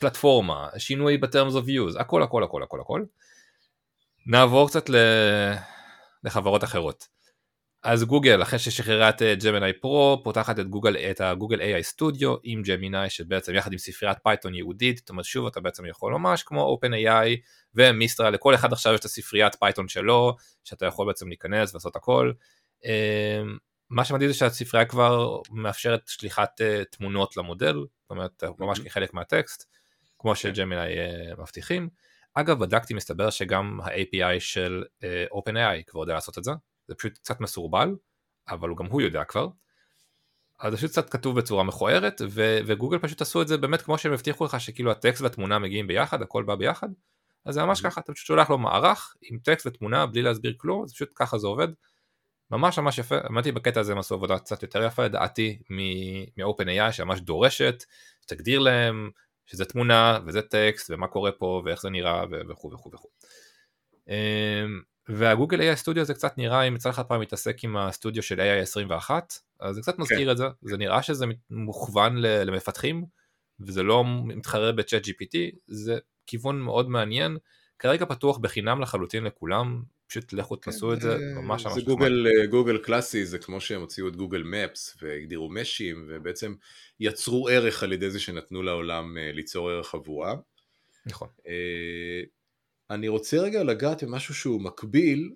פלטפורמה, 0.00 0.68
שינוי 0.78 1.16
ב-terms 1.18 1.52
of 1.52 1.66
use, 1.66 2.00
הכל 2.00 2.22
הכל 2.22 2.42
הכל 2.42 2.62
הכל 2.62 2.80
הכל. 2.80 3.04
נעבור 4.26 4.68
קצת 4.68 4.90
לחברות 6.24 6.64
אחרות. 6.64 7.08
אז 7.84 8.04
גוגל 8.04 8.42
אחרי 8.42 8.58
ששחררה 8.58 9.08
את 9.08 9.22
Gemini 9.44 9.72
Pro 9.72 10.20
פותחת 10.24 10.58
את 10.58 10.68
גוגל 10.68 10.96
את 10.96 11.20
הגוגל 11.20 11.60
AI 11.60 11.82
סטודיו 11.82 12.34
עם 12.42 12.62
ג'מיני 12.62 13.10
שבעצם 13.10 13.54
יחד 13.54 13.72
עם 13.72 13.78
ספריית 13.78 14.18
Python 14.22 14.54
ייעודית 14.54 14.96
זאת 14.96 15.10
אומרת 15.10 15.24
שוב 15.24 15.46
אתה 15.46 15.60
בעצם 15.60 15.86
יכול 15.86 16.12
ממש 16.12 16.42
כמו 16.42 16.78
OpenAI 16.78 17.28
ומיסטרל 17.74 18.30
לכל 18.30 18.54
אחד 18.54 18.72
עכשיו 18.72 18.94
יש 18.94 19.00
את 19.00 19.04
הספריית 19.04 19.54
Python 19.54 19.88
שלו 19.88 20.36
שאתה 20.64 20.86
יכול 20.86 21.06
בעצם 21.06 21.28
להיכנס 21.28 21.70
ולעשות 21.70 21.96
הכל. 21.96 22.32
אמ, 22.84 23.56
מה 23.90 24.04
שמדהים 24.04 24.30
זה 24.30 24.38
שהספרייה 24.38 24.86
כבר 24.86 25.38
מאפשרת 25.50 26.02
שליחת 26.06 26.60
אה, 26.60 26.82
תמונות 26.90 27.36
למודל 27.36 27.74
זאת 27.74 28.10
אומרת 28.10 28.44
ממש 28.58 28.80
כחלק 28.80 29.14
מהטקסט 29.14 29.64
כמו 30.18 30.34
כן. 30.34 30.36
שג'מיני 30.36 30.98
אה, 30.98 31.34
מבטיחים. 31.38 31.88
אגב 32.34 32.58
בדקתי 32.58 32.94
מסתבר 32.94 33.30
שגם 33.30 33.80
ה-API 33.82 34.40
של 34.40 34.84
אה, 35.04 35.24
OpenAI 35.32 35.82
כבר 35.86 36.00
יודע 36.00 36.14
לעשות 36.14 36.38
את 36.38 36.44
זה 36.44 36.52
זה 36.88 36.94
פשוט 36.94 37.18
קצת 37.18 37.40
מסורבל, 37.40 37.96
אבל 38.48 38.70
גם 38.78 38.86
הוא 38.86 39.00
יודע 39.00 39.24
כבר. 39.24 39.48
אז 40.60 40.70
זה 40.70 40.76
פשוט 40.76 40.90
קצת 40.90 41.10
כתוב 41.10 41.38
בצורה 41.38 41.64
מכוערת, 41.64 42.20
ו- 42.30 42.58
וגוגל 42.66 42.98
פשוט 42.98 43.20
עשו 43.20 43.42
את 43.42 43.48
זה 43.48 43.56
באמת 43.56 43.82
כמו 43.82 43.98
שהם 43.98 44.12
הבטיחו 44.12 44.44
לך 44.44 44.60
שכאילו 44.60 44.90
הטקסט 44.90 45.20
והתמונה 45.20 45.58
מגיעים 45.58 45.86
ביחד, 45.86 46.22
הכל 46.22 46.42
בא 46.42 46.54
ביחד. 46.54 46.88
אז 47.44 47.54
זה 47.54 47.64
ממש 47.64 47.80
ככה, 47.80 48.00
אתה 48.00 48.12
פשוט 48.12 48.26
שולח 48.26 48.50
לו 48.50 48.58
מערך 48.58 49.16
עם 49.22 49.38
טקסט 49.38 49.66
ותמונה 49.66 50.06
בלי 50.06 50.22
להסביר 50.22 50.54
כלום, 50.56 50.86
זה 50.86 50.94
פשוט 50.94 51.10
ככה 51.14 51.38
זה 51.38 51.46
עובד. 51.46 51.68
ממש 52.50 52.78
ממש 52.78 52.98
יפה, 52.98 53.14
אמרתי 53.30 53.52
בקטע 53.52 53.80
הזה 53.80 53.92
הם 53.92 53.98
עשו 53.98 54.14
עבודה 54.14 54.38
קצת 54.38 54.62
יותר 54.62 54.82
יפה, 54.82 55.04
לדעתי 55.04 55.58
מ-open 55.70 56.66
AI 56.66 56.92
שממש 56.92 57.20
דורשת, 57.20 57.84
שתגדיר 58.20 58.58
להם 58.58 59.10
שזה 59.46 59.64
תמונה 59.64 60.18
וזה 60.26 60.42
טקסט 60.42 60.90
ומה 60.90 61.06
קורה 61.06 61.32
פה 61.32 61.62
ואיך 61.64 61.82
זה 61.82 61.90
נראה 61.90 62.24
וכו' 62.48 62.72
וכו' 62.72 62.90
וכו'. 62.92 63.08
והגוגל 65.08 65.60
AI 65.60 65.74
סטודיו 65.74 66.04
זה 66.04 66.14
קצת 66.14 66.38
נראה 66.38 66.62
אם 66.62 66.74
יצא 66.74 66.88
לך 66.88 67.02
פעם 67.08 67.20
להתעסק 67.20 67.64
עם 67.64 67.76
הסטודיו 67.76 68.22
של 68.22 68.40
AI 68.40 68.62
21 68.62 69.34
אז 69.60 69.74
זה 69.74 69.80
קצת 69.80 69.98
מזכיר 69.98 70.24
כן. 70.24 70.30
את 70.30 70.36
זה 70.36 70.44
זה 70.62 70.76
נראה 70.76 71.02
שזה 71.02 71.26
מוכוון 71.50 72.16
למפתחים 72.18 73.04
וזה 73.60 73.82
לא 73.82 74.04
מתחרה 74.24 74.72
בצ'אט 74.72 75.02
GPT 75.06 75.36
זה 75.66 75.98
כיוון 76.26 76.60
מאוד 76.60 76.88
מעניין 76.88 77.36
כרגע 77.78 78.06
פתוח 78.06 78.38
בחינם 78.38 78.80
לחלוטין 78.80 79.24
לכולם 79.24 79.82
פשוט 80.06 80.32
לכו 80.32 80.60
כן, 80.60 80.70
תנסו 80.70 80.92
את 80.92 81.00
זה 81.00 81.18
ממש 81.34 81.66
ממש 81.66 81.74
זה 81.74 81.80
גוגל, 81.80 82.26
אה, 82.26 82.46
גוגל 82.46 82.78
קלאסי 82.78 83.26
זה 83.26 83.38
כמו 83.38 83.60
שהם 83.60 83.80
הוציאו 83.80 84.08
את 84.08 84.16
גוגל 84.16 84.42
מפס 84.42 84.96
והגדירו 85.02 85.50
משים 85.50 86.06
ובעצם 86.08 86.54
יצרו 87.00 87.48
ערך 87.48 87.82
על 87.82 87.92
ידי 87.92 88.10
זה 88.10 88.20
שנתנו 88.20 88.62
לעולם 88.62 89.18
אה, 89.18 89.32
ליצור 89.32 89.70
ערך 89.70 89.94
עבורם. 89.94 90.36
נכון. 91.06 91.28
אה, 92.94 92.98
אני 92.98 93.08
רוצה 93.08 93.38
רגע 93.38 93.62
לגעת 93.62 94.02
במשהו 94.02 94.34
שהוא 94.34 94.60
מקביל, 94.60 95.32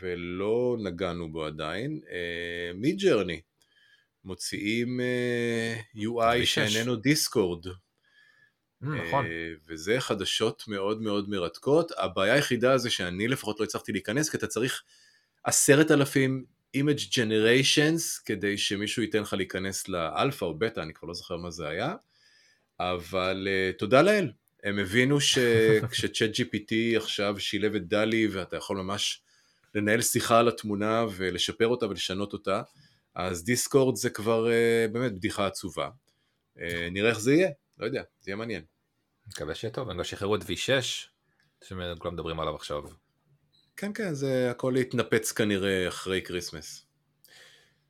ולא 0.00 0.76
נגענו 0.82 1.32
בו 1.32 1.44
עדיין, 1.44 2.00
מידג'רני. 2.74 3.40
Uh, 3.44 3.52
מוציאים 4.24 5.00
uh, 5.00 5.98
UI 5.98 6.46
שאיננו 6.46 6.96
דיסקורד. 6.96 7.66
Mm, 7.66 8.86
נכון. 8.86 9.26
Uh, 9.26 9.28
וזה 9.66 10.00
חדשות 10.00 10.64
מאוד 10.68 11.02
מאוד 11.02 11.28
מרתקות. 11.28 11.92
הבעיה 11.98 12.34
היחידה 12.34 12.78
זה 12.78 12.90
שאני 12.90 13.28
לפחות 13.28 13.60
לא 13.60 13.64
הצלחתי 13.64 13.92
להיכנס, 13.92 14.30
כי 14.30 14.36
אתה 14.36 14.46
צריך 14.46 14.82
עשרת 15.44 15.90
אלפים 15.90 16.44
image 16.76 17.10
generations 17.10 18.22
כדי 18.24 18.58
שמישהו 18.58 19.02
ייתן 19.02 19.22
לך 19.22 19.32
להיכנס 19.32 19.88
לאלפא 19.88 20.44
או 20.44 20.58
בטא, 20.58 20.80
אני 20.80 20.94
כבר 20.94 21.08
לא 21.08 21.14
זוכר 21.14 21.36
מה 21.36 21.50
זה 21.50 21.68
היה. 21.68 21.94
אבל 22.80 23.48
uh, 23.48 23.78
תודה 23.78 24.02
לאל, 24.02 24.32
הם 24.62 24.78
הבינו 24.78 25.20
שכשצ'אט 25.20 26.30
GPT 26.30 26.74
עכשיו 27.02 27.40
שילב 27.40 27.74
את 27.74 27.88
דלי 27.88 28.26
ואתה 28.26 28.56
יכול 28.56 28.76
ממש 28.76 29.22
לנהל 29.74 30.02
שיחה 30.02 30.38
על 30.38 30.48
התמונה 30.48 31.04
ולשפר 31.16 31.66
אותה 31.66 31.86
ולשנות 31.86 32.32
אותה, 32.32 32.62
אז 33.14 33.44
דיסקורד 33.44 33.96
זה 33.96 34.10
כבר 34.10 34.46
uh, 34.46 34.92
באמת 34.92 35.12
בדיחה 35.12 35.46
עצובה. 35.46 35.88
Uh, 36.56 36.60
נראה 36.92 37.10
איך 37.10 37.20
זה 37.20 37.34
יהיה, 37.34 37.50
לא 37.78 37.86
יודע, 37.86 38.02
זה 38.20 38.30
יהיה 38.30 38.36
מעניין. 38.36 38.62
מקווה 39.28 39.54
שיהיה 39.54 39.72
טוב, 39.72 39.90
הם 39.90 39.96
גם 39.96 40.04
שחררו 40.04 40.36
את 40.36 40.42
V6, 40.42 40.82
שכולם 41.64 42.14
מדברים 42.14 42.40
עליו 42.40 42.54
עכשיו. 42.54 42.82
כן, 43.76 43.92
כן, 43.92 44.14
זה 44.14 44.50
הכל 44.50 44.74
יתנפץ 44.76 45.32
כנראה 45.32 45.88
אחרי 45.88 46.22
כריסמס. 46.22 46.86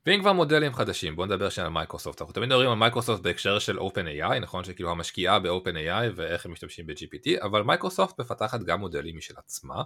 ואם 0.06 0.20
כבר 0.20 0.32
מודלים 0.32 0.74
חדשים 0.74 1.16
בוא 1.16 1.26
נדבר 1.26 1.48
שנייה 1.48 1.66
על 1.66 1.72
מייקרוסופט 1.72 2.20
אנחנו 2.20 2.34
תמיד 2.34 2.48
מדברים 2.48 2.70
על 2.70 2.74
מייקרוסופט 2.76 3.22
בהקשר 3.22 3.58
של 3.58 3.78
OpenAI 3.78 4.38
נכון 4.40 4.64
שכאילו 4.64 4.90
המשקיעה 4.90 5.38
ב-OpenAI 5.38 6.12
ואיך 6.14 6.46
הם 6.46 6.52
משתמשים 6.52 6.86
ב-GPT 6.86 7.44
אבל 7.44 7.62
מייקרוסופט 7.62 8.20
מפתחת 8.20 8.62
גם 8.62 8.80
מודלים 8.80 9.16
משל 9.16 9.34
עצמה 9.36 9.82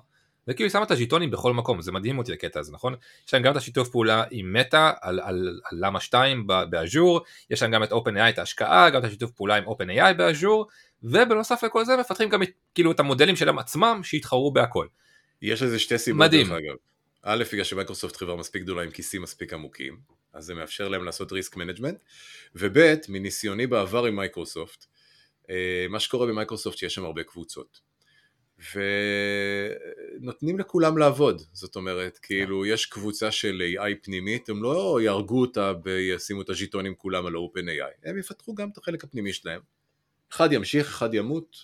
וכאילו 0.49 0.67
היא 0.67 0.73
שמה 0.73 0.83
את 0.83 0.91
הז'יטונים 0.91 1.31
בכל 1.31 1.55
מקום 1.55 1.83
זה 1.83 1.93
מדהים 1.93 2.19
אותי 2.19 2.33
הקטע 2.33 2.61
הזה 2.61 2.73
נכון 2.73 2.95
יש 3.27 3.35
להם 3.35 3.43
גם 3.43 3.53
את 3.53 3.57
השיתוף 3.57 3.89
פעולה 3.89 4.25
עם 4.31 4.53
מטא 4.53 4.93
על, 5.01 5.21
על, 5.21 5.61
על 5.65 5.79
למה 5.81 6.01
2 6.01 6.47
ב-Azure 6.71 7.21
יש 7.51 7.63
להם 7.63 7.71
גם 7.71 7.83
את 7.83 7.93
OpenAI 7.93 8.29
את 8.29 8.39
ההשקעה 8.39 8.91
גם 8.91 9.01
את 9.01 9.05
השיתוף 9.05 9.31
פעולה 9.31 9.57
עם 9.57 9.65
OpenAI 9.65 10.15
ב-Azure 10.17 10.67
ובנוסף 11.03 11.65
לכל 11.65 11.85
זה 11.85 11.97
מפתחים 11.97 12.29
גם 12.29 12.43
את, 12.43 12.51
כאילו 12.75 12.93
את 12.93 13.01
המודלים 13.01 13.37
שלהם 13.37 13.59
עצמם 13.59 14.01
שיתחרו 14.03 14.53
בהכל. 14.53 14.87
יש 15.43 15.63
לזה 15.63 15.79
שתי 15.79 15.99
סיבות 15.99 16.21
מדהים. 16.21 16.47
דרך 16.47 16.57
אגב. 16.59 16.77
א', 17.29 17.45
בגלל 17.53 17.65
שמייקרוסופט 17.65 18.17
חברה 18.17 18.37
מספיק 18.37 18.63
גדולה 18.63 18.83
עם 18.83 18.91
כיסים 18.91 19.23
מספיק 19.23 19.53
עמוקים, 19.53 20.01
אז 20.33 20.45
זה 20.45 20.55
מאפשר 20.55 20.89
להם 20.89 21.05
לעשות 21.05 21.33
risk 21.33 21.57
management, 21.57 22.03
וב', 22.55 22.95
מניסיוני 23.09 23.67
בעבר 23.67 24.05
עם 24.05 24.17
מייקרוסופט, 24.17 24.85
אה, 25.51 25.87
מה 25.89 26.01
שקורה 26.01 26.27
במייקרוסופט 26.27 26.79
שיש 26.79 26.95
שם 26.95 27.05
הרבה 27.05 27.23
קבוצות. 27.23 27.81
ונותנים 30.19 30.59
לכולם 30.59 30.99
לעבוד, 30.99 31.43
זאת 31.53 31.77
אומרת, 31.77 32.19
כאילו 32.19 32.67
יש 32.67 32.87
קבוצה 32.87 33.31
של 33.31 33.63
AI 33.77 33.95
פנימית, 34.03 34.49
הם 34.49 34.63
לא 34.63 34.99
יהרגו 35.03 35.41
אותה 35.41 35.73
וישימו 35.85 36.43
את 36.43 36.51
הז'יטונים 36.51 36.95
כולם 36.95 37.27
על 37.27 37.35
ה-OpenAI, 37.35 38.09
הם 38.09 38.19
יפתחו 38.19 38.55
גם 38.55 38.69
את 38.69 38.79
החלק 38.79 39.05
הפנימי 39.05 39.33
שלהם. 39.33 39.61
אחד 40.33 40.53
ימשיך, 40.53 40.87
אחד 40.87 41.15
ימות, 41.15 41.57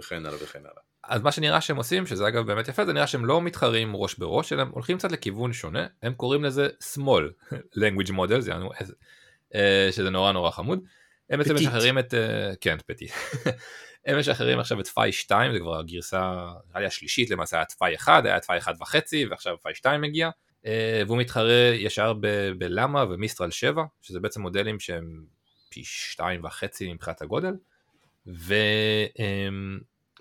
וכן 0.00 0.26
הלאה 0.26 0.42
וכן 0.42 0.60
הלאה. 0.60 0.87
אז 1.08 1.22
מה 1.22 1.32
שנראה 1.32 1.60
שהם 1.60 1.76
עושים, 1.76 2.06
שזה 2.06 2.28
אגב 2.28 2.46
באמת 2.46 2.68
יפה, 2.68 2.84
זה 2.84 2.92
נראה 2.92 3.06
שהם 3.06 3.26
לא 3.26 3.42
מתחרים 3.42 3.96
ראש 3.96 4.14
בראש, 4.14 4.52
אלא 4.52 4.62
הם 4.62 4.68
הולכים 4.70 4.98
קצת 4.98 5.12
לכיוון 5.12 5.52
שונה, 5.52 5.86
הם 6.02 6.14
קוראים 6.14 6.44
לזה 6.44 6.68
small 6.96 7.52
language 7.82 8.10
model, 8.10 8.40
זה 8.40 8.50
יענו, 8.50 8.70
אה, 9.54 9.88
שזה 9.92 10.10
נורא 10.10 10.32
נורא 10.32 10.50
חמוד. 10.50 10.80
הם 11.30 11.38
בעצם 11.38 11.54
משחררים 11.54 11.98
את, 11.98 12.14
אה, 12.14 12.52
כן, 12.60 12.76
פטי. 12.86 13.06
הם 14.06 14.18
משחררים 14.18 14.58
עכשיו 14.58 14.80
את 14.80 14.86
פאי 14.86 15.12
2, 15.12 15.52
זה 15.52 15.58
כבר 15.58 15.78
הגרסה, 15.78 16.46
נראה 16.68 16.80
לי 16.80 16.86
השלישית 16.86 17.30
למעשה, 17.30 17.56
היה 17.56 17.62
את 17.62 17.72
פאי 17.72 17.94
1, 17.94 18.24
היה 18.24 18.36
את 18.36 18.44
פאי 18.44 18.58
1 18.58 18.74
וחצי, 18.80 19.26
ועכשיו 19.26 19.56
פאי 19.62 19.74
2 19.74 20.00
מגיע. 20.00 20.30
אה, 20.66 21.02
והוא 21.06 21.18
מתחרה 21.18 21.70
ישר 21.74 22.12
בלמה 22.58 23.04
ומיסטרל 23.10 23.50
7, 23.50 23.84
שזה 24.02 24.20
בעצם 24.20 24.40
מודלים 24.40 24.80
שהם 24.80 25.24
פי 25.68 25.84
2 25.84 26.44
וחצי 26.44 26.92
מבחינת 26.92 27.22
הגודל. 27.22 27.54
ו... 28.26 28.54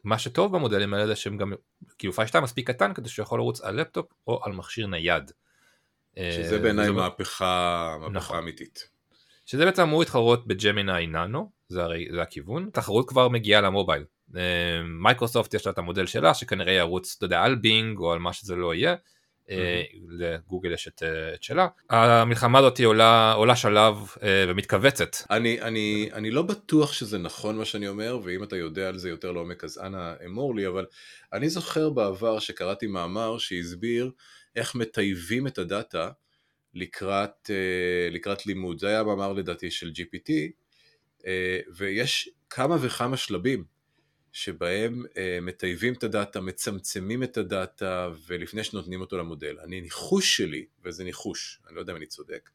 מה 0.07 0.19
שטוב 0.19 0.55
במודלים 0.55 0.93
האלה 0.93 1.07
זה 1.07 1.15
שהם 1.15 1.37
גם, 1.37 1.53
כאילו 1.97 2.13
Phi 2.13 2.27
2 2.27 2.43
מספיק 2.43 2.67
קטן 2.67 2.93
כדי 2.93 3.09
שהוא 3.09 3.23
יכול 3.23 3.39
לרוץ 3.39 3.61
על 3.61 3.81
לפטופ 3.81 4.05
או 4.27 4.41
על 4.43 4.51
מכשיר 4.51 4.87
נייד. 4.87 5.31
שזה 6.15 6.55
אה, 6.55 6.61
בעיניי 6.61 6.91
מהפכה, 6.91 7.95
מהפכה 7.99 8.13
נכון. 8.13 8.37
אמיתית. 8.37 8.89
שזה 9.45 9.65
בעצם 9.65 9.81
אמור 9.81 9.99
להתחרות 9.99 10.47
בג'מיני 10.47 11.07
ננו, 11.07 11.51
זה, 11.67 11.83
הרי, 11.83 12.07
זה 12.11 12.21
הכיוון, 12.21 12.69
תחרות 12.73 13.09
כבר 13.09 13.27
מגיעה 13.27 13.61
ל-mobile. 13.61 14.03
אה, 14.35 14.81
מייקרוסופט 14.83 15.53
יש 15.53 15.65
לה 15.65 15.71
את 15.71 15.77
המודל 15.77 16.05
שלה 16.05 16.33
שכנראה 16.33 16.73
ירוץ, 16.73 17.15
אתה 17.17 17.25
יודע, 17.25 17.43
על 17.43 17.55
בינג 17.55 17.99
או 17.99 18.13
על 18.13 18.19
מה 18.19 18.33
שזה 18.33 18.55
לא 18.55 18.73
יהיה. 18.73 18.95
אה, 19.49 19.83
לגוגל 20.07 20.73
יש 20.73 20.87
את, 20.87 21.03
אה, 21.03 21.33
את 21.33 21.43
שלה. 21.43 21.67
המלחמה 21.89 22.59
הזאת 22.59 22.79
עולה, 22.79 23.33
עולה 23.33 23.55
שלב 23.55 23.95
אה, 24.23 24.45
ומתכווצת. 24.47 25.15
אני, 25.31 25.61
אני, 25.61 26.09
אני 26.13 26.31
לא 26.31 26.41
בטוח 26.41 26.93
שזה 26.93 27.17
נכון 27.17 27.57
מה 27.57 27.65
שאני 27.65 27.87
אומר, 27.87 28.19
ואם 28.23 28.43
אתה 28.43 28.55
יודע 28.55 28.87
על 28.87 28.97
זה 28.97 29.09
יותר 29.09 29.31
לעומק 29.31 29.63
אז 29.63 29.77
אנא 29.77 30.13
אמור 30.25 30.55
לי, 30.55 30.67
אבל 30.67 30.85
אני 31.33 31.49
זוכר 31.49 31.89
בעבר 31.89 32.39
שקראתי 32.39 32.87
מאמר 32.87 33.37
שהסביר 33.37 34.11
איך 34.55 34.75
מטייבים 34.75 35.47
את 35.47 35.57
הדאטה 35.57 36.09
לקראת, 36.73 37.49
לקראת 38.11 38.45
לימוד. 38.45 38.79
זה 38.79 38.87
היה 38.87 39.03
מאמר 39.03 39.33
לדעתי 39.33 39.71
של 39.71 39.91
GPT, 39.95 40.31
ויש 41.77 42.29
כמה 42.49 42.75
וכמה 42.81 43.17
שלבים 43.17 43.63
שבהם 44.37 45.03
אה, 45.17 45.39
מטייבים 45.41 45.93
את 45.93 46.03
הדאטה, 46.03 46.41
מצמצמים 46.41 47.23
את 47.23 47.37
הדאטה, 47.37 48.09
ולפני 48.27 48.63
שנותנים 48.63 49.01
אותו 49.01 49.17
למודל. 49.17 49.55
אני, 49.63 49.81
ניחוש 49.81 50.37
שלי, 50.37 50.65
וזה 50.83 51.03
ניחוש, 51.03 51.59
אני 51.67 51.75
לא 51.75 51.79
יודע 51.79 51.93
אם 51.93 51.97
אני 51.97 52.05
צודק, 52.05 52.49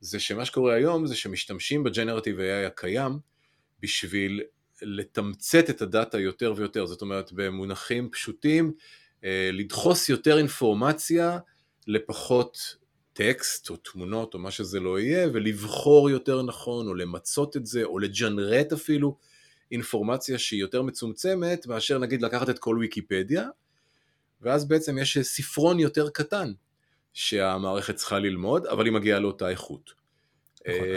זה 0.00 0.20
שמה 0.20 0.44
שקורה 0.44 0.74
היום 0.74 1.06
זה 1.06 1.16
שמשתמשים 1.16 1.84
בג'נרטיב 1.84 2.38
AI 2.38 2.66
הקיים 2.66 3.12
בשביל 3.80 4.42
לתמצת 4.82 5.70
את 5.70 5.82
הדאטה 5.82 6.18
יותר 6.18 6.54
ויותר, 6.56 6.86
זאת 6.86 7.02
אומרת 7.02 7.32
במונחים 7.32 8.10
פשוטים, 8.10 8.72
לדחוס 9.52 10.08
יותר 10.08 10.38
אינפורמציה 10.38 11.38
לפחות 11.86 12.76
טקסט 13.12 13.70
או 13.70 13.76
תמונות 13.76 14.34
או 14.34 14.38
מה 14.38 14.50
שזה 14.50 14.80
לא 14.80 15.00
יהיה, 15.00 15.28
ולבחור 15.32 16.10
יותר 16.10 16.42
נכון, 16.42 16.88
או 16.88 16.94
למצות 16.94 17.56
את 17.56 17.66
זה, 17.66 17.84
או 17.84 17.98
לג'נרט 17.98 18.72
אפילו 18.72 19.16
אינפורמציה 19.72 20.38
שהיא 20.38 20.60
יותר 20.60 20.82
מצומצמת, 20.82 21.66
מאשר 21.66 21.98
נגיד 21.98 22.22
לקחת 22.22 22.50
את 22.50 22.58
כל 22.58 22.76
ויקיפדיה, 22.80 23.48
ואז 24.42 24.68
בעצם 24.68 24.98
יש 24.98 25.18
ספרון 25.18 25.78
יותר 25.78 26.08
קטן 26.10 26.52
שהמערכת 27.12 27.94
צריכה 27.94 28.18
ללמוד, 28.18 28.66
אבל 28.66 28.84
היא 28.84 28.92
מגיעה 28.92 29.20
לאותה 29.20 29.48
איכות. 29.48 29.94
נכון, 30.60 30.88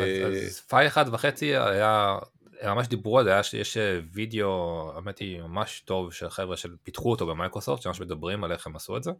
אז 0.47 0.59
Phi 0.59 0.87
אחד 0.87 1.05
וחצי 1.11 1.45
היה, 1.45 2.17
ממש 2.63 2.87
דיברו 2.87 3.19
על 3.19 3.25
זה, 3.25 3.31
היה 3.31 3.43
שיש 3.43 3.77
וידאו, 4.13 4.91
האמת 4.95 5.19
היא 5.19 5.41
ממש 5.41 5.81
טוב 5.85 6.13
של 6.13 6.29
חבר'ה 6.29 6.57
שפיתחו 6.57 7.11
אותו 7.11 7.27
במייקרוסופט, 7.27 7.81
שממש 7.81 8.01
מדברים 8.01 8.43
על 8.43 8.51
איך 8.51 8.67
הם 8.67 8.75
עשו 8.75 8.97
את 8.97 9.03
זה. 9.03 9.11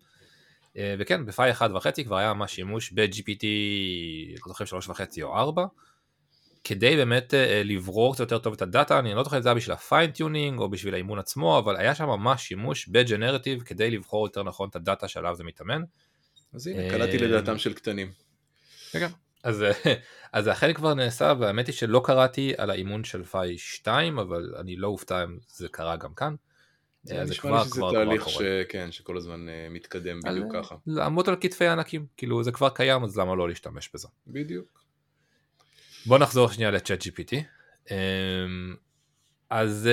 אה, 0.78 0.96
וכן, 1.00 1.26
ב-Phi 1.26 1.52
1.5 1.52 2.04
כבר 2.04 2.18
היה 2.18 2.34
ממש 2.34 2.56
שימוש 2.56 2.92
ב-GPT, 2.92 3.46
לא 4.48 4.48
זוכר 4.48 4.66
3.5 4.66 5.22
או 5.22 5.38
4, 5.38 5.66
כדי 6.64 6.96
באמת 6.96 7.34
אה, 7.34 7.62
לברור 7.66 8.14
קצת 8.14 8.20
יותר 8.20 8.38
טוב 8.38 8.54
את 8.54 8.62
ה-data, 8.62 9.00
אני 9.00 9.14
לא 9.14 9.24
זוכר 9.24 9.38
אם 9.38 9.42
זה 9.42 9.50
היה 9.50 9.56
בשביל 9.56 9.74
ה-fine-tuning 9.74 10.60
או 10.60 10.70
בשביל 10.70 10.94
האימון 10.94 11.20
עצמו, 11.20 11.60
אבל 11.60 11.78
היה 11.78 11.96
שם 11.96 12.06
ממש 12.06 12.48
שימוש 12.48 12.88
ב-generative 12.88 13.62
כדי 13.62 13.92
לבחור 13.92 14.28
יותר 14.28 14.44
נכון 14.44 14.70
את 14.70 14.76
ה-data 14.76 15.08
שעליו 15.08 15.36
זה 15.36 15.44
מתאמן. 15.44 15.82
אז 16.54 16.68
הנה, 16.68 16.90
קלטתי 16.90 17.18
אה, 17.18 17.28
לדעתם 17.28 17.58
של 17.58 17.74
קטנים. 17.74 18.12
אז, 19.44 19.66
אז 20.34 20.48
אכן 20.48 20.74
כבר 20.74 20.94
נעשה, 20.94 21.34
והאמת 21.40 21.68
היא 21.68 21.76
שלא 21.76 22.02
קראתי 22.06 22.54
על 22.58 22.70
האימון 22.70 23.04
של 23.04 23.24
פאי 23.24 23.58
2, 23.58 24.20
אבל 24.20 24.56
אני 24.60 24.76
לא 24.76 24.88
אופתע 24.88 25.24
אם 25.24 25.38
זה 25.48 25.68
קרה 25.68 25.96
גם 25.98 26.14
כאן. 26.14 26.36
זה 27.04 27.24
נשמע 27.24 27.52
לי 27.52 27.66
שזה 27.66 27.82
תהליך 27.92 28.30
ש... 28.30 28.42
כן, 28.70 28.92
שכל 28.92 29.18
הזמן 29.18 29.46
מתקדם 29.70 30.20
בדיוק. 30.20 30.54
ככה. 30.54 30.76
לעמוד 30.88 31.30
על 31.30 31.36
כתפי 31.42 31.68
ענקים, 31.68 32.06
כאילו 32.18 32.44
זה 32.44 32.52
כבר 32.52 32.70
קיים 32.70 33.04
אז 33.04 33.18
למה 33.18 33.36
לא 33.36 33.50
להשתמש 33.50 33.90
בזה. 33.94 34.08
בדיוק. 34.28 34.89
בוא 36.06 36.18
נחזור 36.18 36.50
שנייה 36.50 36.72
לצ'אט 36.72 37.02
GPT. 37.02 37.36
אמ, 37.92 38.76
אז 39.50 39.90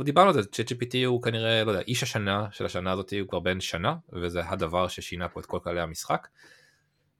uh, 0.00 0.04
דיברנו 0.04 0.28
על 0.28 0.34
זה, 0.34 0.48
צ'אט 0.48 0.72
GPT 0.72 1.06
הוא 1.06 1.22
כנראה, 1.22 1.64
לא 1.64 1.70
יודע, 1.70 1.82
איש 1.88 2.02
השנה 2.02 2.46
של 2.52 2.66
השנה 2.66 2.92
הזאת 2.92 3.12
הוא 3.20 3.28
כבר 3.28 3.38
בן 3.38 3.60
שנה, 3.60 3.94
וזה 4.12 4.40
הדבר 4.48 4.88
ששינה 4.88 5.28
פה 5.28 5.40
את 5.40 5.46
כל 5.46 5.58
כללי 5.62 5.80
המשחק. 5.80 6.28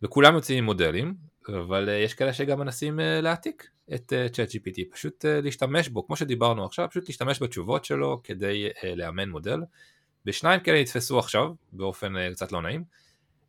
וכולם 0.03 0.35
יוצאים 0.35 0.59
עם 0.59 0.65
מודלים, 0.65 1.15
אבל 1.49 1.89
uh, 1.89 1.93
יש 1.93 2.15
כאלה 2.15 2.33
שגם 2.33 2.59
מנסים 2.59 2.99
uh, 2.99 3.03
להעתיק 3.23 3.71
את 3.95 4.13
ChatGPT, 4.33 4.81
פשוט 4.93 5.25
להשתמש 5.43 5.89
בו, 5.89 6.07
כמו 6.07 6.17
שדיברנו 6.17 6.65
עכשיו, 6.65 6.87
פשוט 6.91 7.09
להשתמש 7.09 7.43
בתשובות 7.43 7.85
שלו 7.85 8.21
כדי 8.25 8.69
לאמן 8.97 9.29
מודל. 9.29 9.61
ושניים 10.27 10.61
כאלה 10.61 10.81
נתפסו 10.81 11.19
עכשיו, 11.19 11.53
באופן 11.73 12.33
קצת 12.33 12.53
לא 12.53 12.63
נעים. 12.63 12.85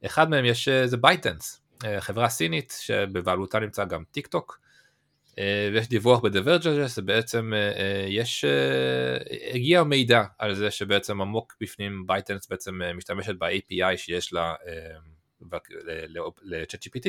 אחד 0.05 0.29
מהם 0.29 0.45
יש, 0.45 0.69
זה 0.69 0.97
ByteDance, 0.97 1.60
חברה 1.99 2.29
סינית 2.29 2.73
שבבעלותה 2.81 3.59
נמצא 3.59 3.85
גם 3.85 4.03
TikTok, 4.11 4.59
uh, 5.29 5.33
ויש 5.73 5.89
דיווח 5.89 6.19
ב-The 6.19 6.54
Verge 6.54 6.89
שבעצם 6.89 7.53
uh, 7.53 7.77
uh, 7.77 7.81
יש, 8.09 8.45
הגיע 9.53 9.83
מידע 9.83 10.23
על 10.39 10.55
זה 10.55 10.71
שבעצם 10.71 11.21
עמוק 11.21 11.55
בפנים 11.61 12.07
ByteDance 12.07 12.47
בעצם 12.47 12.81
משתמשת 12.95 13.35
ב-API 13.35 13.97
שיש 13.97 14.33
לה 14.33 14.53
ל- 16.41 16.87
ChatGPT, 16.87 17.07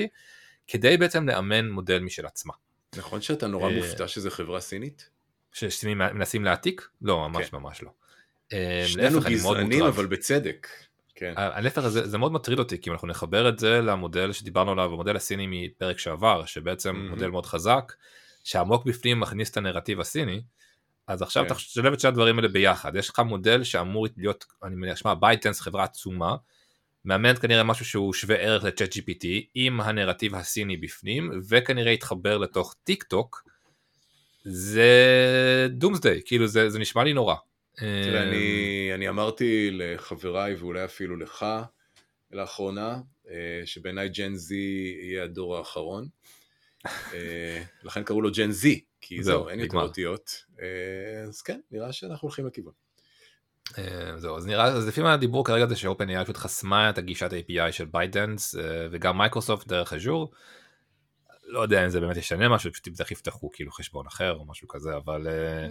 כדי 0.67 0.97
בעצם 0.97 1.29
לאמן 1.29 1.69
מודל 1.69 1.99
משל 1.99 2.27
עצמה. 2.27 2.53
נכון 2.97 3.21
שאתה 3.21 3.47
נורא 3.47 3.71
אה, 3.71 3.77
מופתע 3.77 4.09
שזה 4.09 4.31
חברה 4.31 4.61
סינית? 4.61 5.11
שסינים 5.53 5.99
מנסים 5.99 6.45
להעתיק? 6.45 6.89
לא, 7.03 7.29
ממש 7.29 7.51
כן. 7.51 7.57
ממש 7.57 7.83
לא. 7.83 7.91
אה, 8.53 8.85
שנינו 8.87 9.21
גזענים 9.21 9.85
אבל 9.85 10.07
בצדק. 10.07 10.69
כן. 11.15 11.35
להפך 11.37 11.89
זה, 11.89 12.09
זה 12.09 12.19
מאוד 12.19 12.33
מטריד 12.33 12.59
אותי 12.59 12.81
כי 12.81 12.91
אם 12.91 12.95
אנחנו 12.95 13.09
נחבר 13.09 13.49
את 13.49 13.59
זה 13.59 13.81
למודל 13.81 14.33
שדיברנו 14.33 14.73
עליו 14.73 14.93
המודל 14.93 15.17
הסיני 15.17 15.47
מפרק 15.51 15.99
שעבר 15.99 16.45
שבעצם 16.45 16.91
mm-hmm. 16.91 17.11
מודל 17.11 17.31
מאוד 17.31 17.47
חזק 17.47 17.93
שעמוק 18.45 18.85
בפנים 18.85 19.21
מכניס 19.21 19.51
את 19.51 19.57
הנרטיב 19.57 20.01
הסיני 20.01 20.43
אז 21.07 21.23
עכשיו 21.23 21.45
כן. 21.49 21.55
תשלב 21.55 21.93
את 21.93 22.01
שני 22.01 22.09
הדברים 22.09 22.37
האלה 22.39 22.49
ביחד 22.49 22.97
יש 22.97 23.09
לך 23.09 23.19
מודל 23.19 23.65
שאמור 23.65 24.07
להיות 24.17 24.45
אני 24.65 24.75
מניח 24.75 24.97
שמע 24.97 25.15
ByteDance 25.15 25.61
חברה 25.61 25.85
עצומה 25.85 26.37
מאמנת 27.05 27.39
כנראה 27.39 27.63
משהו 27.63 27.85
שהוא 27.85 28.13
שווה 28.13 28.37
ערך 28.37 28.65
לצ'אט 28.65 28.93
GPT 28.97 29.27
עם 29.55 29.81
הנרטיב 29.81 30.35
הסיני 30.35 30.77
בפנים 30.77 31.31
וכנראה 31.49 31.93
יתחבר 31.93 32.39
לתוך 32.39 32.75
טיק 32.85 33.03
טוק 33.03 33.45
זה 34.45 35.67
דומסדיי 35.71 36.21
כאילו 36.25 36.47
זה, 36.47 36.71
זה 36.71 36.79
נשמע 36.79 37.05
לי 37.05 37.13
נורא. 37.13 37.35
תראה, 37.77 38.23
אני, 38.23 38.91
אני 38.95 39.09
אמרתי 39.09 39.71
לחבריי 39.73 40.55
ואולי 40.55 40.85
אפילו 40.85 41.17
לך 41.17 41.47
לאחרונה 42.31 43.01
אה, 43.31 43.63
שבעיניי 43.65 44.09
ג'ן 44.09 44.35
זי 44.35 44.97
יהיה 45.03 45.25
הדור 45.25 45.57
האחרון 45.57 46.09
אה, 46.87 47.63
לכן 47.85 48.03
קראו 48.03 48.21
לו 48.21 48.31
ג'ן 48.33 48.51
זי 48.51 48.85
כי 49.01 49.23
זהו, 49.23 49.49
אין 49.49 49.61
יותר 49.61 49.79
אותיות 49.79 50.45
אה, 50.61 51.23
אז 51.29 51.43
כן 51.43 51.61
נראה 51.71 51.93
שאנחנו 51.93 52.27
הולכים 52.27 52.47
לכיוון. 52.47 52.73
זהו 54.17 54.37
אז 54.37 54.47
נראה 54.47 54.65
אז 54.65 54.89
לפי 54.89 55.03
מה 55.03 55.17
דיברו 55.17 55.45
כרגע 55.45 55.67
זה 55.67 55.77
ש-OpenAI 55.77 56.25
פשוט 56.25 56.37
חסמה 56.37 56.91
את 56.91 56.99
הגישת 56.99 57.31
API 57.31 57.73
של 57.73 57.85
ByteDance 57.85 58.55
וגם 58.91 59.19
מייקרוסופט 59.19 59.67
דרך 59.67 59.93
אג'ור. 59.93 60.31
לא 61.53 61.61
יודע 61.61 61.85
אם 61.85 61.89
זה 61.89 62.01
באמת 62.01 62.17
ישנה 62.17 62.49
משהו 62.49 62.73
פשוט 62.73 62.89
בטח 62.89 63.11
יפתחו 63.11 63.51
כאילו 63.53 63.73
חשבון 63.73 64.07
אחר 64.07 64.33
או 64.33 64.47
משהו 64.47 64.69
כזה 64.69 64.97
אבל 64.97 65.27
אה, 65.27 65.69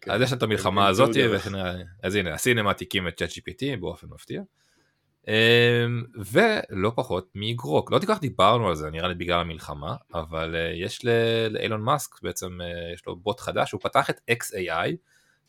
כן. 0.00 0.10
אז 0.10 0.20
יש 0.20 0.32
את 0.32 0.42
המלחמה 0.42 0.88
הזאת 0.88 1.10
אז 2.02 2.14
הנה 2.14 2.34
הסינים 2.34 2.64
מעתיקים 2.64 3.08
את 3.08 3.22
ChatGPT 3.22 3.80
באופן 3.80 4.06
מפתיע. 4.10 4.42
ולא 6.32 6.92
פחות 6.94 7.28
מ-Grok 7.34 7.92
לא 7.92 7.98
כל 7.98 8.06
כך 8.06 8.20
דיברנו 8.20 8.68
על 8.68 8.74
זה 8.74 8.90
נראה 8.90 9.08
לי 9.08 9.14
בגלל 9.14 9.40
המלחמה 9.40 9.96
אבל 10.14 10.54
יש 10.74 11.04
לאילון 11.50 11.82
מאסק 11.82 12.22
בעצם 12.22 12.58
יש 12.94 13.06
לו 13.06 13.16
בוט 13.16 13.40
חדש 13.40 13.72
הוא 13.72 13.80
פתח 13.80 14.10
את 14.10 14.20
XAI 14.30 14.90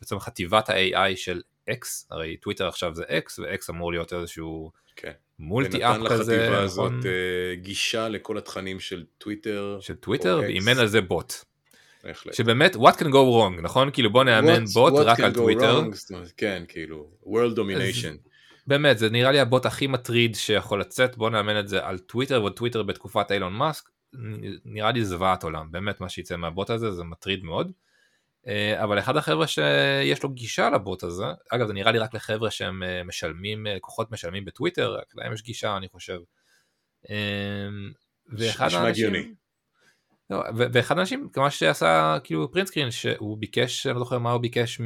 בעצם 0.00 0.18
חטיבת 0.18 0.68
ה-AI 0.68 1.16
של 1.16 1.40
X, 1.70 2.06
הרי 2.10 2.36
טוויטר 2.36 2.68
עכשיו 2.68 2.94
זה 2.94 3.04
X, 3.04 3.40
ו-X 3.42 3.66
אמור 3.70 3.92
להיות 3.92 4.12
איזשהו 4.12 4.72
כן. 4.96 5.12
multi 5.40 5.84
app 5.84 5.96
כזה, 5.96 6.00
ונתן 6.00 6.14
לחטיבה 6.14 6.60
הזאת 6.60 6.92
נכון? 6.92 7.02
גישה 7.54 8.08
לכל 8.08 8.38
התכנים 8.38 8.80
של 8.80 9.04
טוויטר, 9.18 9.78
של 9.80 9.94
טוויטר, 9.94 10.40
ואימן 10.42 10.78
על 10.78 10.86
זה 10.86 11.00
בוט. 11.00 11.32
בהחלט. 12.04 12.34
שבאמת, 12.34 12.76
what 12.76 12.94
can 12.94 13.04
go 13.04 13.12
wrong, 13.12 13.62
נכון? 13.62 13.90
כאילו 13.92 14.10
בוא 14.10 14.24
נאמן 14.24 14.64
what, 14.64 14.72
בוט 14.74 14.92
what 14.92 15.04
רק 15.04 15.20
על 15.20 15.34
טוויטר. 15.34 15.80
Wrong, 15.80 16.14
כן, 16.36 16.62
כאילו, 16.68 17.10
world 17.24 17.56
domination. 17.56 18.30
באמת, 18.66 18.98
זה 18.98 19.10
נראה 19.10 19.32
לי 19.32 19.40
הבוט 19.40 19.66
הכי 19.66 19.86
מטריד 19.86 20.34
שיכול 20.34 20.80
לצאת, 20.80 21.16
בוא 21.16 21.30
נאמן 21.30 21.60
את 21.60 21.68
זה 21.68 21.86
על 21.86 21.98
טוויטר, 21.98 22.44
וטוויטר 22.44 22.82
בתקופת 22.82 23.32
אילון 23.32 23.52
מאסק, 23.52 23.88
נראה 24.64 24.92
לי 24.92 25.04
זוועת 25.04 25.42
עולם, 25.42 25.66
באמת 25.70 26.00
מה 26.00 26.08
שיצא 26.08 26.36
מהבוט 26.36 26.70
הזה 26.70 26.90
זה 26.90 27.04
מטריד 27.04 27.44
מאוד. 27.44 27.72
אה, 28.46 28.84
אבל 28.84 28.98
אחד 28.98 29.16
החבר'ה 29.16 29.46
שיש 29.46 30.22
לו 30.22 30.28
גישה 30.28 30.70
לבוט 30.70 31.02
הזה, 31.02 31.24
אגב 31.50 31.66
זה 31.66 31.72
נראה 31.72 31.92
לי 31.92 31.98
רק 31.98 32.14
לחבר'ה 32.14 32.50
שהם 32.50 32.82
אה, 32.82 33.04
משלמים, 33.04 33.66
אה, 33.66 33.74
לקוחות 33.74 34.10
משלמים 34.10 34.44
בטוויטר, 34.44 34.94
רק 34.94 35.06
להם 35.14 35.32
יש 35.32 35.42
גישה 35.42 35.76
אני 35.76 35.88
חושב. 35.88 36.18
ואחד 38.38 38.68
האנשים, 38.72 39.34
לא, 40.30 40.42
ואחד 40.72 40.98
האנשים, 40.98 41.28
כמו 41.32 41.50
שעשה 41.50 42.18
כאילו 42.24 42.52
פרינט 42.52 42.68
סקרין, 42.68 42.90
שהוא 42.90 43.38
ביקש, 43.38 43.86
אני 43.86 43.94
לא 43.94 44.00
זוכר 44.00 44.18
מה 44.18 44.32
הוא 44.32 44.40
ביקש 44.40 44.80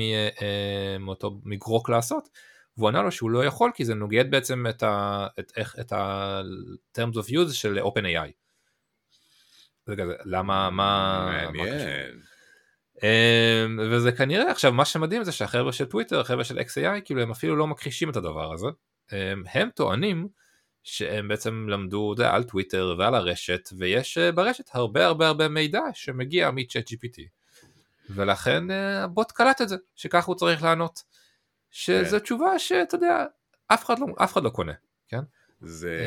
מאותו 1.01 1.41
מגרוק 1.45 1.89
לעשות, 1.89 2.29
והוא 2.77 2.89
ענה 2.89 3.03
לו 3.03 3.13
שהוא 3.13 3.31
לא 3.31 3.45
יכול 3.45 3.71
כי 3.75 3.85
זה 3.85 3.95
נוגד 3.95 4.31
בעצם 4.31 4.67
את 4.71 4.83
ה... 4.83 5.27
את, 5.41 5.53
איך, 5.57 5.77
את 5.81 5.93
ה-terms 5.93 7.15
of 7.15 7.31
use 7.31 7.53
של 7.53 7.79
OpenAI. 7.79 8.31
למה, 10.25 10.71
מה... 10.71 11.27
מעניין. 11.33 11.81
אמ, 11.81 12.34
וזה 13.91 14.13
כנראה 14.13 14.51
עכשיו 14.51 14.73
מה 14.73 14.85
שמדהים 14.85 15.25
זה 15.25 15.33
שהחבר'ה 15.33 15.73
של 15.73 15.85
טוויטר 15.85 16.21
החבר'ה 16.21 16.45
של 16.45 16.59
XAI 16.59 17.01
כאילו 17.05 17.23
הם 17.23 17.31
אפילו 17.31 17.57
לא 17.57 17.67
מכחישים 17.67 18.11
את 18.11 18.17
הדבר 18.17 18.53
הזה. 18.53 18.67
אמ, 19.13 19.43
הם 19.53 19.71
טוענים 19.75 20.29
שהם 20.83 21.29
בעצם 21.29 21.67
למדו 21.69 22.15
זה, 22.17 22.31
על 22.31 22.43
טוויטר 22.43 22.95
ועל 22.99 23.15
הרשת 23.15 23.69
ויש 23.79 24.19
אה, 24.19 24.33
ברשת 24.33 24.71
הרבה 24.73 25.07
הרבה 25.07 25.27
הרבה 25.27 25.49
מידע 25.49 25.81
שמגיע 25.95 26.51
מצ'אט 26.51 26.89
GPT 26.89 27.21
ולכן 28.11 28.71
אה, 28.71 29.05
הבוט 29.05 29.33
קלט 29.33 29.63
את 29.63 29.69
זה 29.69 29.77
שככה 29.95 30.27
הוא 30.27 30.37
צריך 30.37 30.63
לענות. 30.63 31.03
שזו 31.71 32.17
כן. 32.17 32.19
תשובה 32.19 32.59
שאתה 32.59 32.95
יודע 32.95 33.25
אף 33.69 33.85
אחד 33.85 33.99
לא, 33.99 34.07
אף 34.17 34.33
אחד 34.33 34.43
לא 34.43 34.51
קונה 34.51 34.73
זה 35.65 35.99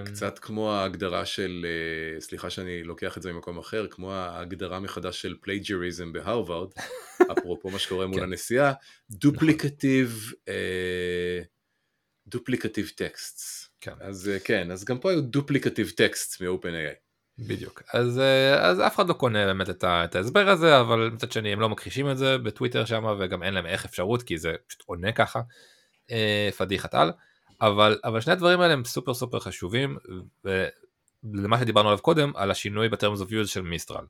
אמ. 0.00 0.04
קצת 0.04 0.38
כמו 0.38 0.72
ההגדרה 0.72 1.26
של, 1.26 1.66
אה, 1.66 2.20
סליחה 2.20 2.50
שאני 2.50 2.82
לוקח 2.82 3.16
את 3.16 3.22
זה 3.22 3.32
ממקום 3.32 3.58
אחר, 3.58 3.86
כמו 3.90 4.12
ההגדרה 4.12 4.80
מחדש 4.80 5.22
של 5.22 5.34
plagiarism 5.40 6.12
בהרווארד, 6.12 6.70
אפרופו 7.32 7.70
מה 7.70 7.78
שקורה 7.78 8.06
מול 8.06 8.16
כן. 8.16 8.22
הנסיעה, 8.22 8.72
duplicative, 9.10 10.32
duplicative 12.26 12.90
texts. 12.96 13.68
כן. 13.80 13.92
אז 14.00 14.28
אה, 14.28 14.38
כן, 14.38 14.70
אז 14.70 14.84
גם 14.84 14.98
פה 14.98 15.10
היו 15.10 15.22
duplicative 15.22 15.90
texts 15.96 16.40
מ-OpenAI. 16.40 17.04
בדיוק 17.38 17.82
אז 17.94 18.18
אה, 18.18 18.68
אז 18.68 18.80
אף 18.80 18.94
אחד 18.94 19.08
לא 19.08 19.12
קונה 19.12 19.46
באמת 19.46 19.70
את, 19.70 19.84
ה, 19.84 20.04
את 20.04 20.16
ההסבר 20.16 20.48
הזה 20.48 20.80
אבל 20.80 21.10
מצד 21.10 21.32
שני 21.32 21.52
הם 21.52 21.60
לא 21.60 21.68
מכחישים 21.68 22.10
את 22.10 22.18
זה 22.18 22.38
בטוויטר 22.38 22.84
שם 22.84 23.04
וגם 23.18 23.42
אין 23.42 23.54
להם 23.54 23.66
איך 23.66 23.84
אפשרות 23.84 24.22
כי 24.22 24.38
זה 24.38 24.52
פשוט 24.66 24.82
עונה 24.86 25.12
ככה 25.12 25.40
אה, 26.10 26.48
פדיחת 26.56 26.94
על 26.94 27.12
אבל 27.60 27.98
אבל 28.04 28.20
שני 28.20 28.32
הדברים 28.32 28.60
האלה 28.60 28.72
הם 28.72 28.84
סופר 28.84 29.14
סופר 29.14 29.40
חשובים 29.40 29.96
ולמה 30.44 31.60
שדיברנו 31.60 31.88
עליו 31.88 32.02
קודם 32.02 32.32
על 32.34 32.50
השינוי 32.50 32.88
ב-terms 32.88 33.20
of 33.20 33.32
use 33.32 33.48
של 33.48 33.62
מיסטרל. 33.62 34.06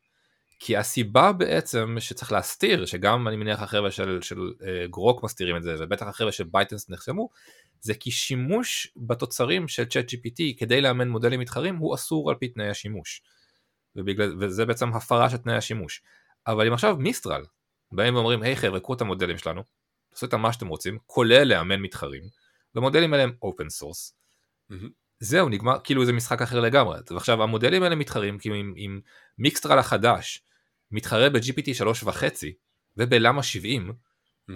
כי 0.58 0.76
הסיבה 0.76 1.32
בעצם 1.32 1.96
שצריך 2.00 2.32
להסתיר 2.32 2.86
שגם 2.86 3.28
אני 3.28 3.36
מניח 3.36 3.62
החבר'ה 3.62 3.90
של, 3.90 4.18
של 4.22 4.52
אה, 4.66 4.86
Grok 4.90 5.22
מסתירים 5.22 5.56
את 5.56 5.62
זה 5.62 5.76
ובטח 5.78 6.06
החבר'ה 6.06 6.32
של 6.32 6.44
ByteDance 6.44 6.90
נחסמו 6.90 7.28
זה 7.80 7.94
כי 7.94 8.10
שימוש 8.10 8.92
בתוצרים 8.96 9.68
של 9.68 9.84
ChatGPT 9.84 10.58
כדי 10.58 10.80
לאמן 10.80 11.08
מודלים 11.08 11.40
מתחרים 11.40 11.76
הוא 11.76 11.94
אסור 11.94 12.30
על 12.30 12.36
פי 12.36 12.48
תנאי 12.48 12.68
השימוש. 12.68 13.22
ובגלל, 13.96 14.36
וזה 14.40 14.66
בעצם 14.66 14.92
הפרה 14.92 15.30
של 15.30 15.36
תנאי 15.36 15.56
השימוש. 15.56 16.02
אבל 16.46 16.66
אם 16.66 16.72
עכשיו 16.72 16.96
מיסטרל 16.96 17.44
באים 17.92 18.14
ואומרים 18.14 18.42
היי 18.42 18.56
חבר'ה 18.56 18.80
קחו 18.80 18.94
את 18.94 19.00
המודלים 19.00 19.38
שלנו, 19.38 19.62
תעשו 20.10 20.26
את 20.26 20.34
מה 20.34 20.52
שאתם 20.52 20.66
רוצים, 20.66 20.98
כולל 21.06 21.44
לאמן 21.44 21.80
מתחרים, 21.80 22.22
והמודלים 22.74 23.12
האלה 23.12 23.22
הם 23.22 23.32
open 23.42 23.70
source. 23.70 24.14
זהו 25.20 25.48
נגמר 25.48 25.76
כאילו 25.84 26.04
זה 26.04 26.12
משחק 26.12 26.42
אחר 26.42 26.60
לגמרי 26.60 26.98
ועכשיו 27.10 27.42
המודלים 27.42 27.82
האלה 27.82 27.94
מתחרים 27.94 28.38
כאילו 28.38 28.54
עם, 28.54 28.74
עם 28.76 29.00
Mixtral 29.38 29.78
החדש 29.78 30.42
מתחרה 30.90 31.30
ב-GPT 31.30 31.82
3.5 32.04 32.22
וב-Llama 32.96 33.42
70 33.42 33.92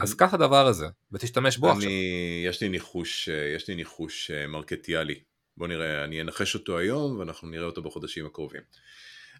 אז 0.01 0.15
קח 0.15 0.35
הדבר 0.35 0.67
הזה 0.67 0.87
ותשתמש 1.13 1.57
בו 1.59 1.71
עכשיו. 1.71 1.83
אני, 1.83 2.45
יש 2.47 2.63
לי 2.63 2.69
ניחוש, 2.69 3.29
אה, 3.29 3.53
יש 3.57 3.69
לי 3.69 3.75
ניחוש 3.75 4.31
אה, 4.31 4.47
מרקטיאלי. 4.47 5.21
בוא 5.57 5.69
נראה, 5.69 6.05
אני 6.05 6.21
אנחש 6.21 6.55
אותו 6.55 6.79
היום 6.79 7.19
ואנחנו 7.19 7.49
נראה 7.49 7.67
אותו 7.67 7.83
בחודשים 7.83 8.27
הקרובים. 8.27 8.61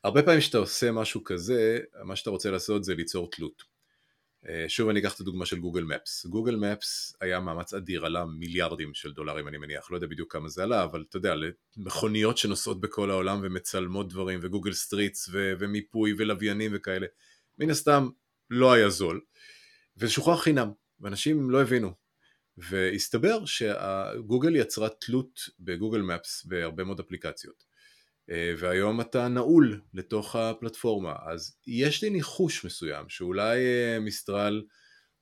הרבה 0.05 0.23
פעמים 0.23 0.41
כשאתה 0.41 0.59
עושה 0.59 0.93
משהו 0.93 1.25
כזה, 1.25 1.79
מה 2.05 2.17
שאתה 2.17 2.31
רוצה 2.31 2.51
לעשות 2.51 2.85
זה 2.85 2.95
ליצור 2.95 3.31
תלות. 3.31 3.63
אה, 4.47 4.65
שוב 4.69 4.89
אני 4.89 5.01
אקח 5.01 5.15
את 5.15 5.21
הדוגמה 5.21 5.47
של 5.47 5.59
Google 5.59 5.85
Maps. 5.85 6.27
Google 6.27 6.57
Maps 6.57 7.17
היה 7.21 7.41
מאמץ 7.41 7.75
אדיר, 7.75 8.07
עלה 8.07 8.25
מיליארדים 8.25 8.95
של 8.95 9.13
דולרים 9.13 9.49
אני 9.49 9.59
מניח, 9.59 9.91
לא 9.91 9.97
יודע 9.97 10.07
בדיוק 10.07 10.33
כמה 10.33 10.49
זה 10.49 10.63
עלה, 10.63 10.85
אבל 10.85 11.05
אתה 11.09 11.17
יודע, 11.17 11.35
למכוניות 11.77 12.39
שנוסעות 12.39 12.81
בכל 12.81 13.11
העולם 13.11 13.41
ומצלמות 13.43 14.09
דברים, 14.09 14.41
ו 14.43 14.47
Google 14.47 14.73
Streets, 14.73 15.29
ו- 15.33 15.53
ומיפוי 15.59 16.15
ולוויינים 16.19 16.71
וכאלה, 16.75 17.07
מן 17.59 17.71
הסתם 17.71 18.09
לא 18.51 18.73
היה 18.73 18.89
זול. 18.89 19.21
וזה 19.97 20.13
שוחרר 20.13 20.37
חינם, 20.37 20.71
ואנשים 21.01 21.51
לא 21.51 21.63
הבינו. 21.63 21.93
והסתבר 22.57 23.45
שגוגל 23.45 24.57
יצרה 24.57 24.89
תלות 24.89 25.41
ב 25.61 25.67
Google 25.67 26.03
Maps 26.03 26.45
בהרבה 26.45 26.85
מאוד 26.85 27.01
אפליקציות. 27.01 27.68
אה, 28.31 28.55
והיום 28.59 29.01
אתה 29.01 29.29
נעול 29.29 29.81
לתוך 29.95 30.37
הפלטפורמה, 30.37 31.15
אז 31.27 31.57
יש 31.67 32.03
לי 32.03 32.11
ניחוש 32.11 32.65
מסוים 32.65 33.09
שאולי 33.09 33.59
אה, 33.59 33.99
מיסטרל 34.01 34.63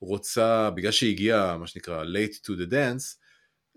רוצה, 0.01 0.69
בגלל 0.69 0.91
שהיא 0.91 1.11
הגיעה 1.11 1.57
מה 1.57 1.67
שנקרא 1.67 2.03
late 2.03 2.35
to 2.35 2.49
the 2.49 2.71
dance, 2.71 3.17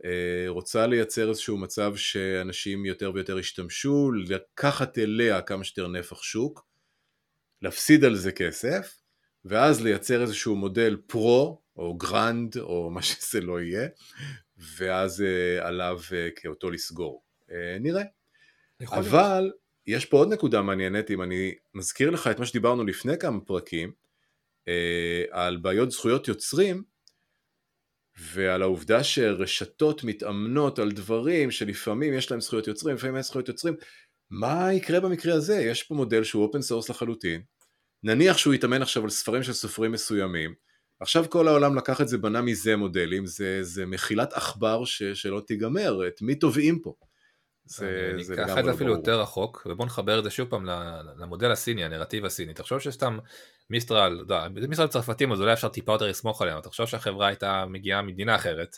אה, 0.05 0.45
רוצה 0.49 0.87
לייצר 0.87 1.29
איזשהו 1.29 1.59
מצב 1.59 1.97
שאנשים 1.97 2.87
יותר 2.87 3.13
ויותר 3.15 3.39
ישתמשו, 3.39 4.13
לקחת 4.13 4.99
אליה 4.99 5.43
כמה 5.43 5.65
שיותר 5.65 5.89
נפח 5.89 6.23
שוק, 6.23 6.67
להפסיד 7.63 8.05
על 8.05 8.17
זה 8.17 8.33
כסף, 8.33 8.97
ואז 9.45 9.83
לייצר 9.83 10.23
איזשהו 10.23 10.57
מודל 10.57 10.97
Pro 11.07 11.63
או 11.77 11.95
Grand 11.95 12.57
או 12.59 12.91
מה 12.95 13.03
שזה 13.03 13.41
לא 13.41 13.61
יהיה, 13.61 13.89
ואז 14.77 15.25
עליו 15.61 16.01
כאותו 16.37 16.71
לסגור. 16.71 17.23
נראה. 17.81 18.20
יכול 18.89 19.41
להיות. 19.41 19.55
יש 19.87 20.05
פה 20.05 20.17
עוד 20.17 20.33
נקודה 20.33 20.63
מעניינת, 20.63 21.11
אם 21.11 21.23
אני 21.23 21.55
מזכיר 21.75 22.11
לך 22.11 22.27
את 22.27 22.39
מה 22.39 22.47
שדיברנו 22.47 22.85
לפני 22.85 23.19
כמה 23.19 23.41
פרקים, 23.41 23.93
אה, 24.69 24.73
על 25.31 25.57
בעיות 25.57 25.91
זכויות 25.91 26.29
יוצרים, 26.29 26.83
ועל 28.19 28.63
העובדה 28.63 29.05
שרשתות 29.05 30.05
מתאמנות 30.05 30.79
על 30.79 30.93
דברים 30.93 31.51
שלפעמים 31.51 32.15
יש 32.15 32.31
להם 32.31 32.41
זכויות 32.41 32.67
יוצרים, 32.67 32.97
לפעמים 32.97 33.15
אין 33.15 33.23
זכויות 33.23 33.49
יוצרים, 33.49 33.75
מה 34.31 34.73
יקרה 34.73 35.01
במקרה 35.01 35.35
הזה? 35.35 35.55
יש 35.55 35.83
פה 35.83 35.95
מודל 35.95 36.25
שהוא 36.25 36.43
open 36.43 36.63
source 36.63 36.91
לחלוטין, 36.91 37.43
נניח 38.03 38.39
שהוא 38.39 38.55
יתאמן 38.55 38.83
עכשיו 38.83 39.03
על 39.03 39.11
ספרים 39.11 39.43
של 39.43 39.53
סופרים 39.53 39.93
מסוימים, 39.93 40.55
עכשיו 41.01 41.31
כל 41.31 41.49
העולם 41.49 41.77
לקח 41.77 42.01
את 42.01 42.09
זה, 42.09 42.19
בנה 42.19 42.43
מזה 42.43 42.77
מודלים, 42.77 43.27
זה, 43.27 43.59
זה 43.63 43.87
מחילת 43.87 44.33
עכבר 44.33 44.85
שלא 44.85 45.43
תיגמר, 45.47 46.09
את 46.09 46.23
מי 46.23 46.35
תובעים 46.35 46.79
פה? 46.83 46.95
זה, 47.71 48.13
זה 48.21 48.33
לגמרי 48.33 48.39
לא 48.39 48.45
ברור. 48.45 48.47
ניקח 48.47 48.59
את 48.59 48.65
זה 48.65 48.71
אפילו 48.71 48.93
יותר 48.93 49.21
רחוק, 49.21 49.67
ובוא 49.71 49.87
נחבר 49.87 50.19
את 50.19 50.25
זה 50.25 50.31
שוב 50.31 50.49
פעם 50.51 50.65
למודל 51.17 51.51
הסיני, 51.51 51.85
הנרטיב 51.85 52.25
הסיני. 52.25 52.55
תחשוב 52.55 52.79
שסתם 52.79 53.19
מיסטרל, 53.71 54.19
יודע, 54.19 54.49
מיסטרל 54.69 54.89
צרפתים, 54.89 55.33
אז 55.33 55.41
אולי 55.41 55.53
אפשר 55.53 55.69
טיפה 55.69 55.93
יותר 55.93 56.07
לסמוך 56.07 56.43
עליהם, 56.43 56.61
תחשוב 56.61 56.87
שהחברה 56.87 57.27
הייתה 57.27 57.65
מגיעה 57.67 58.03
ממדינה 58.03 58.37
אחרת, 58.37 58.77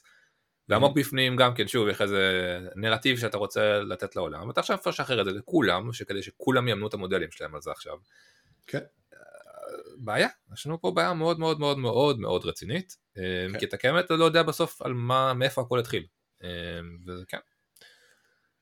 ועמוק 0.68 0.96
בפנים 0.96 1.36
גם 1.36 1.54
כן, 1.54 1.68
שוב, 1.68 1.88
יש 1.88 2.00
איזה 2.00 2.58
נרטיב 2.76 3.18
שאתה 3.18 3.38
רוצה 3.38 3.80
לתת 3.80 4.16
לעולם, 4.16 4.48
ואתה 4.48 4.60
עכשיו 4.60 4.76
אפשר 4.76 4.90
לשחרר 4.90 5.20
את 5.20 5.24
זה 5.24 5.32
לכולם, 5.32 5.92
שכדי 5.92 6.22
שכולם 6.22 6.68
יאמנו 6.68 6.86
את 6.86 6.94
המודלים 6.94 7.30
שלהם 7.30 7.54
על 7.54 7.60
זה 7.60 7.70
עכשיו. 7.70 7.96
כן. 8.66 8.80
בעיה, 9.96 10.28
יש 10.54 10.66
לנו 10.66 10.80
פה 10.80 10.90
בעיה 10.90 11.14
מאוד 11.14 11.38
מאוד 11.38 11.60
מאוד 11.60 11.78
מאוד 11.78 12.18
מאוד 12.18 12.44
רצינית, 12.44 12.96
כן. 13.14 13.58
כי 13.58 13.64
אתה 13.64 13.76
באמת 13.82 14.10
לא 14.10 14.24
יודע 14.24 14.42
בסוף 14.42 14.82
על 14.82 14.92
מה, 14.92 15.34
מאיפה 15.34 15.60
הכל 15.60 15.78
התחיל, 15.78 16.06
אמ, 16.42 16.48
וזה 17.06 17.24
כן. 17.28 17.36
אה, 17.36 17.51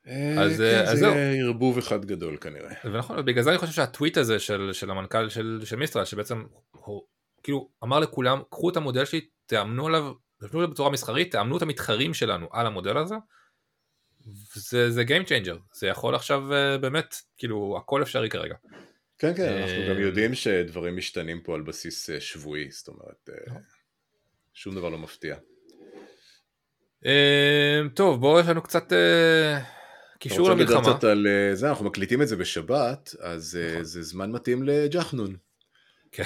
אז, 0.06 0.12
כן, 0.12 0.38
אז 0.38 0.56
זה 0.56 0.96
זהו. 0.96 1.14
ערבוב 1.14 1.78
אחד 1.78 2.04
גדול 2.04 2.36
כנראה. 2.36 2.74
ונכון, 2.84 3.24
בגלל 3.24 3.44
זה 3.44 3.50
אני 3.50 3.58
חושב 3.58 3.72
שהטוויט 3.72 4.16
הזה 4.16 4.38
של, 4.38 4.70
של 4.72 4.90
המנכ"ל 4.90 5.28
של, 5.28 5.60
של 5.64 5.76
מיסטרל, 5.76 6.04
שבעצם 6.04 6.44
הוא 6.70 7.02
כאילו 7.42 7.70
אמר 7.84 8.00
לכולם, 8.00 8.42
קחו 8.50 8.70
את 8.70 8.76
המודל 8.76 9.04
שלי, 9.04 9.20
תאמנו 9.46 9.86
עליו, 9.86 10.12
תאמנו 10.40 10.58
עליו 10.58 10.70
בצורה 10.70 10.90
מסחרית, 10.90 11.32
תאמנו 11.32 11.56
את 11.56 11.62
המתחרים 11.62 12.14
שלנו 12.14 12.48
על 12.52 12.66
המודל 12.66 12.96
הזה, 12.96 13.14
זה, 14.54 14.90
זה 14.90 15.02
Game 15.02 15.26
Changer, 15.28 15.58
זה 15.74 15.86
יכול 15.86 16.14
עכשיו 16.14 16.52
אה, 16.54 16.78
באמת, 16.78 17.14
כאילו 17.36 17.76
הכל 17.78 18.02
אפשרי 18.02 18.30
כרגע. 18.30 18.54
כן, 19.20 19.34
כן, 19.34 19.56
אנחנו 19.56 19.82
גם 19.88 19.96
אה, 19.96 20.02
יודעים 20.02 20.34
שדברים 20.34 20.96
משתנים 20.96 21.40
פה 21.40 21.54
על 21.54 21.62
בסיס 21.62 22.10
אה, 22.10 22.20
שבועי, 22.20 22.70
זאת 22.70 22.88
אומרת, 22.88 23.28
אה, 23.28 23.34
נכון. 23.46 23.62
שום 24.54 24.74
דבר 24.74 24.88
לא 24.88 24.98
מפתיע. 24.98 25.36
טוב, 27.94 28.20
בואו 28.20 28.40
יש 28.40 28.46
לנו 28.46 28.62
קצת 28.62 28.92
קישור 30.20 30.50
למלחמה. 30.50 30.80
אתה 30.80 30.90
רוצה 30.90 30.90
לדעת 30.90 30.96
קצת 30.96 31.04
על 31.04 31.26
זה, 31.54 31.68
אנחנו 31.68 31.84
מקליטים 31.84 32.22
את 32.22 32.28
זה 32.28 32.36
בשבת, 32.36 33.14
אז 33.20 33.58
נכון. 33.70 33.84
זה 33.84 34.02
זמן 34.02 34.32
מתאים 34.32 34.62
לג'חנון. 34.62 35.36
כן. 36.12 36.22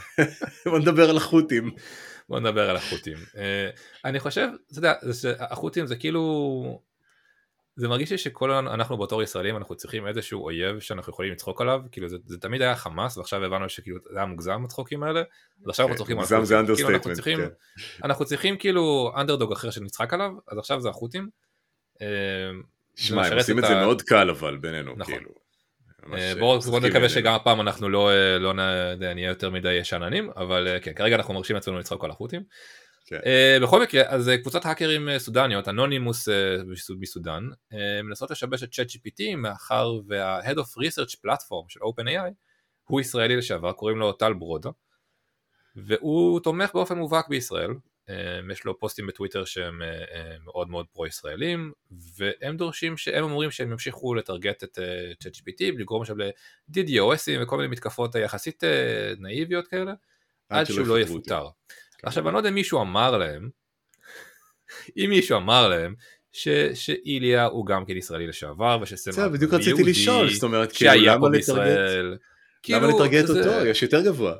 בוא 0.66 0.78
נדבר 0.78 1.10
על 1.10 1.16
החות'ים. 1.16 1.70
בוא 2.28 2.40
נדבר 2.40 2.70
על 2.70 2.76
החות'ים. 2.76 3.16
אני 4.04 4.20
חושב, 4.20 4.48
אתה 4.70 4.78
יודע, 4.78 4.94
החות'ים 5.38 5.86
זה 5.86 5.96
כאילו 5.96 6.80
זה 7.76 7.88
מרגיש 7.88 8.12
לי 8.12 8.18
שכל 8.18 8.50
אנחנו 8.50 8.98
בתור 8.98 9.22
ישראלים 9.22 9.56
אנחנו 9.56 9.74
צריכים 9.74 10.06
איזשהו 10.06 10.44
אויב 10.44 10.80
שאנחנו 10.80 11.12
יכולים 11.12 11.32
לצחוק 11.32 11.60
עליו 11.60 11.80
כאילו 11.92 12.08
זה, 12.08 12.16
זה 12.26 12.38
תמיד 12.38 12.62
היה 12.62 12.76
חמאס 12.76 13.16
ועכשיו 13.16 13.44
הבנו 13.44 13.68
שכאילו 13.68 13.98
זה 14.12 14.18
היה 14.18 14.26
מוגזם 14.26 14.64
הצחוקים 14.64 15.02
האלה 15.02 15.20
אז 15.20 15.68
עכשיו 15.68 15.86
אנחנו 15.86 15.98
צוחקים 15.98 16.18
על 16.18 16.24
החות'ים. 16.24 16.44
זה 16.44 16.60
understatement. 16.60 16.96
אנחנו, 16.96 17.14
צריכים, 17.14 17.38
כן. 17.38 17.48
אנחנו 18.04 18.24
צריכים 18.24 18.56
כאילו 18.58 19.12
אנדרדוג 19.16 19.52
אחר 19.52 19.70
שנצחק 19.70 20.14
עליו 20.14 20.30
אז 20.48 20.58
עכשיו 20.58 20.80
זה 20.80 20.88
החות'ים. 20.88 21.28
אה, 23.00 23.04
שמע 23.04 23.26
הם 23.26 23.38
עושים 23.38 23.58
את 23.58 23.64
זה 23.64 23.74
מאוד 23.74 24.02
קל 24.02 24.30
אבל 24.30 24.56
בינינו 24.56 24.94
נכון. 24.96 25.14
כאילו. 25.14 25.30
אה, 26.14 26.32
בואו 26.38 26.80
נקווה 26.80 27.08
שגם 27.08 27.34
הפעם 27.34 27.60
אנחנו 27.60 27.88
לא, 27.88 28.10
אה, 28.10 28.38
לא 28.38 28.52
נהיה 29.14 29.28
יותר 29.28 29.50
מדי 29.50 29.84
שאננים 29.84 30.30
אבל 30.36 30.78
כן 30.82 30.92
כרגע 30.92 31.16
אנחנו 31.16 31.34
מרשים 31.34 31.54
לעצמנו 31.56 31.78
לצחוק 31.78 32.04
על 32.04 32.10
החות'ים. 32.10 32.42
כן. 33.06 33.16
Uh, 33.16 33.62
בכל 33.62 33.82
מקרה, 33.82 34.02
אז 34.06 34.30
קבוצת 34.42 34.66
האקרים 34.66 35.18
סודניות, 35.18 35.68
אנונימוס 35.68 36.28
uh, 36.28 36.32
מסודן, 37.00 37.42
uh, 37.72 37.76
מנסות 38.04 38.30
לשבש 38.30 38.62
את 38.62 38.68
ChatGPT 38.72 39.36
מאחר 39.36 39.92
וה-Head 40.08 40.54
of 40.54 40.82
Research 40.82 41.14
Platform 41.14 41.64
של 41.68 41.80
OpenAI 41.80 42.32
הוא 42.84 43.00
ישראלי 43.00 43.36
לשעבר, 43.36 43.72
קוראים 43.72 43.98
לו 43.98 44.12
טל 44.12 44.32
ברודה, 44.32 44.70
והוא 45.76 46.40
תומך 46.40 46.70
באופן 46.74 46.98
מובהק 46.98 47.28
בישראל, 47.28 47.70
יש 48.52 48.64
לו 48.64 48.78
פוסטים 48.78 49.06
בטוויטר 49.06 49.44
שהם 49.44 49.82
uh, 49.82 50.08
uh, 50.08 50.44
מאוד 50.44 50.70
מאוד 50.70 50.86
פרו-ישראלים, 50.92 51.72
והם 52.16 52.56
דורשים 52.56 52.96
שהם 52.96 53.24
אומרים 53.24 53.50
שהם 53.50 53.72
ימשיכו 53.72 54.14
לטרגט 54.14 54.64
את 54.64 54.78
uh, 54.78 55.24
ChatGPT, 55.24 55.78
לגרום 55.78 56.00
עכשיו 56.02 56.16
ל-DDoSים 56.18 57.42
וכל 57.42 57.56
מיני 57.56 57.68
מתקפות 57.68 58.14
יחסית 58.14 58.62
נאיביות 59.18 59.66
כאלה, 59.68 59.92
עד 60.48 60.66
שהוא 60.66 60.86
לא 60.86 61.00
יפוטר. 61.00 61.46
עכשיו 62.02 62.26
אני 62.26 62.32
לא 62.32 62.38
יודע 62.38 62.48
אם 62.48 62.54
מישהו 62.54 62.80
אמר 62.80 63.18
להם, 63.18 63.48
אם 64.98 65.06
מישהו 65.08 65.36
אמר 65.36 65.68
להם, 65.68 65.94
ש, 66.32 66.48
שאיליה 66.74 67.44
הוא 67.44 67.66
גם 67.66 67.84
כן 67.84 67.96
ישראלי 67.96 68.26
לשעבר 68.26 68.78
ושסם 68.82 69.12
זה 69.12 69.28
בדיוק 69.28 69.54
רציתי 69.54 69.82
לשאול 69.82 70.30
זאת 70.32 70.42
אומרת 70.42 70.72
כאילו 70.72 70.92
למה 70.94 71.28
לטרגט. 71.28 72.20
למה 72.68 72.86
לטרגט 72.86 73.26
זה- 73.26 73.38
אותו? 73.38 73.66
יש 73.66 73.82
יותר 73.82 74.04
גבוה 74.04 74.34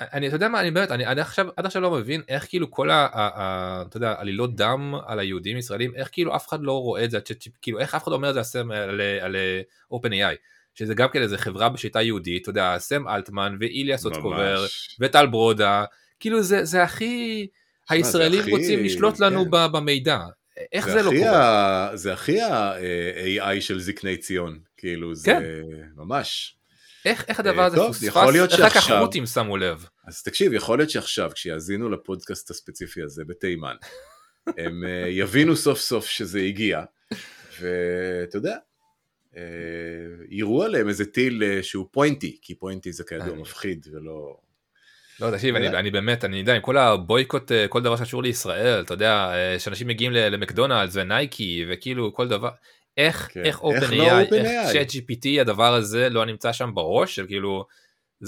אני 0.00 0.28
אתה 0.28 0.36
יודע 0.36 0.48
מה 0.48 0.60
אני 0.60 0.70
באמת 0.70 0.90
אני 0.90 1.04
עד 1.04 1.18
עכשיו 1.18 1.46
עד 1.56 1.66
עכשיו 1.66 1.82
לא 1.82 1.90
מבין 1.90 2.22
איך 2.28 2.46
כאילו 2.48 2.70
כל 2.70 2.90
ה... 2.90 2.94
ה, 2.94 3.08
ה 3.12 3.82
אתה 3.88 3.96
יודע 3.96 4.14
עלילות 4.18 4.56
דם 4.56 4.94
על 5.06 5.18
היהודים 5.18 5.56
ישראלים 5.56 5.94
איך 5.94 6.08
כאילו 6.12 6.36
אף 6.36 6.48
אחד 6.48 6.58
לא 6.62 6.72
רואה 6.82 7.04
את 7.04 7.10
זה 7.10 7.18
כאילו 7.62 7.78
איך 7.78 7.94
אף 7.94 8.02
אחד 8.02 8.10
לא 8.10 8.16
אומר 8.16 8.28
את 8.28 8.34
זה 8.34 8.40
על 8.40 8.44
סם 8.44 8.70
על, 8.70 9.00
על 9.20 9.36
open 9.94 10.08
AI 10.10 10.36
שזה 10.74 10.94
גם 10.94 11.08
כן 11.08 11.22
איזה 11.22 11.38
חברה 11.38 11.68
בשיטה 11.68 12.02
יהודית 12.02 12.42
אתה 12.42 12.50
יודע 12.50 12.74
סם 12.78 13.08
אלטמן 13.08 13.56
ואיליה 13.60 13.96
סוצקובר. 13.98 14.64
וטל 15.00 15.26
ברודה 15.26 15.84
כאילו 16.20 16.42
זה 16.42 16.64
זה 16.64 16.82
הכי 16.82 17.46
הישראלים 17.90 18.40
הכי- 18.40 18.50
רוצים 18.50 18.84
לשלוט 18.84 19.20
לנו 19.20 19.44
כן. 19.44 19.50
במידע 19.72 20.18
איך 20.72 20.88
זה 20.88 21.02
לא 21.02 21.08
הכי 21.08 21.18
קורה 21.18 21.88
ה- 21.90 21.96
זה 21.96 22.12
הכי 22.12 22.40
ה-AI 22.40 23.60
של 23.60 23.80
זקני 23.80 24.16
ציון 24.16 24.58
כאילו 24.76 25.14
זה 25.14 25.30
כן. 25.32 25.42
ממש 25.96 26.54
איך 27.08 27.24
איך 27.28 27.40
הדבר 27.40 27.62
הזה 27.62 27.76
טוב, 27.76 27.86
פוספס? 27.86 28.04
איך 28.04 28.16
רק 28.60 28.76
החות'ים 28.76 29.26
שמו 29.26 29.56
לב? 29.56 29.86
אז 30.06 30.22
תקשיב, 30.22 30.52
יכול 30.52 30.78
להיות 30.78 30.90
שעכשיו, 30.90 31.30
כשיאזינו 31.34 31.90
לפודקאסט 31.90 32.50
הספציפי 32.50 33.02
הזה 33.02 33.24
בתימן, 33.24 33.74
הם 34.58 34.84
אה, 34.84 35.08
יבינו 35.08 35.56
סוף 35.56 35.78
סוף 35.78 36.06
שזה 36.06 36.40
הגיע, 36.40 36.82
ואתה 37.60 38.36
יודע, 38.36 38.56
אה, 39.36 39.42
יירו 40.28 40.62
עליהם 40.62 40.88
איזה 40.88 41.04
טיל 41.04 41.42
אה, 41.42 41.62
שהוא 41.62 41.86
pointy, 41.90 42.38
כי 42.42 42.54
pointy 42.54 42.92
זה 42.92 43.04
כידוע 43.04 43.34
מפחיד 43.34 43.86
ולא... 43.92 44.36
לא 45.20 45.30
תקשיב 45.30 45.56
אני. 45.56 45.68
אני 45.68 45.90
באמת 45.90 46.24
אני 46.24 46.36
יודע 46.36 46.54
עם 46.54 46.60
כל 46.62 46.76
ה 46.76 46.86
boycott 46.86 47.52
אה, 47.52 47.68
כל 47.68 47.82
דבר 47.82 47.96
שקשור 47.96 48.22
לישראל 48.22 48.82
אתה 48.82 48.94
יודע 48.94 49.30
אה, 49.34 49.58
שאנשים 49.58 49.88
מגיעים 49.88 50.12
למקדונלדס 50.12 50.96
ונייקי 50.96 51.64
וכאילו 51.68 52.14
כל 52.14 52.28
דבר 52.28 52.50
איך 52.98 53.28
כן. 53.32 53.44
איך 53.44 53.60
Open 53.62 53.94
לא 53.94 54.04
OpenAI? 54.22 54.34
איך 54.34 54.72
ChatGPT 54.72 55.40
הדבר 55.40 55.74
הזה 55.74 56.08
לא 56.08 56.24
נמצא 56.24 56.52
שם 56.52 56.70
בראש 56.74 57.14
של 57.16 57.26
כאילו 57.26 57.64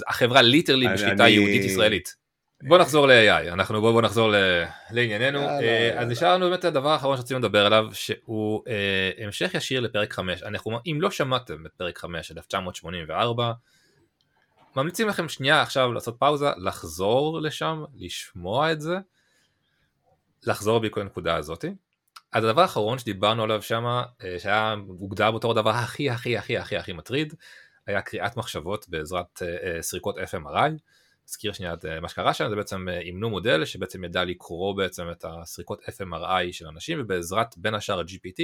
החברה 0.07 0.41
literally 0.41 0.85
אני- 0.87 0.93
בשליטה 0.95 1.23
אני- 1.23 1.31
יהודית 1.31 1.63
ישראלית. 1.65 2.15
בוא 2.67 2.77
נחזור 2.77 3.07
ל-AI 3.07 3.47
אנחנו 3.53 3.81
בוא, 3.81 3.91
בוא 3.91 4.01
נחזור 4.01 4.31
ל- 4.31 4.63
לענייננו 4.91 5.39
אה, 5.39 5.99
אז. 6.01 6.09
נשאר 6.09 6.33
לנו 6.33 6.49
באמת 6.49 6.65
הדבר 6.65 6.89
האחרון 6.89 7.17
שרצינו 7.17 7.39
לדבר 7.39 7.65
עליו 7.65 7.85
שהוא 7.93 8.63
אה, 8.67 9.25
המשך 9.25 9.51
ישיר 9.53 9.79
לפרק 9.79 10.13
5 10.13 10.43
אנחנו 10.43 10.79
אם 10.87 10.97
לא 11.01 11.11
שמעתם 11.11 11.65
את 11.65 11.71
פרק 11.77 11.97
5 11.97 12.27
של 12.27 12.37
1984 12.37 13.51
ממליצים 14.75 15.07
לכם 15.07 15.29
שנייה 15.29 15.61
עכשיו 15.61 15.93
לעשות 15.93 16.15
פאוזה, 16.19 16.49
לחזור 16.57 17.41
לשם, 17.41 17.83
לשמוע 17.95 18.71
את 18.71 18.81
זה, 18.81 18.95
לחזור 20.43 20.79
בדיוק 20.79 20.97
לנקודה 20.97 21.35
הזאתי. 21.35 21.67
אז 22.31 22.43
הדבר 22.43 22.61
האחרון 22.61 22.99
שדיברנו 22.99 23.43
עליו 23.43 23.61
שם, 23.61 23.85
אה, 24.23 24.39
שהיה 24.39 24.75
הוגדר 24.87 25.31
בתור 25.31 25.51
הדבר 25.51 25.69
הכי 25.69 26.09
הכי 26.09 26.37
הכי 26.37 26.57
הכי 26.57 26.77
הכי 26.77 26.93
מטריד, 26.93 27.33
היה 27.87 28.01
קריאת 28.01 28.37
מחשבות 28.37 28.89
בעזרת 28.89 29.41
אה, 29.41 29.75
אה, 29.75 29.81
סריקות 29.81 30.17
FMRI. 30.17 30.71
אזכיר 31.29 31.53
שנייה 31.53 31.73
את 31.73 31.85
מה 32.01 32.09
שקרה 32.09 32.33
שם, 32.33 32.49
זה 32.49 32.55
בעצם 32.55 32.89
אימנו 32.89 33.29
מודל 33.29 33.65
שבעצם 33.65 34.03
ידע 34.03 34.23
לקרוא 34.23 34.77
בעצם 34.77 35.11
את 35.11 35.25
הסריקות 35.27 35.81
FMRI 35.83 36.51
של 36.51 36.67
אנשים 36.67 37.01
ובעזרת 37.01 37.57
בין 37.57 37.73
השאר 37.73 37.99
ה-GPT 37.99 38.43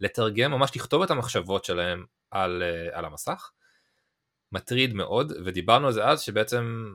לתרגם, 0.00 0.50
ממש 0.50 0.76
לכתוב 0.76 1.02
את 1.02 1.10
המחשבות 1.10 1.64
שלהם 1.64 2.04
על, 2.30 2.62
על 2.92 3.04
המסך. 3.04 3.50
מטריד 4.52 4.94
מאוד, 4.94 5.32
ודיברנו 5.44 5.86
על 5.86 5.92
זה 5.92 6.04
אז 6.04 6.20
שבעצם 6.20 6.94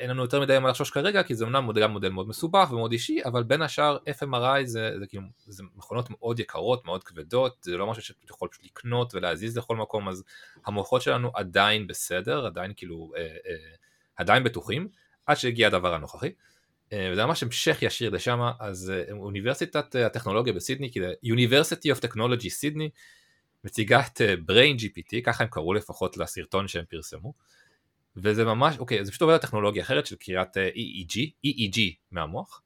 אין 0.00 0.10
לנו 0.10 0.22
יותר 0.22 0.40
מדי 0.40 0.58
מה 0.58 0.68
לחשוש 0.68 0.90
כרגע, 0.90 1.22
כי 1.22 1.34
זה 1.34 1.44
אמנם 1.44 1.72
גם 1.80 1.90
מודל 1.90 2.08
מאוד 2.08 2.28
מסובך 2.28 2.68
ומאוד 2.72 2.92
אישי, 2.92 3.20
אבל 3.24 3.42
בין 3.42 3.62
השאר 3.62 3.98
FMRI 4.20 4.64
זה, 4.64 4.90
זה 4.98 5.06
כאילו, 5.06 5.22
זה 5.46 5.62
מכונות 5.76 6.10
מאוד 6.10 6.40
יקרות, 6.40 6.84
מאוד 6.84 7.04
כבדות, 7.04 7.56
זה 7.62 7.76
לא 7.76 7.86
משהו 7.86 8.02
שאתה 8.02 8.18
יכול 8.30 8.48
פשוט 8.48 8.64
לקנות 8.64 9.14
ולהזיז 9.14 9.58
לכל 9.58 9.76
מקום, 9.76 10.08
אז 10.08 10.24
המוחות 10.66 11.02
שלנו 11.02 11.30
עדיין 11.34 11.86
בסדר, 11.86 12.46
עדיין 12.46 12.72
כאילו, 12.76 13.12
אה, 13.16 13.22
אה, 13.22 13.54
עדיין 14.16 14.44
בטוחים, 14.44 14.88
עד 15.26 15.36
שהגיע 15.36 15.66
הדבר 15.66 15.94
הנוכחי. 15.94 16.30
אה, 16.92 17.10
וזה 17.12 17.26
ממש 17.26 17.42
המשך 17.42 17.78
ישיר 17.82 18.10
לשם, 18.10 18.40
אז 18.60 18.90
אה, 18.90 19.12
אוניברסיטת 19.12 19.96
אה, 19.96 20.06
הטכנולוגיה 20.06 20.52
בסידני, 20.52 20.90
זה 20.98 21.12
University 21.24 21.96
of 21.96 22.08
Technology 22.08 22.48
סידני, 22.48 22.90
מציגה 23.64 24.00
את 24.00 24.20
Brain 24.20 24.80
GPT, 24.80 25.22
ככה 25.24 25.44
הם 25.44 25.50
קראו 25.50 25.74
לפחות 25.74 26.16
לסרטון 26.16 26.68
שהם 26.68 26.84
פרסמו, 26.88 27.32
וזה 28.16 28.44
ממש, 28.44 28.78
אוקיי, 28.78 29.04
זה 29.04 29.10
פשוט 29.10 29.22
עובד 29.22 29.34
על 29.34 29.40
טכנולוגיה 29.40 29.82
אחרת 29.82 30.06
של 30.06 30.16
קריאת 30.16 30.56
אה, 30.56 30.68
EEG, 30.68 31.18
EEG 31.46 31.80
מהמוח, 32.10 32.62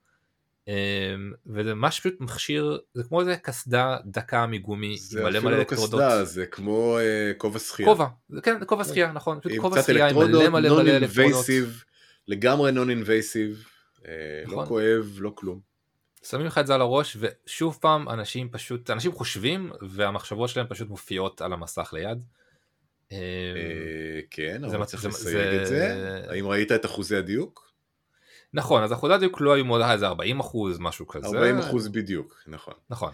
אה, 0.68 1.14
וזה 1.46 1.74
ממש 1.74 2.00
פשוט 2.00 2.20
מכשיר, 2.20 2.78
זה 2.94 3.02
כמו 3.04 3.20
איזה 3.20 3.36
קסדה 3.36 3.96
דקה 4.06 4.46
מגומי, 4.46 4.98
זה 4.98 5.20
מלא 5.20 5.28
אפילו 5.28 5.44
מלא 5.44 5.52
לא 5.52 5.58
אלקטרודות. 5.58 6.00
קסדה, 6.00 6.24
זה 6.24 6.46
כמו 6.46 6.98
אה, 6.98 7.32
כובע 7.38 7.58
שחייה. 7.58 7.88
כובע, 7.88 8.06
זה 8.28 8.40
כן, 8.40 8.58
זה 8.60 8.64
כובע 8.64 8.84
שחייה, 8.84 9.12
נכון, 9.12 9.40
פשוט 9.40 9.52
כובע 9.60 9.82
שחייה 9.82 10.08
עם 10.08 10.16
מלא 10.16 10.48
מלא 10.48 10.82
מלא 10.82 10.96
אלקטרודות. 10.96 11.46
לגמרי 12.28 12.70
non-invasive, 12.72 13.68
אה, 14.06 14.12
לא 14.46 14.52
נכון. 14.52 14.66
כואב, 14.66 15.16
לא 15.18 15.32
כלום. 15.34 15.60
שמים 16.22 16.46
לך 16.46 16.58
את 16.58 16.66
זה 16.66 16.74
על 16.74 16.80
הראש 16.80 17.16
ושוב 17.20 17.78
פעם 17.80 18.08
אנשים 18.08 18.48
פשוט 18.50 18.90
אנשים 18.90 19.12
חושבים 19.12 19.72
והמחשבות 19.88 20.48
שלהם 20.48 20.66
פשוט 20.68 20.88
מופיעות 20.88 21.40
על 21.40 21.52
המסך 21.52 21.90
ליד. 21.92 22.24
אה, 23.12 23.16
אה, 23.18 24.20
כן, 24.30 24.64
אבל 24.64 24.84
צריך 24.84 25.04
לסייג 25.04 25.60
את 25.60 25.66
זה. 25.66 25.88
האם 26.28 26.46
ראית 26.48 26.72
את 26.72 26.84
אחוזי 26.86 27.16
הדיוק? 27.16 27.64
נכון 28.54 28.82
אז 28.82 28.92
אחוזי 28.92 29.14
הדיוק 29.14 29.40
לא 29.40 29.52
היו 29.52 29.64
מאוד 29.64 29.82
איזה 29.82 30.06
40 30.06 30.40
אחוז 30.40 30.78
משהו 30.80 31.06
כזה 31.06 31.26
40 31.26 31.58
אחוז 31.58 31.88
בדיוק, 31.88 32.42
נכון. 32.46 32.74
נכון. 32.90 33.12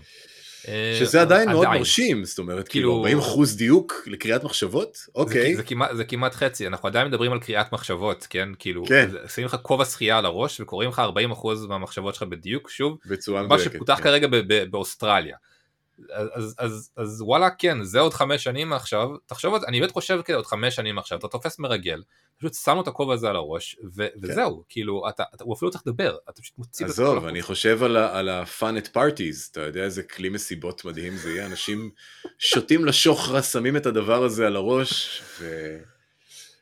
אה, 0.68 0.96
שזה 1.00 1.20
עדיין 1.22 1.48
מאוד. 1.48 1.66
מרשים, 1.68 2.24
זאת 2.24 2.38
אומרת, 2.38 2.68
כאילו- 2.68 2.88
כאילו 2.90 2.96
40 2.96 3.18
אחוז 3.18 3.56
דיוק 3.56 3.94
לקריאת 4.06 4.44
מחשבות? 4.44 4.98
אוקיי. 5.14 5.56
זה, 5.92 6.04
כמעט, 6.04 6.34
חצי 6.34 6.66
אנחנו 6.66 6.88
עדיין 6.88 7.08
מדברים 7.08 7.32
על 7.32 7.40
קריאת 7.40 7.72
מחשבות 7.72 8.26
כן 8.30 8.48
כאילו 8.58 8.84
כן. 8.86 9.10
שמים 9.34 9.46
לך 9.46 9.56
כובע 9.62 9.84
שחייה 9.84 10.18
על 10.18 10.26
הראש 10.26 10.60
וקוראים 10.60 10.90
לך 10.90 10.98
40 10.98 11.30
אחוז 11.30 11.66
מהמחשבות 11.66 12.14
שלך 12.14 12.22
בדיוק 12.22 12.70
שוב 12.70 12.98
בצורה 13.06 13.42
מה 13.42 13.46
מדויקת. 13.54 13.72
שפותח 13.72 13.94
כן. 13.94 14.02
כרגע 14.02 14.28
באוסטרליה. 14.70 15.36
אז, 16.12 16.54
אז, 16.58 16.90
אז, 16.96 17.22
וואלה 17.22 17.50
כן 17.50 17.82
זה 17.82 18.00
עוד 18.00 18.14
חמש 18.14 18.44
שנים 18.44 18.68
מעכשיו 18.68 19.08
תחשוב 19.26 19.54
על 19.54 19.60
זה 19.60 19.66
אני 19.66 19.80
באמת 19.80 19.92
חושב 19.92 20.20
כאילו 20.24 20.38
עוד 20.38 20.46
חמש 20.46 20.76
שנים 20.76 20.94
מעכשיו 20.94 21.18
אתה 21.18 21.28
תופס 21.28 21.58
מרגל 21.58 22.02
פשוט 22.38 22.54
שם 22.54 22.74
לו 22.74 22.82
את 22.82 22.88
הכובע 22.88 23.14
הזה 23.14 23.28
על 23.28 23.36
הראש 23.36 23.76
ו- 23.96 24.06
וזהו 24.22 24.64
כאילו 24.68 25.08
אתה, 25.08 25.22
אתה 25.34 25.44
הוא 25.44 25.54
אפילו 25.54 25.70
צריך 25.70 25.84
לדבר 25.86 26.16
אתה 26.30 26.42
פשוט 26.42 26.58
מוציא 26.58 26.86
את 26.86 26.90
עזוב, 26.90 27.18
הכל 27.18 27.28
אני. 27.28 27.42
חושב 27.42 27.82
על 27.82 27.96
על 27.96 28.28
ה-fun 28.28 28.84
at 28.84 28.88
parties, 28.96 29.50
אתה 29.52 29.60
יודע 29.60 29.84
איזה 29.84 30.02
כלי 30.02 30.28
מסיבות 30.28 30.84
מדהים 30.84 31.16
זה 31.16 31.30
יהיה, 31.30 31.46
אנשים 31.46 31.90
שותים 32.38 32.84
לשוחרה, 32.84 33.42
שמים 33.42 33.76
את 33.76 33.86
הדבר 33.86 34.24
הזה 34.24 34.46
על 34.46 34.56
הראש, 34.56 35.22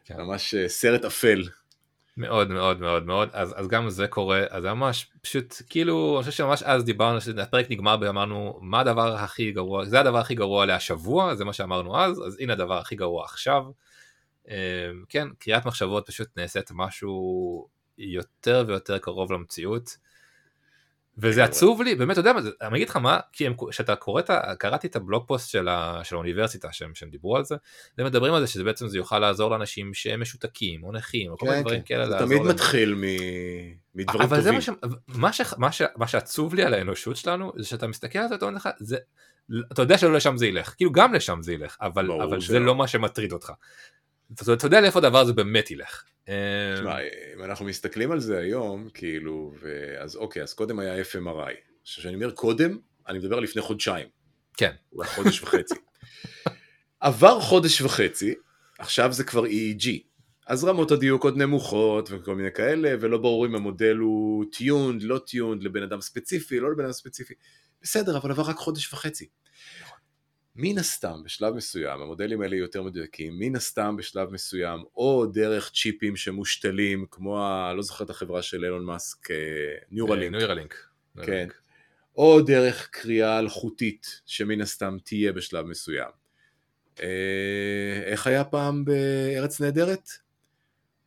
כן. 0.04 0.20
וממש 0.20 0.54
אה, 0.54 0.68
סרט 0.68 1.04
אפל. 1.04 1.42
מאוד 2.18 2.50
מאוד 2.50 2.80
מאוד 2.80 3.06
מאוד 3.06 3.28
אז, 3.32 3.54
אז 3.56 3.68
גם 3.68 3.90
זה 3.90 4.06
קורה 4.08 4.44
אז 4.50 4.62
זה 4.62 4.72
ממש 4.72 5.10
פשוט 5.22 5.54
כאילו 5.68 6.14
אני 6.16 6.24
חושב 6.24 6.36
שממש 6.36 6.62
אז 6.62 6.84
דיברנו 6.84 7.20
שהפרק 7.20 7.70
נגמר 7.70 7.96
ואמרנו 8.00 8.58
מה 8.62 8.80
הדבר 8.80 9.14
הכי 9.14 9.52
גרוע 9.52 9.84
זה 9.84 10.00
הדבר 10.00 10.18
הכי 10.18 10.34
גרוע 10.34 10.66
להשבוע 10.66 11.34
זה 11.34 11.44
מה 11.44 11.52
שאמרנו 11.52 12.00
אז 12.00 12.22
אז 12.26 12.36
הנה 12.40 12.52
הדבר 12.52 12.78
הכי 12.78 12.96
גרוע 12.96 13.24
עכשיו. 13.24 13.64
אה, 14.50 14.90
כן 15.08 15.28
קריאת 15.38 15.66
מחשבות 15.66 16.06
פשוט 16.06 16.28
נעשית 16.36 16.70
משהו 16.74 17.68
יותר 17.98 18.64
ויותר 18.66 18.98
קרוב 18.98 19.32
למציאות. 19.32 19.96
וזה. 21.18 21.44
עצוב 21.44 21.82
לי 21.82 21.94
באמת 21.94 22.12
אתה 22.12 22.20
יודע 22.20 22.32
מה 22.32 22.42
זה 22.42 22.50
אני 22.62 22.76
אגיד 22.76 22.88
לך 22.88 22.96
מה 22.96 23.20
כי 23.32 23.46
כשאתה 23.70 23.96
קורא 23.96 24.20
את 24.20 24.30
ה- 24.30 24.54
קראתי 24.58 24.86
את 24.86 24.96
הבלוג 24.96 25.24
פוסט 25.26 25.50
של, 25.50 25.68
ה, 25.68 26.00
של 26.04 26.14
האוניברסיטה 26.16 26.68
שהם, 26.72 26.94
שהם 26.94 27.10
דיברו 27.10 27.36
על 27.36 27.44
זה 27.44 27.56
הם 27.98 28.06
מדברים 28.06 28.34
על 28.34 28.40
זה 28.40 28.46
שזה 28.46 28.64
בעצם 28.64 28.88
זה 28.88 28.96
יוכל 28.98 29.18
לעזור 29.18 29.50
לאנשים 29.50 29.94
שהם 29.94 30.20
משותקים 30.20 30.84
או 30.84 30.92
נכים 30.92 31.30
או 31.30 31.38
כל 31.38 31.46
מיני 31.46 31.56
כן, 31.58 31.62
דברים 31.62 31.80
כן. 31.80 31.86
כאלה 31.86 32.04
זה 32.06 32.10
לעזור 32.10 32.26
תמיד 32.28 32.42
להם. 32.42 32.50
מתחיל 32.54 32.94
מ- 32.94 33.02
מדברים 33.94 34.22
אבל 34.22 34.40
זה 34.40 34.50
טובים. 34.50 34.76
מה, 35.08 35.32
ש... 35.32 35.40
מה, 35.40 35.52
ש... 35.52 35.54
מה, 35.58 35.72
ש... 35.72 35.82
מה 35.96 36.06
שעצוב 36.06 36.54
לי 36.54 36.62
על 36.62 36.74
האנושות 36.74 37.16
שלנו 37.16 37.52
זה 37.56 37.66
שאתה 37.68 37.86
מסתכל 37.86 38.18
על 38.18 38.28
זה 38.28 38.34
אתה 38.34 38.44
אומר 38.44 38.56
לך 38.56 38.68
זה 38.78 38.96
אתה 39.72 39.82
יודע 39.82 39.98
שלא 39.98 40.12
לשם 40.12 40.36
זה 40.36 40.46
ילך 40.46 40.74
כאילו 40.76 40.92
גם 40.92 41.14
לשם 41.14 41.38
זה 41.42 41.52
ילך 41.52 41.76
אבל, 41.80 42.12
אבל 42.12 42.40
זה. 42.40 42.58
לא 42.58 42.74
מה 42.74 42.86
שמטריד 42.88 43.32
אותך. 43.32 43.52
אתה, 44.32 44.66
יודע 44.66 44.80
לאיפה 44.80 44.98
הדבר 44.98 45.18
הזה 45.18 45.32
באמת 45.32 45.70
ילך. 45.70 46.04
תשמע, 46.24 46.98
אם 47.34 47.44
אנחנו 47.44 47.64
מסתכלים 47.64 48.12
על 48.12 48.20
זה 48.20 48.38
היום, 48.38 48.88
כאילו, 48.94 49.54
אז 49.98 50.16
אוקיי, 50.16 50.42
אז 50.42 50.54
קודם 50.54 50.78
היה 50.78 51.02
FMRI. 51.02 51.54
כשאני 51.84 52.14
אומר 52.14 52.30
קודם, 52.30 52.78
אני 53.08 53.18
מדבר 53.18 53.40
לפני 53.40 53.62
חודשיים. 53.62 54.08
כן. 54.56 54.72
אולי 54.92 55.08
חודש 55.08 55.42
וחצי. 55.42 55.74
עבר 57.00 57.40
חודש 57.40 57.80
וחצי, 57.80 58.34
עכשיו 58.78 59.12
זה 59.12 59.24
כבר 59.24 59.44
EEG. 59.46 59.88
אז 60.46 60.64
רמות 60.64 60.90
הדיוק 60.90 61.24
עוד 61.24 61.36
נמוכות 61.36 62.08
וכל 62.12 62.34
מיני 62.34 62.52
כאלה, 62.52 62.94
ולא 63.00 63.18
ברור 63.18 63.46
אם 63.46 63.54
המודל 63.54 63.96
הוא 63.96 64.44
tuned, 64.52 65.02
לא 65.02 65.18
tuned, 65.18 65.62
לבן 65.62 65.82
אדם 65.82 66.00
ספציפי, 66.00 66.60
לא 66.60 66.72
לבן 66.72 66.84
אדם 66.84 66.92
ספציפי. 66.92 67.34
בסדר, 67.82 68.16
אבל 68.16 68.30
עבר 68.30 68.42
רק 68.42 68.56
חודש 68.56 68.92
וחצי. 68.92 69.28
מן 70.60 70.78
הסתם, 70.78 71.22
בשלב 71.24 71.54
מסוים, 71.54 72.00
המודלים 72.00 72.42
האלה 72.42 72.56
יותר 72.56 72.82
מדויקים, 72.82 73.38
מן 73.38 73.56
הסתם 73.56 73.96
בשלב 73.96 74.32
מסוים, 74.32 74.84
או 74.96 75.26
דרך 75.26 75.70
צ'יפים 75.74 76.16
שמושתלים, 76.16 77.06
כמו, 77.10 77.38
ה... 77.38 77.72
לא 77.74 77.82
זוכר 77.82 78.04
את 78.04 78.10
החברה 78.10 78.42
של 78.42 78.64
אילון 78.64 78.84
מאסק, 78.84 79.28
Neuralink, 79.90 80.36
Neuralink. 80.36 80.74
כן. 81.22 81.48
או 82.16 82.40
דרך 82.40 82.88
קריאה 82.90 83.38
אלחוטית, 83.38 84.20
שמן 84.26 84.60
הסתם 84.60 84.96
תהיה 85.04 85.32
בשלב 85.32 85.66
מסוים. 85.66 86.10
אה, 87.02 88.02
איך 88.04 88.26
היה 88.26 88.44
פעם 88.44 88.84
בארץ 88.84 89.60
נהדרת? 89.60 90.08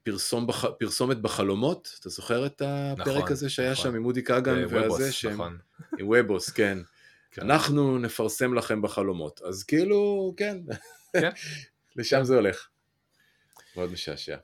פרסום 0.04 0.48
בח... 0.48 0.66
פרסומת 0.66 1.18
בחלומות, 1.18 1.98
אתה 2.00 2.10
זוכר 2.10 2.46
את 2.46 2.62
הפרק 2.66 3.18
נכון, 3.18 3.32
הזה 3.32 3.50
שהיה 3.50 3.72
נכון. 3.72 3.84
שם 3.84 3.96
עם 3.96 4.06
אודי 4.06 4.24
כגן 4.24 4.66
והזה. 4.70 5.10
נכון. 5.32 5.58
עם 6.00 6.08
וובוס, 6.08 6.50
כן. 6.50 6.78
כן. 7.32 7.42
אנחנו 7.42 7.98
נפרסם 7.98 8.54
לכם 8.54 8.82
בחלומות. 8.82 9.42
אז 9.42 9.64
כאילו, 9.64 10.34
כן, 10.38 10.58
כן. 11.14 11.30
לשם 11.96 12.24
זה 12.24 12.36
הולך. 12.36 12.68
מאוד 13.76 13.92
משעשע. 13.92 14.38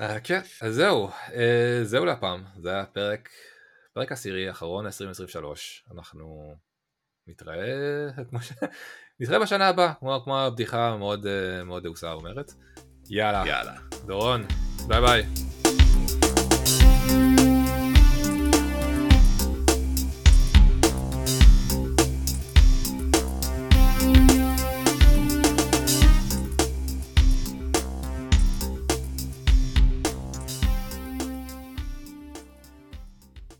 אה, 0.00 0.20
כן, 0.20 0.40
אז 0.60 0.74
זהו, 0.74 1.10
אה, 1.34 1.80
זהו 1.82 2.04
להפעם, 2.04 2.44
זה 2.60 2.70
היה 2.70 2.84
פרק, 2.86 3.28
פרק 3.92 4.12
עשירי, 4.12 4.50
אחרון 4.50 4.86
2023, 4.86 5.84
אנחנו 5.94 6.54
נתראה, 7.26 7.66
כמו 8.30 8.42
ש... 8.42 8.52
נתראה 9.20 9.38
בשנה 9.38 9.68
הבאה, 9.68 9.94
כמו, 9.94 10.20
כמו 10.24 10.38
הבדיחה 10.38 10.88
המאוד 10.88 11.26
אה, 11.26 11.64
מאוד 11.64 11.82
דאוסה 11.82 12.12
אומרת. 12.12 12.52
יאללה, 13.10 13.44
יאללה. 13.46 13.74
דורון, 14.06 14.46
ביי 14.88 15.00
ביי. 15.00 15.61